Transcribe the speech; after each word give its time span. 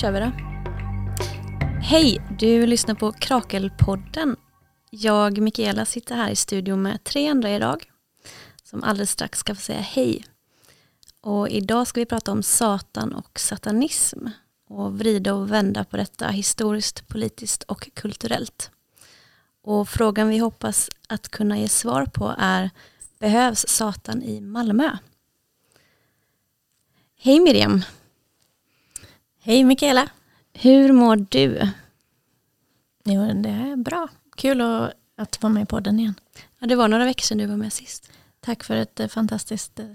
kör 0.00 0.12
vi 0.12 0.20
då. 0.20 0.32
Hej, 1.82 2.20
du 2.38 2.66
lyssnar 2.66 2.94
på 2.94 3.12
Krakelpodden. 3.12 4.36
Jag, 4.90 5.38
Mikaela, 5.38 5.84
sitter 5.84 6.16
här 6.16 6.30
i 6.30 6.36
studion 6.36 6.82
med 6.82 7.04
tre 7.04 7.28
andra 7.28 7.50
idag 7.50 7.84
som 8.64 8.84
alldeles 8.84 9.10
strax 9.10 9.38
ska 9.38 9.54
få 9.54 9.60
säga 9.60 9.80
hej. 9.80 10.24
Och 11.20 11.48
idag 11.48 11.86
ska 11.86 12.00
vi 12.00 12.06
prata 12.06 12.32
om 12.32 12.42
Satan 12.42 13.12
och 13.12 13.40
satanism 13.40 14.26
och 14.68 14.98
vrida 14.98 15.34
och 15.34 15.52
vända 15.52 15.84
på 15.84 15.96
detta 15.96 16.28
historiskt, 16.28 17.08
politiskt 17.08 17.62
och 17.62 17.94
kulturellt. 17.94 18.70
Och 19.62 19.88
frågan 19.88 20.28
vi 20.28 20.38
hoppas 20.38 20.90
att 21.08 21.28
kunna 21.28 21.58
ge 21.58 21.68
svar 21.68 22.06
på 22.06 22.34
är 22.38 22.70
Behövs 23.18 23.66
Satan 23.68 24.22
i 24.22 24.40
Malmö? 24.40 24.96
Hej 27.16 27.40
Miriam! 27.40 27.82
Hej 29.48 29.64
Mikaela! 29.64 30.08
Hur 30.52 30.92
mår 30.92 31.16
du? 31.16 31.68
Jo, 33.04 33.32
det 33.34 33.48
är 33.48 33.76
bra. 33.76 34.08
Kul 34.36 34.60
att, 34.60 34.92
att 35.16 35.42
vara 35.42 35.52
med 35.52 35.62
i 35.62 35.66
podden 35.66 36.00
igen. 36.00 36.14
Ja, 36.58 36.66
det 36.66 36.76
var 36.76 36.88
några 36.88 37.04
veckor 37.04 37.22
sedan 37.22 37.38
du 37.38 37.46
var 37.46 37.56
med 37.56 37.72
sist. 37.72 38.10
Tack 38.40 38.64
för 38.64 38.76
ett 38.76 39.00
eh, 39.00 39.08
fantastiskt 39.08 39.80
eh, 39.80 39.86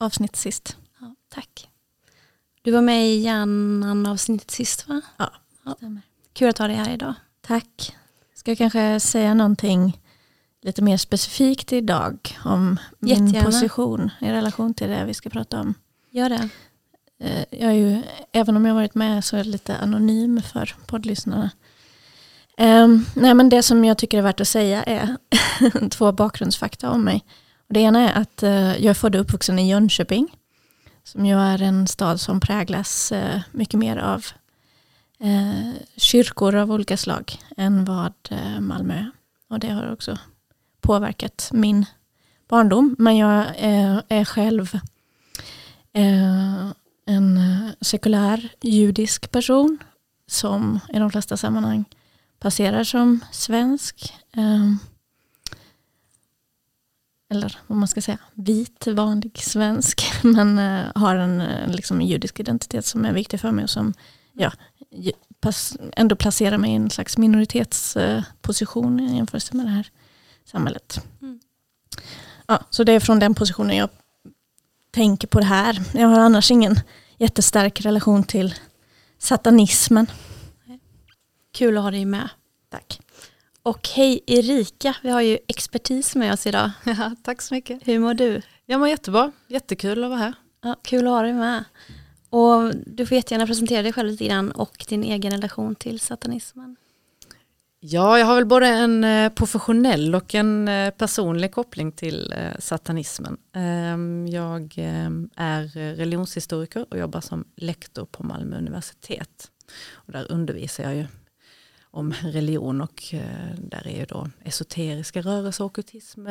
avsnitt 0.00 0.36
sist. 0.36 0.76
Ja, 1.00 1.14
tack. 1.28 1.68
Du 2.62 2.70
var 2.70 2.82
med 2.82 3.08
i 3.08 3.20
hjärnan-avsnittet 3.20 4.50
sist 4.50 4.88
va? 4.88 5.00
Ja, 5.16 5.32
ja. 5.64 5.76
Kul 6.32 6.48
att 6.48 6.58
ha 6.58 6.66
dig 6.66 6.76
här 6.76 6.92
idag. 6.94 7.14
Tack. 7.40 7.96
Ska 8.34 8.50
jag 8.50 8.58
kanske 8.58 9.00
säga 9.00 9.34
någonting 9.34 10.00
lite 10.62 10.82
mer 10.82 10.96
specifikt 10.96 11.72
idag 11.72 12.38
om 12.44 12.78
min 12.98 13.26
Jättegärna. 13.26 13.46
position 13.46 14.10
i 14.20 14.30
relation 14.32 14.74
till 14.74 14.88
det 14.88 15.04
vi 15.04 15.14
ska 15.14 15.30
prata 15.30 15.60
om. 15.60 15.74
Gör 16.10 16.28
det. 16.28 16.48
Eh, 17.20 17.44
jag 17.50 17.70
är 17.70 17.74
ju, 17.74 18.02
även 18.32 18.56
om 18.56 18.66
jag 18.66 18.74
varit 18.74 18.94
med 18.94 19.24
så 19.24 19.36
är 19.36 19.38
jag 19.38 19.46
lite 19.46 19.76
anonym 19.76 20.42
för 20.42 20.74
poddlyssnarna. 20.86 21.50
Um, 22.58 23.06
nej 23.14 23.34
men 23.34 23.48
det 23.48 23.62
som 23.62 23.84
jag 23.84 23.98
tycker 23.98 24.18
är 24.18 24.22
värt 24.22 24.40
att 24.40 24.48
säga 24.48 24.82
är 24.82 25.16
två 25.90 26.12
bakgrundsfakta 26.12 26.90
om 26.90 27.04
mig. 27.04 27.24
Och 27.68 27.74
det 27.74 27.80
ena 27.80 28.10
är 28.10 28.20
att 28.20 28.42
uh, 28.42 28.50
jag 28.50 28.90
är 28.90 28.94
född 28.94 29.14
och 29.14 29.20
uppvuxen 29.20 29.58
i 29.58 29.70
Jönköping. 29.70 30.36
Som 31.04 31.26
ju 31.26 31.34
är 31.34 31.62
en 31.62 31.86
stad 31.86 32.20
som 32.20 32.40
präglas 32.40 33.12
uh, 33.12 33.40
mycket 33.52 33.80
mer 33.80 33.96
av 33.96 34.26
uh, 35.24 35.72
kyrkor 35.96 36.54
av 36.54 36.72
olika 36.72 36.96
slag 36.96 37.38
än 37.56 37.84
vad 37.84 38.12
Malmö 38.60 38.94
är. 38.94 39.10
Och 39.50 39.60
det 39.60 39.68
har 39.68 39.92
också 39.92 40.18
påverkat 40.80 41.50
min 41.52 41.86
barndom. 42.48 42.96
Men 42.98 43.16
jag 43.16 43.44
är 44.08 44.24
själv 44.24 44.78
en 47.10 47.36
eh, 47.36 47.72
sekulär 47.80 48.48
judisk 48.60 49.30
person 49.30 49.78
som 50.26 50.80
i 50.88 50.98
de 50.98 51.10
flesta 51.10 51.36
sammanhang 51.36 51.84
passerar 52.38 52.84
som 52.84 53.20
svensk. 53.32 54.14
Eh, 54.32 54.72
eller 57.32 57.58
vad 57.66 57.78
man 57.78 57.88
ska 57.88 58.02
säga, 58.02 58.18
vit, 58.34 58.86
vanlig 58.86 59.38
svensk. 59.38 60.02
Men 60.22 60.58
eh, 60.58 60.86
har 60.94 61.16
en 61.16 61.42
liksom, 61.72 62.02
judisk 62.02 62.40
identitet 62.40 62.86
som 62.86 63.04
är 63.04 63.12
viktig 63.12 63.40
för 63.40 63.50
mig 63.50 63.64
och 63.64 63.70
som 63.70 63.94
ja, 64.32 64.52
pass, 65.40 65.76
ändå 65.92 66.16
placerar 66.16 66.58
mig 66.58 66.72
i 66.72 66.74
en 66.74 66.90
slags 66.90 67.18
minoritetsposition 67.18 69.00
i 69.00 69.16
jämförelse 69.16 69.56
med 69.56 69.66
det 69.66 69.70
här 69.70 69.90
samhället. 70.44 71.04
Mm. 71.22 71.40
Ja, 72.46 72.60
så 72.70 72.84
det 72.84 72.92
är 72.92 73.00
från 73.00 73.18
den 73.18 73.34
positionen 73.34 73.76
jag 73.76 73.88
tänker 74.90 75.28
på 75.28 75.40
det 75.40 75.46
här. 75.46 75.82
Jag 75.94 76.08
har 76.08 76.20
annars 76.20 76.50
ingen 76.50 76.80
jättestark 77.18 77.80
relation 77.80 78.24
till 78.24 78.54
satanismen. 79.18 80.06
Kul 81.52 81.76
att 81.76 81.82
ha 81.82 81.90
dig 81.90 82.04
med. 82.04 82.28
Tack. 82.70 83.00
Och 83.62 83.88
hej 83.88 84.20
Erika, 84.26 84.96
vi 85.02 85.10
har 85.10 85.20
ju 85.20 85.38
expertis 85.48 86.14
med 86.14 86.32
oss 86.32 86.46
idag. 86.46 86.70
Ja, 86.84 87.16
tack 87.22 87.42
så 87.42 87.54
mycket. 87.54 87.88
Hur 87.88 87.98
mår 87.98 88.14
du? 88.14 88.42
Jag 88.66 88.80
mår 88.80 88.88
jättebra. 88.88 89.32
Jättekul 89.48 90.04
att 90.04 90.10
vara 90.10 90.20
här. 90.20 90.34
Ja, 90.62 90.76
kul 90.82 91.06
att 91.06 91.12
ha 91.12 91.22
dig 91.22 91.32
med. 91.32 91.64
Och 92.30 92.74
du 92.86 93.06
får 93.06 93.16
jättegärna 93.16 93.46
presentera 93.46 93.82
dig 93.82 93.92
själv 93.92 94.10
lite 94.10 94.24
grann 94.24 94.50
och 94.50 94.84
din 94.88 95.04
egen 95.04 95.32
relation 95.32 95.74
till 95.74 96.00
satanismen. 96.00 96.76
Ja, 97.82 98.18
jag 98.18 98.26
har 98.26 98.34
väl 98.34 98.46
både 98.46 98.66
en 98.66 99.04
eh, 99.04 99.32
professionell 99.32 100.14
och 100.14 100.34
en 100.34 100.68
eh, 100.68 100.90
personlig 100.90 101.52
koppling 101.52 101.92
till 101.92 102.32
eh, 102.32 102.58
satanismen. 102.58 103.36
Ehm, 103.52 104.26
jag 104.26 104.78
är 105.36 105.94
religionshistoriker 105.96 106.86
och 106.90 106.98
jobbar 106.98 107.20
som 107.20 107.44
lektor 107.56 108.04
på 108.04 108.22
Malmö 108.22 108.58
universitet. 108.58 109.50
Och 109.92 110.12
där 110.12 110.32
undervisar 110.32 110.84
jag 110.84 110.94
ju 110.94 111.06
om 111.82 112.14
religion 112.22 112.80
och 112.80 113.02
där 113.58 113.86
är 113.86 113.98
ju 113.98 114.04
då 114.04 114.30
esoteriska 114.44 115.20
rörelser 115.20 115.64
och 115.64 115.70
ockultism 115.70 116.26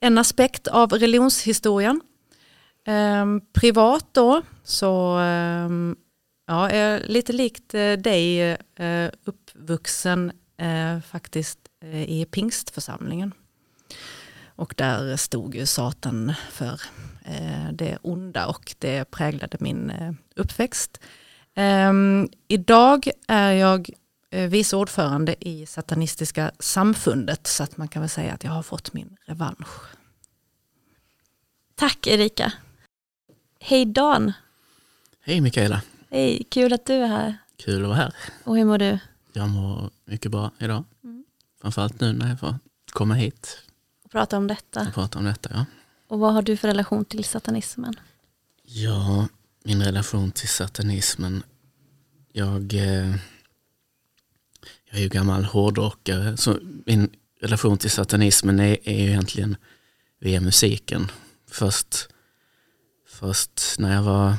en 0.00 0.18
aspekt 0.18 0.68
av 0.68 0.92
religionshistorien. 0.92 2.00
Ehm, 2.84 3.40
privat 3.52 4.06
då 4.12 4.42
så 4.64 5.18
ehm, 5.18 5.96
ja, 6.46 6.70
är 6.70 6.90
jag 6.90 7.10
lite 7.10 7.32
likt 7.32 7.74
eh, 7.74 7.92
dig 7.92 8.40
eh, 8.74 9.10
uppvuxen 9.24 10.32
eh, 10.56 11.00
faktiskt 11.00 11.58
eh, 11.82 12.02
i 12.02 12.24
pingstförsamlingen. 12.24 13.32
Och 14.56 14.74
där 14.76 15.16
stod 15.16 15.54
ju 15.54 15.66
Satan 15.66 16.32
för 16.50 16.80
eh, 17.24 17.72
det 17.72 17.98
onda 18.02 18.46
och 18.46 18.74
det 18.78 19.10
präglade 19.10 19.56
min 19.60 19.90
eh, 19.90 20.12
uppväxt. 20.36 21.00
Ehm, 21.54 22.28
idag 22.48 23.08
är 23.28 23.52
jag 23.52 23.90
eh, 24.30 24.48
vice 24.48 24.76
ordförande 24.76 25.48
i 25.48 25.66
Satanistiska 25.66 26.50
samfundet 26.58 27.46
så 27.46 27.62
att 27.62 27.76
man 27.76 27.88
kan 27.88 28.02
väl 28.02 28.08
säga 28.08 28.32
att 28.32 28.44
jag 28.44 28.50
har 28.50 28.62
fått 28.62 28.92
min 28.92 29.16
revansch. 29.26 29.96
Tack 31.74 32.06
Erika. 32.06 32.52
Hej 33.60 33.84
Dan. 33.84 34.32
Hej 35.20 35.40
Mikaela, 35.40 35.82
Hej, 36.10 36.46
kul 36.50 36.72
att 36.72 36.86
du 36.86 36.94
är 36.94 37.06
här. 37.06 37.36
kul 37.56 37.82
att 37.82 37.88
vara 37.88 37.96
här. 37.98 38.14
Och 38.44 38.56
hur 38.56 38.64
mår 38.64 38.78
du? 38.78 38.98
Jag 39.32 39.48
mår 39.48 39.90
mycket 40.04 40.30
bra 40.30 40.50
idag. 40.58 40.84
Mm. 41.04 41.24
Framförallt 41.60 42.00
nu 42.00 42.12
när 42.12 42.28
jag 42.28 42.40
får 42.40 42.54
komma 42.92 43.14
hit 43.14 43.58
Och 44.04 44.10
prata 44.10 44.36
om 44.36 44.46
detta. 44.46 44.80
och 44.80 44.94
prata 44.94 45.18
om 45.18 45.24
detta. 45.24 45.50
Ja, 45.52 45.64
Och 46.08 46.18
vad 46.18 46.32
har 46.34 46.42
du 46.42 46.56
för 46.56 46.68
relation 46.68 47.04
till 47.04 47.24
satanismen? 47.24 47.94
ja 48.68 49.28
min 49.64 49.82
relation 49.82 50.30
till 50.32 50.48
satanismen. 50.48 51.42
Jag, 52.32 52.74
eh, 52.74 53.10
jag 54.90 54.98
är 54.98 55.00
ju 55.00 55.08
gammal 55.08 55.44
hårdrockare 55.44 56.36
så 56.36 56.58
min 56.86 57.10
relation 57.40 57.78
till 57.78 57.90
satanismen 57.90 58.60
är, 58.60 58.76
är 58.88 59.02
ju 59.02 59.06
egentligen 59.10 59.56
via 60.20 60.40
musiken. 60.40 61.10
Först, 61.50 62.08
först 63.08 63.60
när 63.78 63.94
jag 63.94 64.02
var 64.02 64.34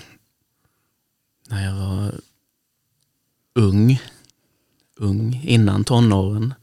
när 1.47 1.65
jag 1.65 1.73
var 1.75 2.15
ung, 3.53 4.01
ung 4.95 5.41
innan 5.43 5.83
tonåren, 5.83 6.53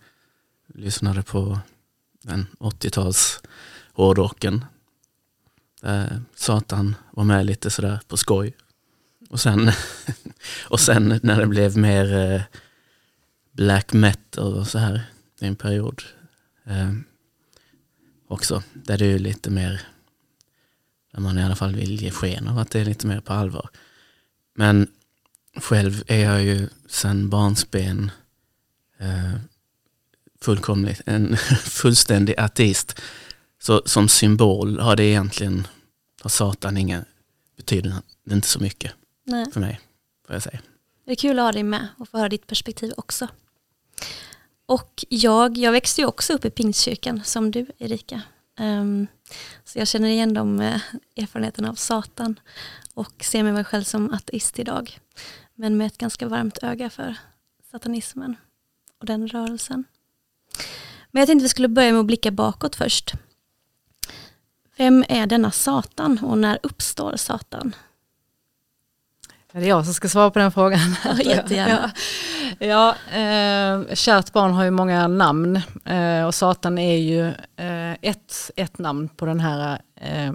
lyssnade 0.67 1.22
på 1.22 1.59
den 2.22 2.47
80-tals 2.59 3.43
hårdrocken. 3.93 4.65
Där 5.81 6.22
Satan 6.34 6.97
var 7.11 7.25
med 7.25 7.47
lite 7.47 7.71
sådär 7.71 8.00
på 8.09 8.17
skoj. 8.17 8.56
Och 9.31 9.41
sen, 9.41 9.71
och 10.69 10.81
sen 10.81 11.21
när 11.22 11.41
det 11.41 11.47
blev 11.47 11.77
mer 11.77 12.15
eh, 12.15 12.43
black 13.53 13.93
metal 13.93 14.55
och 14.55 14.66
så 14.66 14.78
här, 14.78 15.03
i 15.41 15.47
en 15.47 15.57
period 15.57 16.03
eh, 16.65 16.92
också, 18.28 18.63
där 18.72 18.98
det 18.98 19.07
är 19.07 19.19
lite 19.19 19.51
mer, 19.51 19.80
där 21.13 21.21
man 21.21 21.39
i 21.39 21.42
alla 21.42 21.57
fall 21.57 21.75
vill 21.75 22.03
ge 22.03 22.10
sken 22.10 22.48
av 22.48 22.59
att 22.59 22.71
det 22.71 22.80
är 22.80 22.84
lite 22.84 23.07
mer 23.07 23.21
på 23.21 23.33
allvar. 23.33 23.71
Men 24.54 24.89
själv 25.56 26.03
är 26.06 26.24
jag 26.24 26.42
ju 26.42 26.68
sedan 26.89 27.30
barnsben 27.30 28.10
eh, 28.98 29.34
fullkomligt, 30.41 31.01
en 31.06 31.36
fullständig 31.65 32.34
ateist. 32.39 33.01
Så 33.59 33.83
som 33.86 34.09
symbol 34.09 34.78
har 34.78 34.97
det 34.97 35.04
egentligen, 35.04 35.66
har 36.22 36.30
Satan 36.30 36.77
inga, 36.77 37.04
betyder 37.56 37.95
det 38.24 38.34
inte 38.34 38.48
så 38.48 38.60
mycket 38.60 38.92
Nej. 39.24 39.47
för 39.53 39.60
mig, 39.60 39.80
får 40.27 40.34
jag 40.34 40.42
säga. 40.42 40.60
Det 41.04 41.12
är 41.12 41.16
kul 41.16 41.39
att 41.39 41.45
ha 41.45 41.53
dig 41.53 41.62
med 41.62 41.89
och 41.98 42.09
få 42.09 42.18
höra 42.18 42.28
ditt 42.28 42.47
perspektiv 42.47 42.92
också. 42.97 43.28
Och 44.66 45.04
jag, 45.09 45.59
jag 45.59 45.72
växte 45.72 46.01
ju 46.01 46.06
också 46.06 46.33
upp 46.33 46.45
i 46.45 46.51
Pingstkyrkan 46.51 47.24
som 47.24 47.51
du 47.51 47.66
Erika. 47.78 48.22
Ehm, 48.56 49.06
så 49.65 49.78
jag 49.78 49.89
känner 49.89 50.09
igen 50.09 50.34
de 50.34 50.60
eh, 50.60 50.80
erfarenheterna 51.16 51.71
av 51.71 51.74
Satan 51.74 52.41
och 52.95 53.24
ser 53.24 53.42
mig 53.42 53.65
själv 53.65 53.83
som 53.84 54.12
ateist 54.12 54.59
idag. 54.59 54.98
Men 55.54 55.77
med 55.77 55.86
ett 55.86 55.98
ganska 55.98 56.28
varmt 56.28 56.59
öga 56.62 56.91
för 56.91 57.16
satanismen 57.71 58.36
och 59.01 59.06
den 59.06 59.28
rörelsen. 59.28 59.84
Men 61.10 61.21
jag 61.21 61.27
tänkte 61.27 61.42
vi 61.42 61.48
skulle 61.48 61.68
börja 61.68 61.92
med 61.92 62.01
att 62.01 62.06
blicka 62.06 62.30
bakåt 62.30 62.77
först. 62.77 63.12
Vem 64.77 65.04
är 65.09 65.27
denna 65.27 65.51
Satan 65.51 66.18
och 66.18 66.39
när 66.39 66.59
uppstår 66.62 67.16
Satan? 67.16 67.74
Är 69.56 69.60
det 69.60 69.66
jag 69.66 69.84
som 69.84 69.95
ska 69.95 70.09
svara 70.09 70.30
på 70.30 70.39
den 70.39 70.53
frågan? 70.53 70.97
Jättegärna. 71.24 71.92
Ja, 72.59 72.66
ja 72.66 73.18
eh, 73.18 73.95
kärt 73.95 74.33
barn 74.33 74.53
har 74.53 74.65
ju 74.65 74.71
många 74.71 75.09
namn 75.09 75.60
eh, 75.84 76.27
och 76.27 76.34
Satan 76.34 76.78
är 76.78 76.97
ju 76.97 77.27
eh, 77.56 77.92
ett, 78.03 78.51
ett 78.56 78.78
namn 78.78 79.09
på 79.09 79.27
den 79.27 79.41
här 79.41 79.80
eh, 80.01 80.33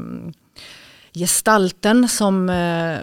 gestalten 1.13 2.07
som 2.07 2.49
eh, 2.49 2.93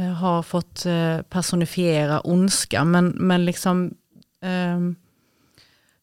eh, 0.00 0.12
har 0.12 0.42
fått 0.42 0.86
personifiera 1.28 2.20
ondska. 2.20 2.84
Men, 2.84 3.08
men 3.08 3.44
liksom 3.44 3.94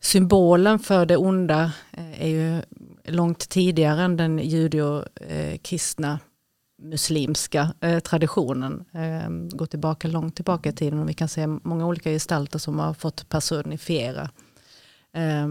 symbolen 0.01 0.79
för 0.79 1.05
det 1.05 1.17
onda 1.17 1.71
är 2.17 2.27
ju 2.27 2.61
långt 3.05 3.49
tidigare 3.49 4.01
än 4.01 4.17
den 4.17 4.39
judeo-kristna 4.39 6.19
muslimska 6.81 7.73
eh, 7.81 7.99
traditionen. 7.99 8.85
Eh, 8.93 9.57
går 9.57 9.65
tillbaka 9.65 10.07
långt 10.07 10.35
tillbaka 10.35 10.69
i 10.69 10.73
tiden 10.73 10.99
och 10.99 11.09
vi 11.09 11.13
kan 11.13 11.27
se 11.27 11.47
många 11.47 11.85
olika 11.85 12.09
gestalter 12.09 12.59
som 12.59 12.79
har 12.79 12.93
fått 12.93 13.29
personifiera. 13.29 14.29
Eh, 15.13 15.47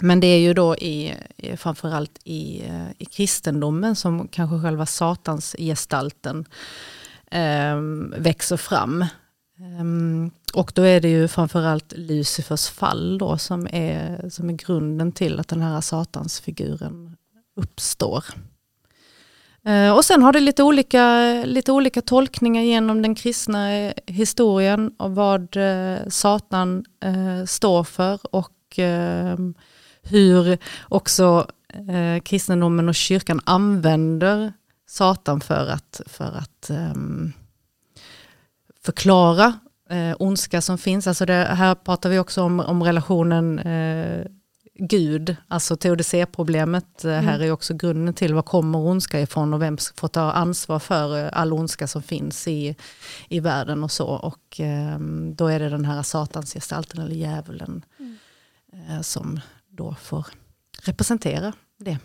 men 0.00 0.20
det 0.20 0.26
är 0.26 0.38
ju 0.38 0.54
då 0.54 0.76
i, 0.76 1.14
framförallt 1.56 2.18
i, 2.24 2.62
eh, 2.66 2.90
i 2.98 3.04
kristendomen 3.04 3.96
som 3.96 4.28
kanske 4.28 4.62
själva 4.62 4.86
satans 4.86 5.56
gestalten 5.58 6.44
eh, 7.30 7.80
växer 8.16 8.56
fram. 8.56 9.04
Ehm, 9.58 10.30
och 10.54 10.72
då 10.74 10.82
är 10.82 11.00
det 11.00 11.08
ju 11.08 11.28
framförallt 11.28 11.92
Lucifers 11.96 12.68
fall 12.68 13.18
då 13.18 13.38
som 13.38 13.68
är, 13.72 14.28
som 14.30 14.50
är 14.50 14.54
grunden 14.54 15.12
till 15.12 15.40
att 15.40 15.48
den 15.48 15.62
här 15.62 15.80
satansfiguren 15.80 17.16
uppstår. 17.56 18.24
Eh, 19.64 19.96
och 19.96 20.04
sen 20.04 20.22
har 20.22 20.32
det 20.32 20.40
lite 20.40 20.62
olika, 20.62 21.32
lite 21.44 21.72
olika 21.72 22.02
tolkningar 22.02 22.62
genom 22.62 23.02
den 23.02 23.14
kristna 23.14 23.72
eh, 23.72 23.92
historien 24.06 24.92
och 24.98 25.14
vad 25.14 25.56
eh, 25.56 25.98
Satan 26.08 26.84
står 27.46 27.84
för 27.84 28.20
och 28.36 28.54
ehm, 28.76 29.54
hur 30.02 30.58
också 30.88 31.46
kristendomen 32.22 32.88
och 32.88 32.94
kyrkan 32.94 33.40
använder 33.44 34.52
Satan 34.86 35.40
för 35.40 35.66
att, 35.66 36.00
för 36.06 36.24
att 36.24 36.70
ehm, 36.70 37.32
förklara 38.84 39.54
eh, 39.90 40.16
ondska 40.18 40.60
som 40.60 40.78
finns. 40.78 41.06
Alltså 41.06 41.26
det, 41.26 41.32
här 41.32 41.74
pratar 41.74 42.10
vi 42.10 42.18
också 42.18 42.42
om, 42.42 42.60
om 42.60 42.82
relationen 42.82 43.58
eh, 43.58 44.26
Gud, 44.80 45.36
alltså 45.48 45.76
teodicéproblemet 45.76 47.04
eh, 47.04 47.12
mm. 47.12 47.24
här 47.24 47.40
är 47.40 47.52
också 47.52 47.74
grunden 47.74 48.14
till 48.14 48.34
var 48.34 48.42
kommer 48.42 48.78
ondska 48.78 49.20
ifrån 49.20 49.54
och 49.54 49.62
vem 49.62 49.78
får 49.96 50.08
ta 50.08 50.32
ansvar 50.32 50.78
för 50.78 51.24
eh, 51.24 51.30
all 51.32 51.52
ondska 51.52 51.86
som 51.86 52.02
finns 52.02 52.48
i, 52.48 52.76
i 53.28 53.40
världen 53.40 53.84
och 53.84 53.90
så. 53.90 54.06
Och 54.06 54.60
eh, 54.60 54.98
då 55.32 55.46
är 55.46 55.58
det 55.58 55.68
den 55.68 55.84
här 55.84 56.02
satansgestalten 56.02 57.00
eller 57.00 57.14
djävulen 57.14 57.84
mm. 57.98 58.16
eh, 58.72 59.00
som 59.00 59.40
då 59.68 59.94
får 59.94 60.26
representera 60.82 61.52
det. 61.78 61.98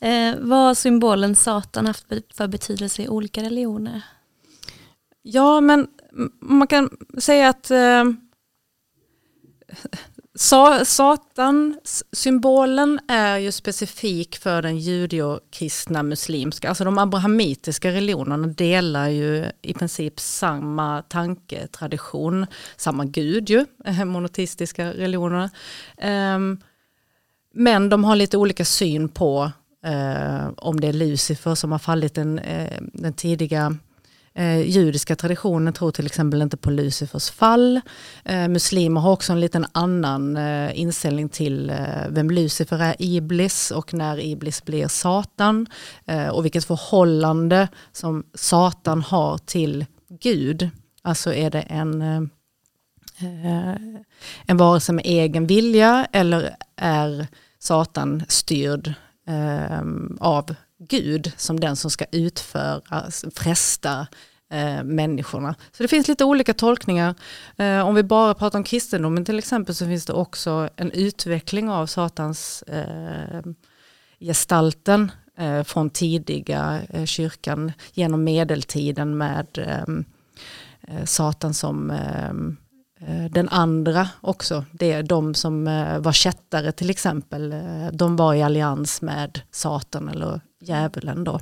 Eh, 0.00 0.34
vad 0.38 0.58
har 0.58 0.74
symbolen 0.74 1.34
Satan 1.34 1.86
haft 1.86 2.06
för 2.34 2.46
betydelse 2.46 3.02
i 3.02 3.08
olika 3.08 3.42
religioner? 3.42 4.02
Ja, 5.22 5.60
men 5.60 5.88
man 6.40 6.66
kan 6.66 6.90
säga 7.18 7.48
att 7.48 7.70
eh, 10.34 10.82
Satan, 10.84 11.78
symbolen 12.12 13.00
är 13.08 13.38
ju 13.38 13.52
specifik 13.52 14.36
för 14.36 14.62
den 14.62 14.78
judeokristna 14.78 16.02
muslimska, 16.02 16.68
alltså 16.68 16.84
de 16.84 16.98
abrahamitiska 16.98 17.90
religionerna 17.90 18.46
delar 18.46 19.08
ju 19.08 19.44
i 19.62 19.74
princip 19.74 20.20
samma 20.20 21.02
tanketradition, 21.02 22.46
samma 22.76 23.04
gud 23.04 23.50
ju, 23.50 23.66
monoteistiska 24.04 24.92
religionerna. 24.92 25.50
Um, 26.36 26.60
men 27.54 27.88
de 27.88 28.04
har 28.04 28.16
lite 28.16 28.36
olika 28.36 28.64
syn 28.64 29.08
på 29.08 29.52
uh, 29.86 30.50
om 30.56 30.80
det 30.80 30.88
är 30.88 30.92
Lucifer 30.92 31.54
som 31.54 31.72
har 31.72 31.78
fallit 31.78 32.14
den, 32.14 32.38
uh, 32.38 32.78
den 32.92 33.12
tidiga 33.12 33.76
Eh, 34.36 34.60
judiska 34.60 35.16
traditionen 35.16 35.72
tror 35.72 35.90
till 35.90 36.06
exempel 36.06 36.42
inte 36.42 36.56
på 36.56 36.70
Lucifers 36.70 37.30
fall. 37.30 37.80
Eh, 38.24 38.48
muslimer 38.48 39.00
har 39.00 39.12
också 39.12 39.32
en 39.32 39.40
liten 39.40 39.66
annan 39.72 40.36
eh, 40.36 40.80
inställning 40.80 41.28
till 41.28 41.70
eh, 41.70 41.76
vem 42.08 42.30
Lucifer 42.30 42.78
är, 42.78 42.94
Iblis 42.98 43.70
och 43.70 43.94
när 43.94 44.20
Iblis 44.20 44.64
blir 44.64 44.88
Satan. 44.88 45.66
Eh, 46.06 46.28
och 46.28 46.44
vilket 46.44 46.64
förhållande 46.64 47.68
som 47.92 48.24
Satan 48.34 49.02
har 49.02 49.38
till 49.38 49.86
Gud. 50.20 50.70
Alltså 51.02 51.34
är 51.34 51.50
det 51.50 51.60
en, 51.60 52.02
eh, 52.02 53.74
en 54.46 54.56
varelse 54.56 54.92
med 54.92 55.06
egen 55.06 55.46
vilja 55.46 56.06
eller 56.12 56.56
är 56.76 57.26
Satan 57.58 58.22
styrd 58.28 58.94
eh, 59.28 59.80
av 60.20 60.54
Gud 60.88 61.32
som 61.36 61.60
den 61.60 61.76
som 61.76 61.90
ska 61.90 62.04
utföra, 62.12 63.10
fresta 63.34 64.06
eh, 64.52 64.84
människorna. 64.84 65.54
Så 65.72 65.82
det 65.82 65.88
finns 65.88 66.08
lite 66.08 66.24
olika 66.24 66.54
tolkningar. 66.54 67.14
Eh, 67.56 67.86
om 67.88 67.94
vi 67.94 68.02
bara 68.02 68.34
pratar 68.34 68.58
om 68.58 68.64
kristendomen 68.64 69.24
till 69.24 69.38
exempel 69.38 69.74
så 69.74 69.86
finns 69.86 70.06
det 70.06 70.12
också 70.12 70.68
en 70.76 70.90
utveckling 70.90 71.70
av 71.70 71.86
Satans 71.86 72.62
eh, 72.62 73.42
gestalten 74.20 75.12
eh, 75.38 75.62
från 75.62 75.90
tidiga 75.90 76.80
eh, 76.90 77.04
kyrkan 77.04 77.72
genom 77.92 78.24
medeltiden 78.24 79.16
med 79.16 79.58
eh, 79.58 79.82
eh 80.88 81.04
Satan 81.04 81.54
som 81.54 81.90
eh, 81.90 82.32
den 83.30 83.48
andra 83.48 84.08
också, 84.20 84.64
det 84.72 84.92
är 84.92 85.02
de 85.02 85.34
som 85.34 85.64
var 86.00 86.12
kättare 86.12 86.72
till 86.72 86.90
exempel, 86.90 87.54
de 87.92 88.16
var 88.16 88.34
i 88.34 88.42
allians 88.42 89.02
med 89.02 89.40
Satan 89.50 90.08
eller 90.08 90.40
djävulen 90.60 91.24
då. 91.24 91.40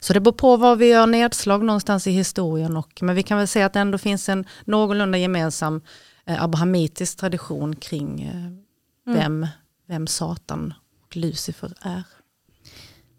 Så 0.00 0.12
det 0.12 0.20
beror 0.20 0.32
på 0.32 0.56
var 0.56 0.76
vi 0.76 0.86
gör 0.86 1.06
nedslag 1.06 1.64
någonstans 1.64 2.06
i 2.06 2.10
historien. 2.10 2.76
Och, 2.76 2.98
men 3.02 3.14
vi 3.14 3.22
kan 3.22 3.38
väl 3.38 3.48
säga 3.48 3.66
att 3.66 3.72
det 3.72 3.80
ändå 3.80 3.98
finns 3.98 4.28
en 4.28 4.44
någorlunda 4.64 5.18
gemensam 5.18 5.80
eh, 6.26 6.42
abrahamitisk 6.42 7.18
tradition 7.18 7.76
kring 7.76 8.22
eh, 8.22 8.36
mm. 8.36 8.62
vem, 9.04 9.46
vem 9.88 10.06
Satan 10.06 10.74
och 11.04 11.16
Lucifer 11.16 11.72
är. 11.80 12.02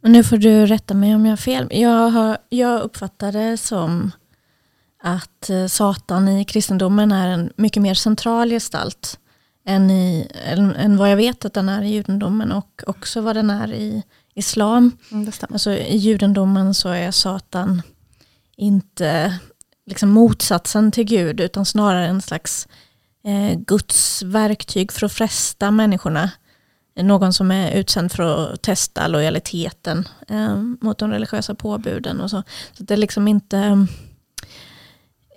Nu 0.02 0.24
får 0.24 0.38
du 0.38 0.66
rätta 0.66 0.94
mig 0.94 1.16
om 1.16 1.26
jag 1.26 1.32
har 1.32 1.38
fel. 1.38 1.68
Jag, 1.72 2.10
har, 2.10 2.38
jag 2.50 2.82
uppfattar 2.82 3.32
det 3.32 3.58
som 3.58 4.12
att 5.06 5.50
eh, 5.50 5.66
Satan 5.66 6.28
i 6.28 6.46
kristendomen 6.46 7.12
är 7.12 7.28
en 7.28 7.52
mycket 7.56 7.82
mer 7.84 7.94
central 7.94 8.50
gestalt 8.50 9.20
än, 9.66 9.92
i, 9.92 10.28
än, 10.46 10.76
än 10.76 10.98
vad 10.98 11.12
jag 11.12 11.16
vet 11.16 11.46
att 11.46 11.54
den 11.54 11.70
är 11.70 11.82
i 11.82 11.88
judendomen 11.88 12.52
och 12.52 12.84
också 12.88 13.22
vad 13.22 13.36
den 13.36 13.50
är 13.50 13.74
i 13.74 14.04
islam. 14.34 14.92
Mm, 15.12 15.32
alltså, 15.50 15.72
I 15.72 15.98
judendomen 15.98 16.74
så 16.74 16.90
är 16.90 17.12
Satan 17.12 17.82
inte 18.56 19.40
liksom 19.86 20.10
motsatsen 20.10 20.92
till 20.92 21.04
Gud 21.04 21.40
utan 21.40 21.66
snarare 21.66 22.08
en 22.08 22.22
slags 22.22 22.68
eh, 23.24 23.60
Guds 23.60 24.24
verktyg 24.24 24.92
för 24.92 25.06
att 25.06 25.14
fresta 25.14 25.72
människorna. 25.72 26.32
Någon 26.96 27.34
som 27.34 27.52
är 27.52 27.72
utsänd 27.72 28.12
för 28.12 28.54
att 28.54 28.62
testa 28.62 29.08
lojaliteten 29.08 30.08
eh, 30.28 30.58
mot 30.58 30.98
de 30.98 31.12
religiösa 31.12 31.56
påbuden. 31.56 32.22
Och 32.22 32.30
så. 32.30 32.44
så 32.74 32.84
det 32.84 32.94
är 32.94 32.98
liksom 32.98 33.28
inte 33.28 33.88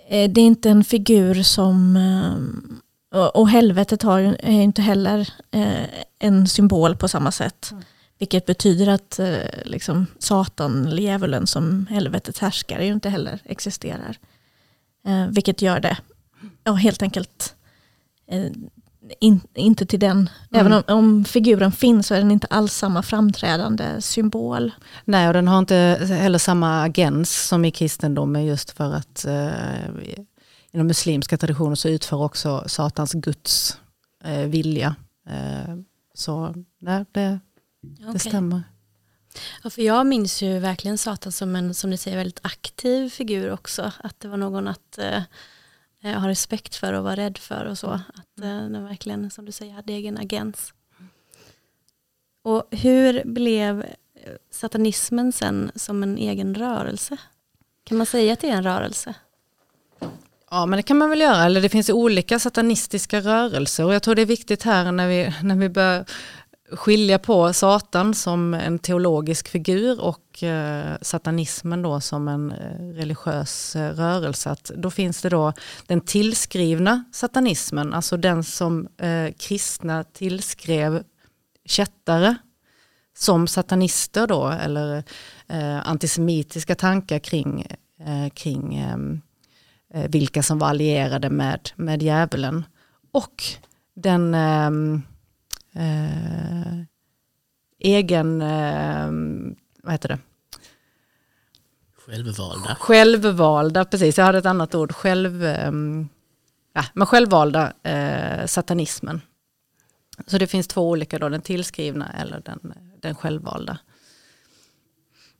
det 0.09 0.41
är 0.41 0.45
inte 0.45 0.69
en 0.69 0.83
figur 0.83 1.43
som 1.43 1.95
eh, 1.95 3.19
och, 3.19 3.49
helvetet 3.49 4.03
har, 4.03 4.19
är 4.19 4.61
inte 4.61 4.81
heller 4.81 5.33
eh, 5.51 5.83
en 6.19 6.47
symbol 6.47 6.95
på 6.95 7.07
samma 7.07 7.31
sätt. 7.31 7.69
Mm. 7.71 7.83
Vilket 8.19 8.45
betyder 8.45 8.87
att 8.87 9.19
eh, 9.19 9.37
liksom, 9.65 10.05
Satan, 10.19 10.97
djävulen 10.97 11.47
som 11.47 11.87
helvetets 11.89 12.39
härskare 12.39 12.85
ju 12.85 12.93
inte 12.93 13.09
heller 13.09 13.39
existerar. 13.45 14.17
Eh, 15.07 15.27
vilket 15.27 15.61
gör 15.61 15.79
det 15.79 15.97
ja, 16.63 16.73
helt 16.73 17.01
enkelt 17.01 17.55
eh, 18.27 18.51
in, 19.19 19.41
inte 19.53 19.85
till 19.85 19.99
den. 19.99 20.17
Mm. 20.17 20.29
Även 20.51 20.73
om, 20.73 20.83
om, 20.87 21.25
figuren 21.25 21.71
finns 21.71 22.07
så 22.07 22.13
är 22.13 22.19
den 22.19 22.31
inte 22.31 22.47
alls 22.47 22.73
samma 22.73 23.03
framträdande 23.03 24.01
symbol. 24.01 24.71
Nej, 25.05 25.27
och 25.27 25.33
den 25.33 25.47
har 25.47 25.59
inte 25.59 26.07
heller 26.09 26.39
samma 26.39 26.83
agens 26.83 27.47
som 27.47 27.65
i 27.65 27.71
kristendomen 27.71 28.45
just 28.45 28.71
för 28.71 28.93
att 28.93 29.25
eh, 29.25 29.47
inom 30.71 30.87
muslimska 30.87 31.37
traditioner 31.37 31.75
så 31.75 31.89
utför 31.89 32.23
också 32.23 32.63
Satans 32.67 33.13
Guds 33.13 33.77
eh, 34.23 34.39
vilja. 34.39 34.95
Eh, 35.29 35.75
så 36.13 36.53
nej, 36.81 37.05
det 37.11 37.39
Okay. 37.99 38.13
Det 38.13 38.19
stämmer. 38.19 38.63
Ja, 39.63 39.69
för 39.69 39.81
jag 39.81 40.07
minns 40.07 40.41
ju 40.41 40.59
verkligen 40.59 40.97
Satan 40.97 41.31
som 41.31 41.55
en, 41.55 41.73
som 41.73 41.89
ni 41.89 41.97
säger, 41.97 42.17
väldigt 42.17 42.39
aktiv 42.43 43.09
figur 43.09 43.51
också. 43.51 43.91
Att 43.97 44.19
det 44.19 44.27
var 44.27 44.37
någon 44.37 44.67
att 44.67 44.97
eh, 44.97 45.21
eh 46.07 46.19
ha 46.19 46.27
respekt 46.27 46.75
för 46.75 46.93
och 46.93 47.03
vara 47.03 47.15
rädd 47.15 47.37
för 47.37 47.65
och 47.65 47.77
så. 47.77 47.87
Att 47.87 48.39
eh, 48.41 48.47
den 48.47 48.83
verkligen, 48.83 49.29
som 49.29 49.45
du 49.45 49.51
säger, 49.51 49.73
hade 49.73 49.93
egen 49.93 50.17
agens. 50.17 50.73
Och 52.43 52.67
hur 52.71 53.23
blev 53.25 53.85
satanismen 54.51 55.31
sen 55.31 55.71
som 55.75 56.03
en 56.03 56.17
egen 56.17 56.55
rörelse? 56.55 57.17
Kan 57.83 57.97
man 57.97 58.05
säga 58.05 58.33
att 58.33 58.39
det 58.39 58.49
är 58.49 58.53
en 58.53 58.63
rörelse? 58.63 59.13
Ja 60.49 60.65
men 60.65 60.77
det 60.77 60.83
kan 60.83 60.97
man 60.97 61.09
väl 61.09 61.21
göra, 61.21 61.43
eller 61.43 61.61
det 61.61 61.69
finns 61.69 61.89
olika 61.89 62.39
satanistiska 62.39 63.19
rörelser 63.21 63.85
och 63.85 63.93
jag 63.93 64.03
tror 64.03 64.15
det 64.15 64.21
är 64.21 64.25
viktigt 64.25 64.63
här 64.63 64.91
när 64.91 65.07
vi, 65.07 65.33
när 65.43 65.55
vi 65.55 65.69
börjar 65.69 66.05
skilja 66.71 67.19
på 67.19 67.53
Satan 67.53 68.13
som 68.13 68.53
en 68.53 68.79
teologisk 68.79 69.47
figur 69.47 70.01
och 70.01 70.43
eh, 70.43 70.97
satanismen 71.01 71.81
då 71.81 71.99
som 71.99 72.27
en 72.27 72.51
eh, 72.51 72.95
religiös 72.95 73.75
eh, 73.75 73.93
rörelse. 73.93 74.49
Att 74.49 74.71
då 74.75 74.91
finns 74.91 75.21
det 75.21 75.29
då 75.29 75.53
den 75.85 76.01
tillskrivna 76.01 77.03
satanismen, 77.11 77.93
alltså 77.93 78.17
den 78.17 78.43
som 78.43 78.87
kristna 79.37 80.03
tillskrev 80.03 81.03
kättare 81.65 82.35
som 83.17 83.47
satanister 83.47 84.27
då, 84.27 84.47
eller 84.47 85.03
antisemitiska 85.83 86.75
tankar 86.75 87.19
kring, 87.19 87.67
kring 88.33 88.75
ehm, 88.75 89.21
vilka 90.07 90.43
som 90.43 90.59
var 90.59 90.67
allierade 90.67 91.29
med, 91.29 91.69
med 91.75 92.03
djävulen. 92.03 92.65
Och 93.11 93.43
den 93.95 94.35
ehm, 94.35 95.01
eh, 95.77 96.83
egen, 97.79 98.41
eh, 98.41 99.11
vad 99.83 99.91
heter 99.91 100.09
det? 100.09 100.19
Självvalda. 102.05 102.75
Självvalda, 102.79 103.85
precis, 103.85 104.17
jag 104.17 104.25
hade 104.25 104.37
ett 104.37 104.45
annat 104.45 104.75
ord, 104.75 104.91
själv, 104.91 105.45
eh, 105.45 105.71
ja, 106.73 106.85
men 106.93 107.07
självvalda 107.07 107.73
eh, 107.83 108.45
satanismen. 108.45 109.21
Så 110.27 110.37
det 110.37 110.47
finns 110.47 110.67
två 110.67 110.89
olika 110.89 111.19
då, 111.19 111.29
den 111.29 111.41
tillskrivna 111.41 112.11
eller 112.21 112.41
den, 112.45 112.73
den 113.01 113.15
självvalda. 113.15 113.77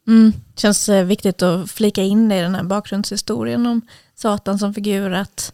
Mm. 0.08 0.34
Känns 0.56 0.89
eh, 0.89 1.06
viktigt 1.06 1.41
att 1.41 1.72
flika 1.72 2.03
in 2.03 2.29
det 2.29 2.38
i 2.38 2.41
den 2.41 2.56
här 2.56 2.63
bakgrundshistorien 2.63 3.65
om 3.65 3.82
Satan 4.15 4.60
som 4.60 4.74
figur. 4.74 5.12
Att 5.12 5.53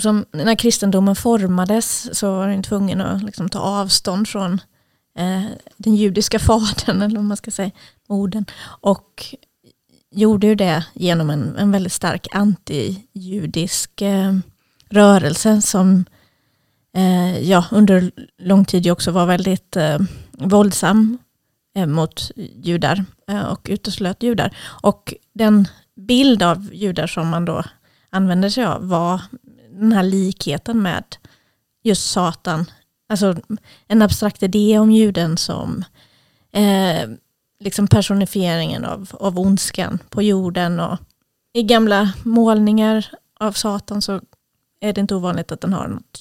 som, 0.00 0.24
när 0.32 0.54
kristendomen 0.54 1.16
formades 1.16 2.18
så 2.18 2.36
var 2.36 2.48
den 2.48 2.62
tvungen 2.62 3.00
att 3.00 3.22
liksom 3.22 3.48
ta 3.48 3.58
avstånd 3.58 4.28
från 4.28 4.60
eh, 5.18 5.42
den 5.76 5.96
judiska 5.96 6.38
fadern, 6.38 7.02
eller 7.02 7.16
vad 7.16 7.24
man 7.24 7.36
ska 7.36 7.50
säga, 7.50 7.70
modern. 8.08 8.44
Och 8.80 9.36
gjorde 10.10 10.46
ju 10.46 10.54
det 10.54 10.86
genom 10.94 11.30
en, 11.30 11.56
en 11.56 11.70
väldigt 11.72 11.92
stark 11.92 12.28
antijudisk 12.32 14.02
eh, 14.02 14.36
rörelse 14.90 15.62
som 15.62 16.04
eh, 16.96 17.50
ja, 17.50 17.64
under 17.70 18.10
lång 18.38 18.64
tid 18.64 18.90
också 18.90 19.10
var 19.10 19.26
väldigt 19.26 19.76
eh, 19.76 19.98
våldsam 20.32 21.18
eh, 21.76 21.86
mot 21.86 22.30
judar 22.62 23.04
eh, 23.28 23.42
och 23.42 23.66
uteslöt 23.70 24.22
judar. 24.22 24.56
Och 24.82 25.14
den 25.34 25.68
bild 25.96 26.42
av 26.42 26.74
judar 26.74 27.06
som 27.06 27.28
man 27.28 27.44
då 27.44 27.64
använde 28.10 28.50
sig 28.50 28.64
av 28.64 28.88
var 28.88 29.20
den 29.76 29.92
här 29.92 30.02
likheten 30.02 30.82
med 30.82 31.04
just 31.82 32.10
Satan. 32.10 32.70
Alltså 33.08 33.36
en 33.86 34.02
abstrakt 34.02 34.42
idé 34.42 34.78
om 34.78 34.90
juden 34.90 35.36
som 35.36 35.84
eh, 36.52 37.08
liksom 37.60 37.86
personifieringen 37.86 38.84
av, 38.84 39.10
av 39.12 39.38
ondskan 39.38 39.98
på 40.10 40.22
jorden. 40.22 40.80
Och 40.80 40.98
I 41.52 41.62
gamla 41.62 42.12
målningar 42.24 43.06
av 43.40 43.52
Satan 43.52 44.02
så 44.02 44.20
är 44.80 44.92
det 44.92 45.00
inte 45.00 45.14
ovanligt 45.14 45.52
att 45.52 45.60
den 45.60 45.72
har 45.72 45.88
något 45.88 46.20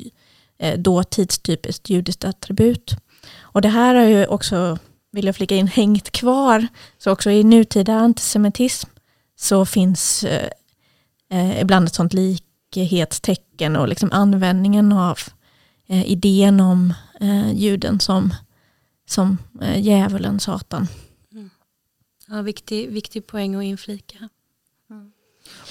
eh, 0.58 0.80
dåtidstypiskt 0.80 1.90
judiskt 1.90 2.26
attribut. 2.26 2.96
Och 3.40 3.62
det 3.62 3.70
här 3.70 3.96
har 3.96 4.06
ju 4.06 4.26
också, 4.26 4.78
vill 5.12 5.26
jag 5.26 5.36
flika 5.36 5.56
in, 5.56 5.68
hängt 5.68 6.12
kvar. 6.12 6.68
Så 6.98 7.12
också 7.12 7.32
i 7.32 7.44
nutida 7.44 7.94
antisemitism 7.94 8.90
så 9.36 9.66
finns 9.66 10.24
eh, 10.24 10.50
eh 11.30 11.62
ibland 11.62 11.88
ett 11.88 11.96
sånt 11.96 12.14
likhetstecken 12.72 13.76
och 13.76 13.88
liksom 13.88 14.12
användningen 14.12 14.92
av 14.92 15.20
eh, 15.88 16.12
idén 16.12 16.60
om 16.60 16.94
eh, 17.22 17.52
juden 17.52 18.00
som, 18.00 18.34
som 19.08 19.38
eh, 19.62 19.80
djävulen, 19.80 20.40
Satan. 20.40 20.88
Mm. 21.32 21.50
Ja, 22.28 22.42
viktig, 22.42 22.90
viktig 22.90 23.28
poäng 23.28 23.56
att 23.56 23.64
inflika. 23.64 24.30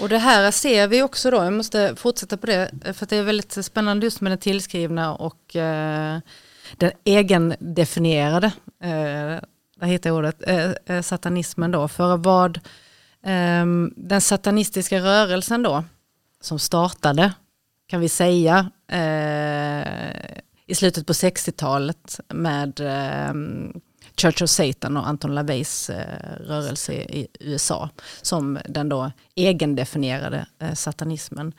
Och 0.01 0.09
det 0.09 0.19
här 0.19 0.51
ser 0.51 0.89
vi 0.89 1.03
också 1.03 1.31
då, 1.31 1.37
jag 1.37 1.53
måste 1.53 1.97
fortsätta 1.97 2.37
på 2.37 2.47
det, 2.47 2.71
för 2.95 3.07
det 3.07 3.17
är 3.17 3.23
väldigt 3.23 3.65
spännande 3.65 4.07
just 4.07 4.21
med 4.21 4.33
den 4.33 4.39
tillskrivna 4.39 5.15
och 5.15 5.57
eh, 5.57 6.19
den 6.77 6.91
egendefinierade, 7.05 8.47
eh, 8.83 9.41
där 9.77 9.87
hittar 9.87 10.11
jag 10.11 10.17
ordet, 10.17 10.49
eh, 10.49 10.71
eh, 10.87 11.03
satanismen 11.03 11.71
då. 11.71 11.89
För 11.89 12.17
vad 12.17 12.57
eh, 13.23 13.67
den 13.97 14.21
satanistiska 14.21 14.99
rörelsen 15.01 15.63
då, 15.63 15.85
som 16.45 16.59
startade, 16.59 17.33
kan 17.87 18.01
vi 18.01 18.09
säga, 18.09 18.71
eh, 18.89 20.39
i 20.67 20.75
slutet 20.75 21.07
på 21.07 21.13
60-talet 21.13 22.21
med 22.29 22.81
eh, 22.81 23.35
Church 24.17 24.43
of 24.43 24.51
Satan 24.51 24.97
och 24.97 25.09
Anton 25.09 25.35
LaVeys 25.35 25.91
eh, 25.91 26.37
rörelse 26.41 26.93
i 26.93 27.29
USA 27.41 27.91
som 28.23 28.59
den 28.69 28.89
då 28.89 29.11
egendefinierade 29.35 30.47
eh, 30.59 30.75
satanismen. 30.75 31.53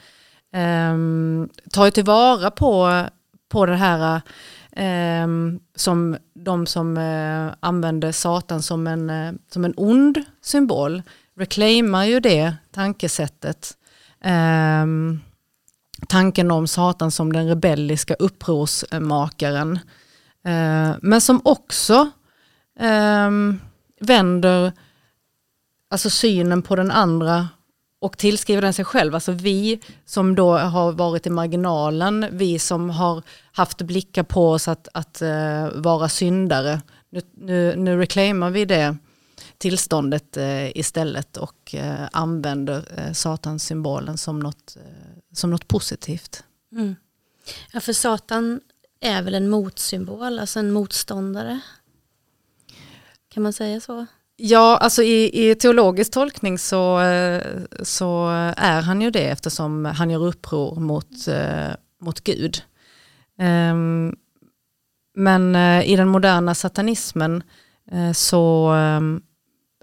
Eh, 0.54 0.96
tar 1.72 1.86
ju 1.86 1.92
tillvara 1.92 2.52
på, 2.52 3.04
på 3.50 3.66
det 3.66 3.76
här 3.76 4.22
eh, 4.72 5.28
som 5.76 6.18
de 6.34 6.66
som 6.66 6.98
eh, 6.98 7.54
använder 7.60 8.12
Satan 8.12 8.62
som 8.62 8.88
en, 8.88 9.10
eh, 9.10 9.34
som 9.52 9.66
en 9.66 9.74
ond 9.78 10.24
symbol 10.42 11.02
reclaimar 11.38 12.06
ju 12.06 12.20
det 12.20 12.56
tankesättet. 12.72 13.78
Eh, 14.26 14.86
tanken 16.08 16.52
om 16.52 16.68
Satan 16.68 17.12
som 17.12 17.34
den 17.34 17.48
rebelliska 17.48 18.14
upprorsmakaren. 18.14 19.80
Ehm, 20.44 20.94
men 21.02 21.22
som 21.22 21.42
också 21.44 22.10
eh, 22.80 23.32
vänder 24.00 24.72
alltså 25.90 26.10
synen 26.10 26.62
på 26.62 26.76
den 26.76 26.92
andra 26.92 27.48
och 28.00 28.18
tillskriver 28.18 28.62
den 28.62 28.74
sig 28.74 28.86
själv. 28.86 29.16
Alltså 29.16 29.32
vi 29.32 29.80
som 30.06 30.36
då 30.36 30.58
har 30.58 30.92
varit 30.92 31.28
i 31.28 31.30
marginalen, 31.30 32.26
vi 32.32 32.60
som 32.60 32.90
har 32.90 33.24
haft 33.52 33.82
blickar 33.82 34.24
på 34.24 34.52
oss 34.52 34.68
att, 34.68 34.88
att 34.94 35.22
uh, 35.22 35.82
vara 35.82 36.10
syndare. 36.10 36.82
Nu, 37.10 37.22
nu, 37.34 37.76
nu 37.76 37.98
reclaimar 37.98 38.50
vi 38.50 38.66
det 38.66 38.98
tillståndet 39.58 40.38
uh, 40.38 40.78
istället 40.78 41.38
och 41.38 41.76
uh, 41.76 42.08
använder 42.12 43.14
satans 43.14 43.64
symbolen 43.64 44.18
som 44.18 44.40
något, 44.40 44.78
som 45.34 45.50
något 45.50 45.68
positivt. 45.68 46.44
Mm. 46.72 46.96
Ja, 47.72 47.80
för 47.80 47.94
Satan 47.94 48.62
är 49.00 49.22
väl 49.22 49.36
en 49.36 49.50
motsymbol, 49.50 50.40
alltså 50.40 50.60
en 50.60 50.72
motståndare. 50.72 51.60
Kan 53.30 53.44
man 53.44 53.54
säga 53.54 53.80
så? 53.80 54.06
Ja, 54.38 54.78
alltså 54.78 55.04
i, 55.04 55.50
i 55.50 55.56
teologisk 55.56 56.12
tolkning 56.12 56.60
så, 56.60 57.00
eh, 57.02 57.44
så 57.84 58.28
är 58.58 58.82
han 58.82 59.02
ju 59.02 59.12
det 59.12 59.30
eftersom 59.30 59.86
han 59.86 60.10
gör 60.10 60.26
uppror 60.26 60.80
mot, 60.80 61.28
eh, 61.28 61.72
mot 62.02 62.22
Gud. 62.24 62.62
Um, 63.40 64.16
men 65.18 65.56
i 65.84 65.96
den 65.96 66.08
moderna 66.08 66.56
satanismen 66.56 67.44
så 68.14 68.74
um, 68.74 69.24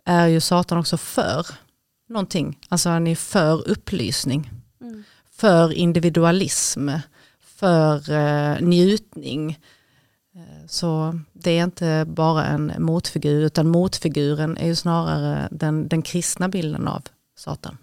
är 0.04 0.26
ju 0.26 0.40
Satan 0.40 0.78
också 0.78 0.96
för 0.96 1.46
någonting. 2.08 2.58
Alltså 2.68 2.88
han 2.88 3.06
är 3.06 3.16
för 3.16 3.68
upplysning, 3.68 4.50
mm. 4.80 5.04
för 5.30 5.72
individualism, 5.72 6.90
för 7.40 8.10
uh, 8.10 8.60
njutning, 8.60 9.58
Eh, 10.34 10.66
så 10.66 11.18
det 11.32 11.50
är 11.50 11.64
inte 11.64 12.04
bara 12.08 12.44
en 12.46 12.72
motfigur 12.78 13.44
utan 13.44 13.68
motfiguren 13.68 14.56
är 14.56 14.66
ju 14.66 14.76
snarare 14.76 15.48
den, 15.50 15.88
den 15.88 16.02
kristna 16.02 16.48
bilden 16.48 16.88
av 16.88 17.02
Satan. 17.36 17.78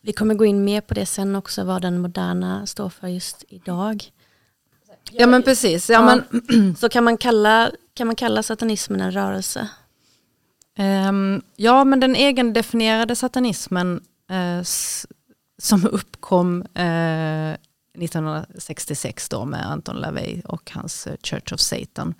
Vi 0.00 0.12
kommer 0.12 0.34
gå 0.34 0.44
in 0.44 0.64
mer 0.64 0.80
på 0.80 0.94
det 0.94 1.06
sen 1.06 1.36
också 1.36 1.64
vad 1.64 1.82
den 1.82 1.98
moderna 1.98 2.66
står 2.66 2.88
för 2.88 3.08
just 3.08 3.44
idag. 3.48 4.04
Ja 5.10 5.26
men 5.26 5.42
precis. 5.42 5.90
Ja, 5.90 5.94
ja. 5.94 6.36
Men, 6.48 6.76
så 6.76 6.88
kan 6.88 7.04
man, 7.04 7.16
kalla, 7.16 7.70
kan 7.94 8.06
man 8.06 8.16
kalla 8.16 8.42
satanismen 8.42 9.00
en 9.00 9.12
rörelse? 9.12 9.68
Ehm, 10.78 11.42
ja 11.56 11.84
men 11.84 12.00
den 12.00 12.16
egendefinierade 12.16 13.16
satanismen 13.16 14.00
eh, 14.30 14.62
som 15.58 15.86
uppkom 15.86 16.62
eh, 16.74 17.52
1966 17.98 19.28
då 19.28 19.44
med 19.44 19.66
Anton 19.70 19.96
LaVey 19.96 20.42
och 20.44 20.70
hans 20.74 21.06
eh, 21.06 21.16
Church 21.22 21.52
of 21.52 21.60
Satan 21.60 22.14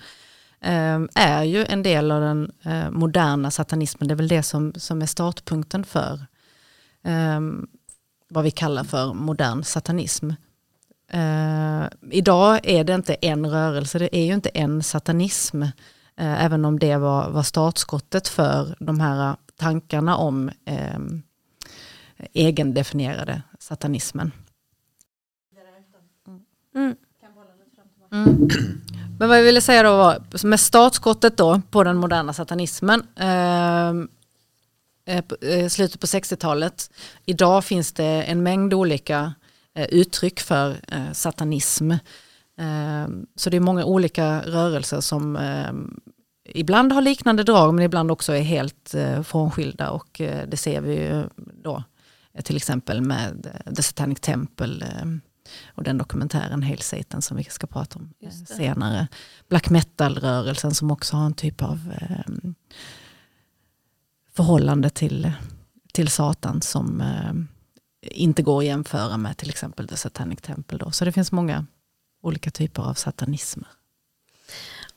ehm, 0.61 1.09
är 1.15 1.43
ju 1.43 1.65
en 1.65 1.83
del 1.83 2.11
av 2.11 2.21
den 2.21 2.53
moderna 2.91 3.51
satanismen. 3.51 4.09
Det 4.09 4.15
är 4.15 4.17
väl 4.17 4.29
det 4.29 4.43
som, 4.43 4.73
som 4.77 5.03
är 5.03 5.07
startpunkten 5.07 5.85
för 5.85 6.27
um, 7.05 7.69
vad 8.29 8.45
vi 8.45 8.51
kallar 8.51 8.85
för 8.85 9.15
modern 9.15 9.65
satanism. 9.65 10.31
Uh, 11.15 11.87
idag 12.11 12.61
är 12.63 12.85
det 12.85 12.95
inte 12.95 13.15
en 13.15 13.47
rörelse, 13.47 13.99
det 13.99 14.17
är 14.17 14.25
ju 14.25 14.35
inte 14.35 14.49
en 14.49 14.83
satanism. 14.83 15.63
Uh, 16.23 16.45
även 16.45 16.65
om 16.65 16.79
det 16.79 16.97
var, 16.97 17.31
var 17.31 17.43
startskottet 17.43 18.29
för 18.29 18.77
de 18.81 19.01
här 19.01 19.37
tankarna 19.57 20.17
om 20.17 20.51
um, 20.97 21.23
egendefinierade 22.33 23.43
satanismen. 23.59 24.33
Mm. 26.75 26.97
Mm. 28.13 28.49
Men 29.19 29.29
vad 29.29 29.39
jag 29.39 29.45
ville 29.45 29.61
säga 29.61 29.83
då 29.83 29.97
var, 29.97 30.47
med 30.47 30.61
startskottet 30.61 31.37
då 31.37 31.61
på 31.71 31.85
den 31.85 31.97
moderna 31.97 32.33
satanismen, 32.33 33.07
ehm, 33.17 34.09
eh, 35.07 35.23
eh, 35.41 35.69
slutet 35.69 36.01
på 36.01 36.07
60-talet, 36.07 36.91
idag 37.25 37.65
finns 37.65 37.93
det 37.93 38.05
en 38.05 38.43
mängd 38.43 38.75
olika 38.75 39.35
eh, 39.75 39.87
uttryck 39.87 40.41
för 40.41 40.71
eh, 40.89 41.13
satanism. 41.13 41.93
Ehm, 42.59 43.27
så 43.37 43.51
det 43.51 43.57
är 43.57 43.61
många 43.61 43.85
olika 43.85 44.41
rörelser 44.41 45.01
som 45.01 45.37
ehm, 45.37 46.01
ibland 46.55 46.93
har 46.93 47.03
liknande 47.03 47.43
drag 47.43 47.75
men 47.75 47.85
ibland 47.85 48.11
också 48.11 48.33
är 48.33 48.43
helt 48.43 48.95
eh, 48.95 49.23
frånskilda 49.23 49.91
och 49.91 50.21
eh, 50.21 50.49
det 50.49 50.57
ser 50.57 50.81
vi 50.81 50.95
ju 50.95 51.25
då 51.63 51.83
till 52.45 52.57
exempel 52.57 53.01
med 53.01 53.47
eh, 53.47 53.73
The 53.75 53.83
Satanic 53.83 54.21
Temple 54.21 54.87
eh, 54.87 55.07
och 55.75 55.83
den 55.83 55.99
dokumentären 55.99 56.63
Hail 56.63 56.83
Satan 56.83 57.23
som 57.23 57.37
vi 57.37 57.45
ska 57.45 57.67
prata 57.67 57.99
om 57.99 58.15
eh, 58.21 58.31
senare. 58.31 59.09
Black 59.49 59.71
metal-rörelsen 59.71 60.75
som 60.75 60.91
också 60.91 61.17
har 61.17 61.27
en 61.27 61.35
typ 61.35 61.63
av 61.63 61.79
förhållande 64.35 64.91
till, 64.91 65.33
till 65.93 66.09
Satan 66.09 66.63
som 66.63 67.03
inte 68.01 68.43
går 68.43 68.59
att 68.59 68.65
jämföra 68.65 69.17
med 69.17 69.37
till 69.37 69.51
exempel 69.51 69.89
The 69.89 69.97
Satanic 69.97 70.41
Temple. 70.41 70.79
Då. 70.79 70.91
Så 70.91 71.05
det 71.05 71.13
finns 71.13 71.33
många 71.33 71.67
olika 72.23 72.51
typer 72.51 72.83
av 72.83 72.95
satanismer. 72.95 73.69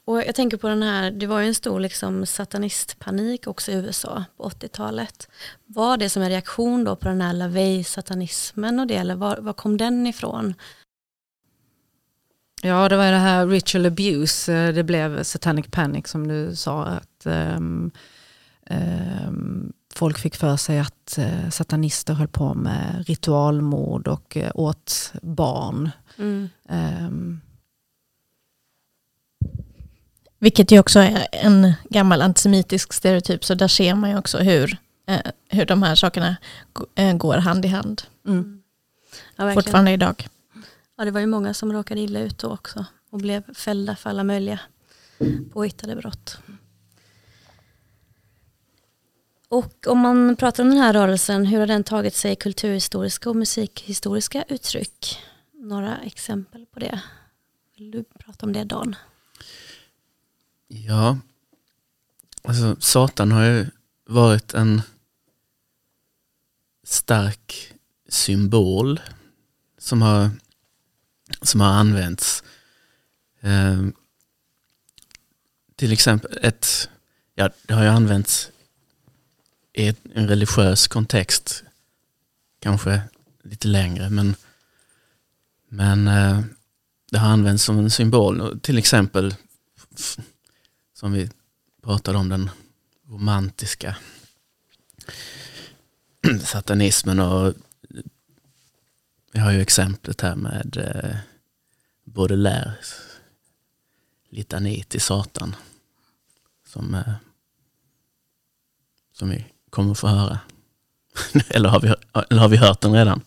Och 0.06 0.18
jag 0.18 0.36
tänker 0.36 0.58
på 0.58 0.68
den 0.68 0.84
här, 0.84 1.12
det 1.12 1.28
var 1.28 1.40
ju 1.40 1.48
en 1.48 1.56
stor 1.56 1.80
liksom 1.80 2.26
satanistpanik 2.26 3.48
också 3.48 3.72
i 3.72 3.76
USA 3.76 4.24
på 4.38 4.50
80-talet. 4.50 5.28
Var 5.66 5.98
det 5.98 6.10
som 6.10 6.22
en 6.22 6.30
reaktion 6.30 6.84
då 6.84 6.96
på 6.96 7.08
den 7.08 7.22
här 7.22 7.34
LaVey-satanismen 7.34 8.80
och 8.80 8.88
det, 8.88 8.96
eller 8.96 9.16
var, 9.16 9.38
var 9.38 9.54
kom 9.54 9.78
den 9.78 10.08
ifrån? 10.08 10.54
Ja, 12.62 12.90
det 12.90 12.98
var 12.98 13.12
det 13.12 13.18
här 13.18 13.48
ritual 13.48 13.86
abuse, 13.86 14.54
eh, 14.54 14.74
det 14.74 14.84
blev 14.84 15.24
satanic 15.24 15.66
panic 15.72 16.08
som 16.08 16.28
du 16.28 16.56
sa. 16.56 16.86
att 16.86 17.26
ehm, 17.26 17.92
ehm, 18.66 19.74
Folk 19.96 20.18
fick 20.18 20.36
för 20.36 20.58
sig 20.58 20.80
att 20.80 21.18
eh, 21.18 21.50
satanister 21.50 22.14
höll 22.14 22.28
på 22.28 22.54
med 22.54 23.04
ritualmord 23.08 24.08
och 24.08 24.38
eh, 24.38 24.52
åt 24.56 25.14
barn. 25.22 25.90
Mm. 26.18 26.50
Ehm, 26.70 27.42
Vilket 30.46 30.72
ju 30.72 30.80
också 30.80 31.00
är 31.00 31.28
en 31.32 31.74
gammal 31.90 32.22
antisemitisk 32.22 32.94
stereotyp, 32.94 33.46
så 33.46 33.54
där 33.54 33.68
ser 33.68 33.96
man 33.96 34.10
ju 34.10 34.18
också 34.18 34.38
hur, 34.38 34.78
eh, 35.08 35.20
hur 35.50 35.66
de 35.66 35.84
här 35.84 35.96
sakerna 35.96 36.36
eh, 36.96 37.18
går 37.18 37.38
hand 37.38 37.66
i 37.66 37.68
hand. 37.68 38.02
mm. 38.28 38.62
Ja. 39.36 39.54
Fortfarande 39.54 39.92
idag. 39.92 40.28
Ja, 40.98 41.06
det 41.06 41.12
var 41.12 41.20
ju 41.20 41.26
många 41.26 41.54
som 41.54 41.74
råkade 41.74 42.02
illa 42.02 42.20
ut 42.20 42.38
då 42.38 42.50
också 42.50 42.86
och 43.10 43.20
blev 43.20 43.54
fällda 43.54 43.96
för 43.96 44.10
alla 44.10 44.24
möjliga 44.24 44.60
påhittade 45.54 45.96
brott. 45.96 46.38
Och 49.50 49.88
om 49.88 50.00
man 50.00 50.36
pratar 50.36 50.64
om 50.64 50.70
den 50.70 50.80
här 50.80 50.94
rörelsen, 50.94 51.46
hur 51.46 51.60
har 51.60 51.68
den 51.68 51.84
tagit 51.84 52.16
sig 52.16 52.36
kulturhistoriska 52.36 53.30
och 53.30 53.36
musikhistoriska 53.36 54.44
uttryck? 54.48 55.20
Några 55.54 55.98
exempel 55.98 56.66
på 56.66 56.80
det? 56.80 57.02
Vill 57.78 57.92
du 57.92 58.04
prata 58.04 58.46
om 58.46 58.54
det 58.54 58.64
Dan? 58.64 58.96
Ja, 60.68 61.18
alltså 62.42 62.76
Satan 62.80 63.32
har 63.32 63.44
ju 63.44 63.66
varit 64.06 64.54
en 64.54 64.82
stark 66.84 67.74
symbol 68.10 69.00
som 69.78 70.02
har, 70.02 70.30
som 71.42 71.62
har 71.62 71.68
använts. 71.68 72.44
Eh, 73.42 73.84
till 75.76 75.92
exempel 75.92 76.38
ett, 76.42 76.90
ja 77.36 77.50
det 77.62 77.74
har 77.74 77.84
ju 77.84 77.90
använts 77.90 78.52
i 79.74 79.88
en 79.88 80.28
religiös 80.28 80.88
kontext, 80.88 81.64
kanske 82.60 83.02
lite 83.44 83.68
längre, 83.68 84.10
men, 84.10 84.36
men 85.70 86.08
eh, 86.08 86.42
det 87.12 87.18
har 87.18 87.30
använts 87.30 87.64
som 87.64 87.80
en 87.80 87.92
symbol. 87.92 88.60
Till 88.60 88.78
exempel 88.78 89.36
som 90.96 91.12
vi 91.12 91.30
pratade 91.82 92.18
om, 92.18 92.30
den 92.30 92.50
romantiska 93.08 93.98
satanismen 96.44 97.20
och 97.20 97.54
vi 99.32 99.40
har 99.40 99.52
ju 99.52 99.62
exemplet 99.62 100.22
här 100.22 100.36
med 100.36 100.78
eh, 100.78 101.18
Baudelaires 102.04 102.96
litani 104.30 104.84
till 104.84 105.02
Satan 105.02 105.56
som, 106.68 106.96
eh, 106.96 107.14
som 109.14 109.30
vi 109.30 109.46
kommer 109.70 109.94
få 109.94 110.08
höra. 110.08 110.40
eller, 111.50 111.70
har 111.70 111.80
vi, 111.80 111.94
eller 112.30 112.42
har 112.42 112.50
vi 112.50 112.58
hört 112.58 112.82
den 112.82 112.94
redan? 112.94 113.22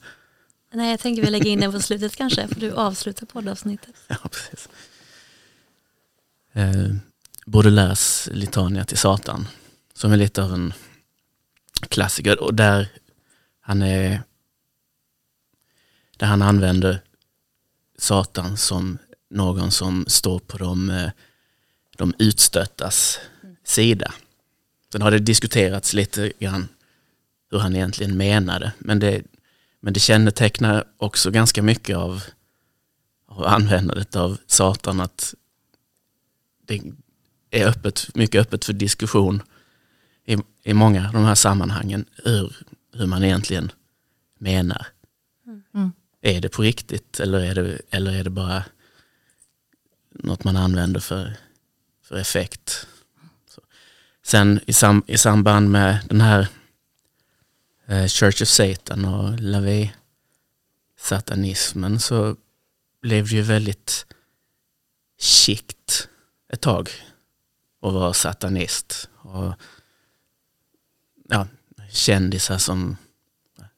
Nej, 0.73 0.91
jag 0.91 1.01
tänker 1.01 1.23
vi 1.23 1.31
lägger 1.31 1.51
in 1.51 1.61
den 1.61 1.73
på 1.73 1.81
slutet 1.81 2.17
kanske, 2.17 2.49
för 2.49 2.61
du 2.61 2.73
avslutar 2.73 3.27
poddavsnittet. 3.27 3.95
Ja, 4.09 4.17
precis. 4.23 4.69
Eh, 6.53 6.97
Baudelaires 7.49 8.29
Litania 8.33 8.85
till 8.85 8.99
Satan, 8.99 9.49
som 9.95 10.13
är 10.13 10.17
lite 10.17 10.43
av 10.43 10.55
en 10.55 10.73
klassiker 11.89 12.43
och 12.43 12.55
där 12.55 12.89
han 13.61 13.83
är 13.83 14.23
där 16.17 16.27
han 16.27 16.43
använder 16.43 17.03
Satan 17.99 18.57
som 18.57 18.99
någon 19.31 19.71
som 19.71 20.05
står 20.09 20.39
på 20.39 20.59
de, 20.59 20.91
eh, 20.91 21.11
de 21.97 22.15
utstöttas 22.19 23.19
sida. 23.65 24.15
Sen 24.93 25.03
har 25.03 25.11
det 25.11 25.19
diskuterats 25.19 25.95
lite 25.95 26.33
grann 26.39 26.69
hur 27.51 27.59
han 27.59 27.77
egentligen 27.77 28.17
menade, 28.17 28.73
men 28.79 28.99
det, 28.99 29.23
men 29.81 29.93
det 29.93 30.01
kännetecknar 30.01 30.85
också 30.97 31.31
ganska 31.31 31.63
mycket 31.63 31.97
av 31.97 32.23
av 33.27 33.47
användandet 33.47 34.17
av 34.17 34.39
Satan 34.47 35.01
att 35.01 35.35
det 36.67 36.81
är 37.51 37.67
öppet, 37.67 38.15
mycket 38.15 38.41
öppet 38.41 38.65
för 38.65 38.73
diskussion 38.73 39.43
i, 40.25 40.37
i 40.63 40.75
många 40.75 41.07
av 41.07 41.13
de 41.13 41.25
här 41.25 41.35
sammanhangen 41.35 42.05
hur, 42.25 42.57
hur 42.93 43.07
man 43.07 43.25
egentligen 43.25 43.73
menar. 44.39 44.87
Mm. 45.75 45.93
Är 46.21 46.41
det 46.41 46.49
på 46.49 46.63
riktigt 46.63 47.21
eller 47.21 47.41
är 47.41 47.55
det, 47.55 47.81
eller 47.91 48.13
är 48.13 48.25
det 48.25 48.31
bara 48.31 48.65
något 50.11 50.45
man 50.45 50.57
använder 50.57 51.01
för, 51.01 51.37
för 52.03 52.17
effekt? 52.17 52.87
Så. 53.49 53.61
Sen 54.23 54.61
i, 54.67 54.73
sam, 54.73 55.03
i 55.07 55.19
samband 55.19 55.71
med 55.71 55.99
den 56.09 56.21
här 56.21 56.49
eh, 57.87 58.07
Church 58.07 58.43
of 58.43 58.49
Satan 58.49 59.05
och 59.05 59.41
LaVey 59.41 59.91
satanismen 60.99 62.01
så 62.01 62.37
blev 63.01 63.29
det 63.29 63.35
ju 63.35 63.43
väldigt 63.43 64.07
chict 65.19 66.09
ett 66.53 66.61
tag 66.61 66.91
att 67.81 67.93
vara 67.93 68.13
satanist. 68.13 69.09
Och, 69.15 69.53
ja, 71.29 71.47
kändisar 71.91 72.59
som 72.59 72.97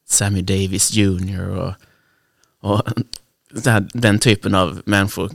Sammy 0.05 0.43
Davis 0.43 0.93
Jr. 0.93 1.49
och, 1.49 1.75
och 2.61 2.83
den 3.93 4.19
typen 4.19 4.55
av 4.55 4.83
människor 4.87 5.31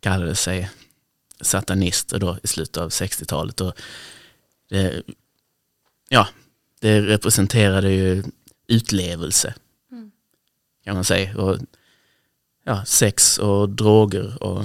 kallade 0.00 0.34
sig 0.34 0.70
satanister 1.40 2.18
då 2.18 2.38
i 2.42 2.46
slutet 2.46 2.76
av 2.76 2.88
60-talet. 2.88 3.60
Och 3.60 3.72
det, 4.68 5.02
ja, 6.08 6.28
det 6.80 7.00
representerade 7.00 7.90
ju 7.90 8.22
utlevelse 8.66 9.54
Mm. 9.90 10.10
kan 10.84 10.94
man 10.94 11.04
säga. 11.04 11.36
Och, 11.38 11.58
ja, 12.64 12.84
sex 12.84 13.38
och 13.38 13.68
droger 13.68 14.42
och 14.42 14.64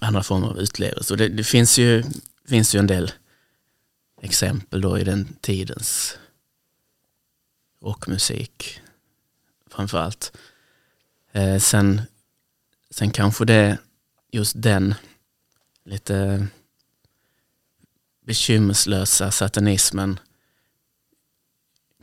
andra 0.00 0.22
former 0.22 0.48
av 0.48 0.58
utlevelse. 0.58 1.14
Och 1.14 1.18
det, 1.18 1.28
det 1.28 1.44
finns, 1.44 1.78
ju, 1.78 2.04
finns 2.48 2.74
ju 2.74 2.78
en 2.78 2.86
del 2.86 3.12
exempel 4.22 4.80
då 4.80 4.98
i 4.98 5.04
den 5.04 5.36
tidens 5.40 6.18
rockmusik 7.80 8.80
framförallt. 9.70 10.36
Eh, 11.32 11.58
sen, 11.58 12.02
sen 12.90 13.10
kanske 13.10 13.44
det 13.44 13.78
just 14.30 14.52
den 14.56 14.94
lite 15.84 16.46
bekymmerslösa 18.20 19.30
satanismen 19.30 20.18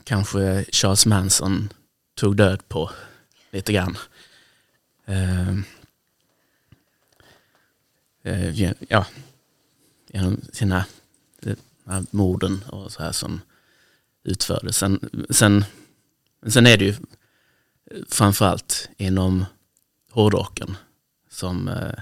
kanske 0.06 0.66
Charles 0.72 1.06
Manson 1.06 1.70
tog 2.16 2.38
död 2.38 2.68
på 2.68 2.92
lite 3.52 3.74
grann. 3.74 3.98
Eh, 5.06 5.56
eh, 8.26 8.74
ja, 8.90 9.06
genom 10.08 10.42
sina 10.54 10.86
eh, 11.42 12.02
morden 12.12 12.64
och 12.68 12.92
så 12.92 13.04
här 13.04 13.12
som 13.12 13.42
utfördes. 14.24 14.78
Sen, 14.78 15.10
sen 15.30 15.66
sen 16.48 16.68
är 16.68 16.78
det 16.78 16.86
ju 16.86 16.96
framförallt 18.10 18.90
inom 18.98 19.46
hårdrocken 20.12 20.78
som 21.30 21.68
eh, 21.68 22.00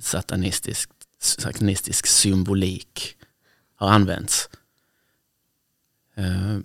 satanistisk, 0.00 0.90
satanistisk 1.18 2.06
symbolik 2.06 3.16
har 3.74 3.88
använts. 3.88 4.48
Eh, 6.14 6.58